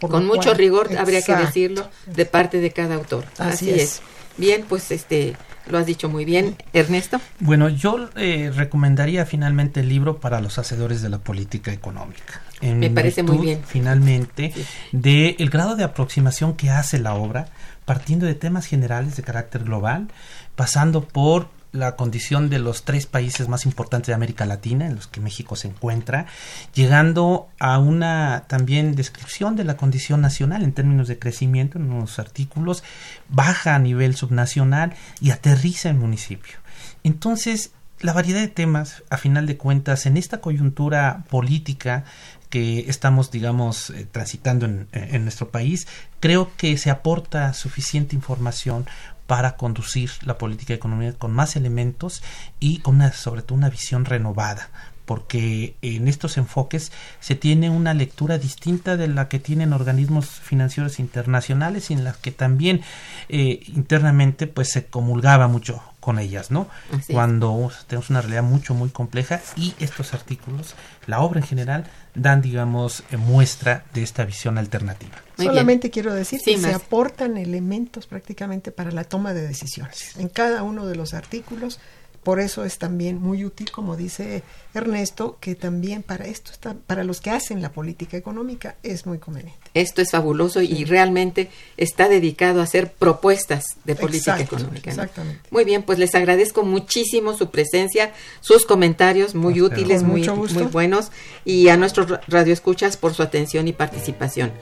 Con 0.00 0.26
mucho 0.26 0.44
cual- 0.50 0.56
rigor, 0.56 0.96
habría 0.96 1.20
que 1.22 1.36
decirlo, 1.36 1.88
de 2.06 2.24
parte 2.26 2.58
de 2.60 2.70
cada 2.72 2.94
autor. 2.94 3.24
Así 3.38 3.70
Así, 3.70 3.70
es. 3.70 3.82
es. 3.82 4.02
Bien, 4.38 4.64
pues 4.68 4.90
este 4.90 5.36
lo 5.68 5.76
has 5.78 5.84
dicho 5.86 6.08
muy 6.08 6.24
bien, 6.24 6.56
Ernesto. 6.72 7.20
Bueno, 7.38 7.68
yo 7.68 8.08
eh, 8.16 8.50
recomendaría 8.54 9.26
finalmente 9.26 9.80
el 9.80 9.88
libro 9.90 10.18
para 10.18 10.40
los 10.40 10.58
hacedores 10.58 11.02
de 11.02 11.10
la 11.10 11.18
política 11.18 11.70
económica. 11.72 12.42
En 12.60 12.78
Me 12.78 12.90
parece 12.90 13.22
muy 13.22 13.38
bien. 13.38 13.60
Finalmente, 13.66 14.52
Sí. 14.54 14.64
de 14.92 15.36
el 15.38 15.50
grado 15.50 15.76
de 15.76 15.84
aproximación 15.84 16.54
que 16.54 16.70
hace 16.70 16.98
la 16.98 17.14
obra, 17.14 17.46
partiendo 17.84 18.26
de 18.26 18.34
temas 18.34 18.66
generales 18.66 19.16
de 19.16 19.22
carácter 19.22 19.64
global, 19.64 20.08
pasando 20.56 21.02
por 21.04 21.48
la 21.72 21.94
condición 21.94 22.50
de 22.50 22.58
los 22.58 22.84
tres 22.84 23.06
países 23.06 23.48
más 23.48 23.64
importantes 23.64 24.08
de 24.08 24.14
América 24.14 24.44
Latina, 24.44 24.86
en 24.86 24.96
los 24.96 25.06
que 25.06 25.20
México 25.20 25.54
se 25.54 25.68
encuentra, 25.68 26.26
llegando 26.74 27.48
a 27.60 27.78
una 27.78 28.44
también 28.48 28.96
descripción 28.96 29.54
de 29.54 29.64
la 29.64 29.76
condición 29.76 30.20
nacional 30.20 30.64
en 30.64 30.72
términos 30.72 31.06
de 31.06 31.18
crecimiento 31.18 31.78
en 31.78 31.90
unos 31.92 32.18
artículos, 32.18 32.82
baja 33.28 33.76
a 33.76 33.78
nivel 33.78 34.16
subnacional 34.16 34.94
y 35.20 35.30
aterriza 35.30 35.88
en 35.90 35.98
municipio. 35.98 36.56
Entonces, 37.04 37.70
la 38.00 38.14
variedad 38.14 38.40
de 38.40 38.48
temas, 38.48 39.04
a 39.10 39.16
final 39.16 39.46
de 39.46 39.56
cuentas, 39.56 40.06
en 40.06 40.16
esta 40.16 40.40
coyuntura 40.40 41.24
política 41.30 42.04
que 42.50 42.80
estamos, 42.90 43.30
digamos, 43.30 43.90
eh, 43.90 44.06
transitando 44.10 44.66
en, 44.66 44.88
en 44.92 45.22
nuestro 45.22 45.50
país, 45.50 45.86
creo 46.20 46.50
que 46.56 46.76
se 46.76 46.90
aporta 46.90 47.54
suficiente 47.54 48.14
información 48.14 48.86
para 49.26 49.56
conducir 49.56 50.10
la 50.22 50.38
política 50.38 50.74
económica 50.74 51.16
con 51.16 51.30
más 51.32 51.54
elementos 51.54 52.22
y 52.58 52.78
con 52.80 52.96
una, 52.96 53.12
sobre 53.12 53.42
todo 53.42 53.56
una 53.56 53.70
visión 53.70 54.04
renovada 54.04 54.70
porque 55.10 55.74
en 55.82 56.06
estos 56.06 56.36
enfoques 56.36 56.92
se 57.18 57.34
tiene 57.34 57.68
una 57.68 57.94
lectura 57.94 58.38
distinta 58.38 58.96
de 58.96 59.08
la 59.08 59.26
que 59.26 59.40
tienen 59.40 59.72
organismos 59.72 60.26
financieros 60.26 61.00
internacionales 61.00 61.90
y 61.90 61.94
en 61.94 62.04
las 62.04 62.16
que 62.16 62.30
también 62.30 62.82
eh, 63.28 63.58
internamente 63.74 64.46
pues 64.46 64.70
se 64.70 64.86
comulgaba 64.86 65.48
mucho 65.48 65.82
con 65.98 66.20
ellas, 66.20 66.52
¿no? 66.52 66.68
Así. 66.96 67.12
Cuando 67.12 67.72
tenemos 67.88 68.08
una 68.10 68.20
realidad 68.20 68.44
mucho 68.44 68.72
muy 68.72 68.90
compleja 68.90 69.40
y 69.56 69.74
estos 69.80 70.14
artículos, 70.14 70.76
la 71.06 71.18
obra 71.18 71.40
en 71.40 71.46
general, 71.46 71.86
dan 72.14 72.42
digamos 72.42 73.04
eh, 73.10 73.16
muestra 73.16 73.84
de 73.94 74.02
esta 74.02 74.24
visión 74.24 74.58
alternativa. 74.58 75.16
Muy 75.36 75.46
Solamente 75.46 75.90
quiero 75.90 76.12
decir 76.12 76.40
Sí, 76.40 76.54
que 76.54 76.60
se 76.60 76.74
aportan 76.74 77.36
elementos 77.36 78.06
prácticamente 78.06 78.72
para 78.72 78.90
la 78.90 79.04
toma 79.04 79.32
de 79.34 79.46
decisiones 79.46 80.16
en 80.18 80.28
cada 80.28 80.62
uno 80.62 80.86
de 80.86 80.96
los 80.96 81.14
artículos. 81.14 81.78
Por 82.22 82.38
eso 82.38 82.64
es 82.66 82.76
también 82.78 83.20
muy 83.20 83.46
útil, 83.46 83.70
como 83.70 83.96
dice 83.96 84.42
Ernesto, 84.74 85.38
que 85.40 85.54
también 85.54 86.02
para 86.02 86.26
esto 86.26 86.52
está, 86.52 86.74
para 86.74 87.02
los 87.02 87.20
que 87.22 87.30
hacen 87.30 87.62
la 87.62 87.72
política 87.72 88.16
económica 88.18 88.76
es 88.82 89.06
muy 89.06 89.18
conveniente. 89.18 89.58
Esto 89.72 90.02
es 90.02 90.10
fabuloso 90.10 90.60
y 90.60 90.84
realmente 90.84 91.48
está 91.78 92.08
dedicado 92.10 92.60
a 92.60 92.64
hacer 92.64 92.92
propuestas 92.92 93.64
de 93.84 93.94
política 93.96 94.32
Exacto, 94.32 94.56
económica. 94.56 94.90
¿no? 94.94 95.02
exactamente. 95.02 95.48
Muy 95.50 95.64
bien, 95.64 95.82
pues 95.82 95.98
les 95.98 96.14
agradezco 96.14 96.62
muchísimo 96.62 97.34
su 97.36 97.50
presencia, 97.50 98.12
sus 98.42 98.66
comentarios 98.66 99.34
muy 99.34 99.62
útiles, 99.62 100.02
muy, 100.02 100.28
buenos 100.72 101.10
y 101.46 101.68
a 101.68 101.76
nuestros 101.78 102.10
ra- 102.10 102.20
radioescuchas 102.28 102.98
por 102.98 103.14
su 103.14 103.22
atención 103.22 103.66
y 103.66 103.72
participación. 103.72 104.52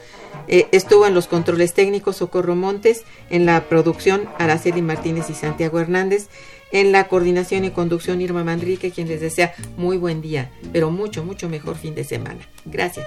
Eh, 0.47 0.69
estuvo 0.73 1.07
en 1.07 1.15
los 1.15 1.27
controles 1.27 1.75
técnicos 1.75 2.17
Socorro 2.17 2.55
Montes, 2.55 3.03
en 3.31 3.45
la 3.47 3.69
producción 3.69 4.29
Araceli 4.39 4.81
Martínez 4.81 5.29
y 5.29 5.35
Santiago 5.35 5.81
Hernández, 5.81 6.29
en 6.73 6.93
la 6.93 7.09
coordinación 7.09 7.65
y 7.65 7.71
conducción 7.71 8.21
Irma 8.21 8.45
Manrique, 8.45 8.91
quien 8.91 9.09
les 9.09 9.21
desea 9.21 9.55
muy 9.77 9.97
buen 9.97 10.21
día, 10.21 10.51
pero 10.73 10.91
mucho, 10.91 11.25
mucho 11.25 11.49
mejor 11.49 11.77
fin 11.77 11.95
de 11.95 12.05
semana. 12.05 12.41
Gracias. 12.65 13.07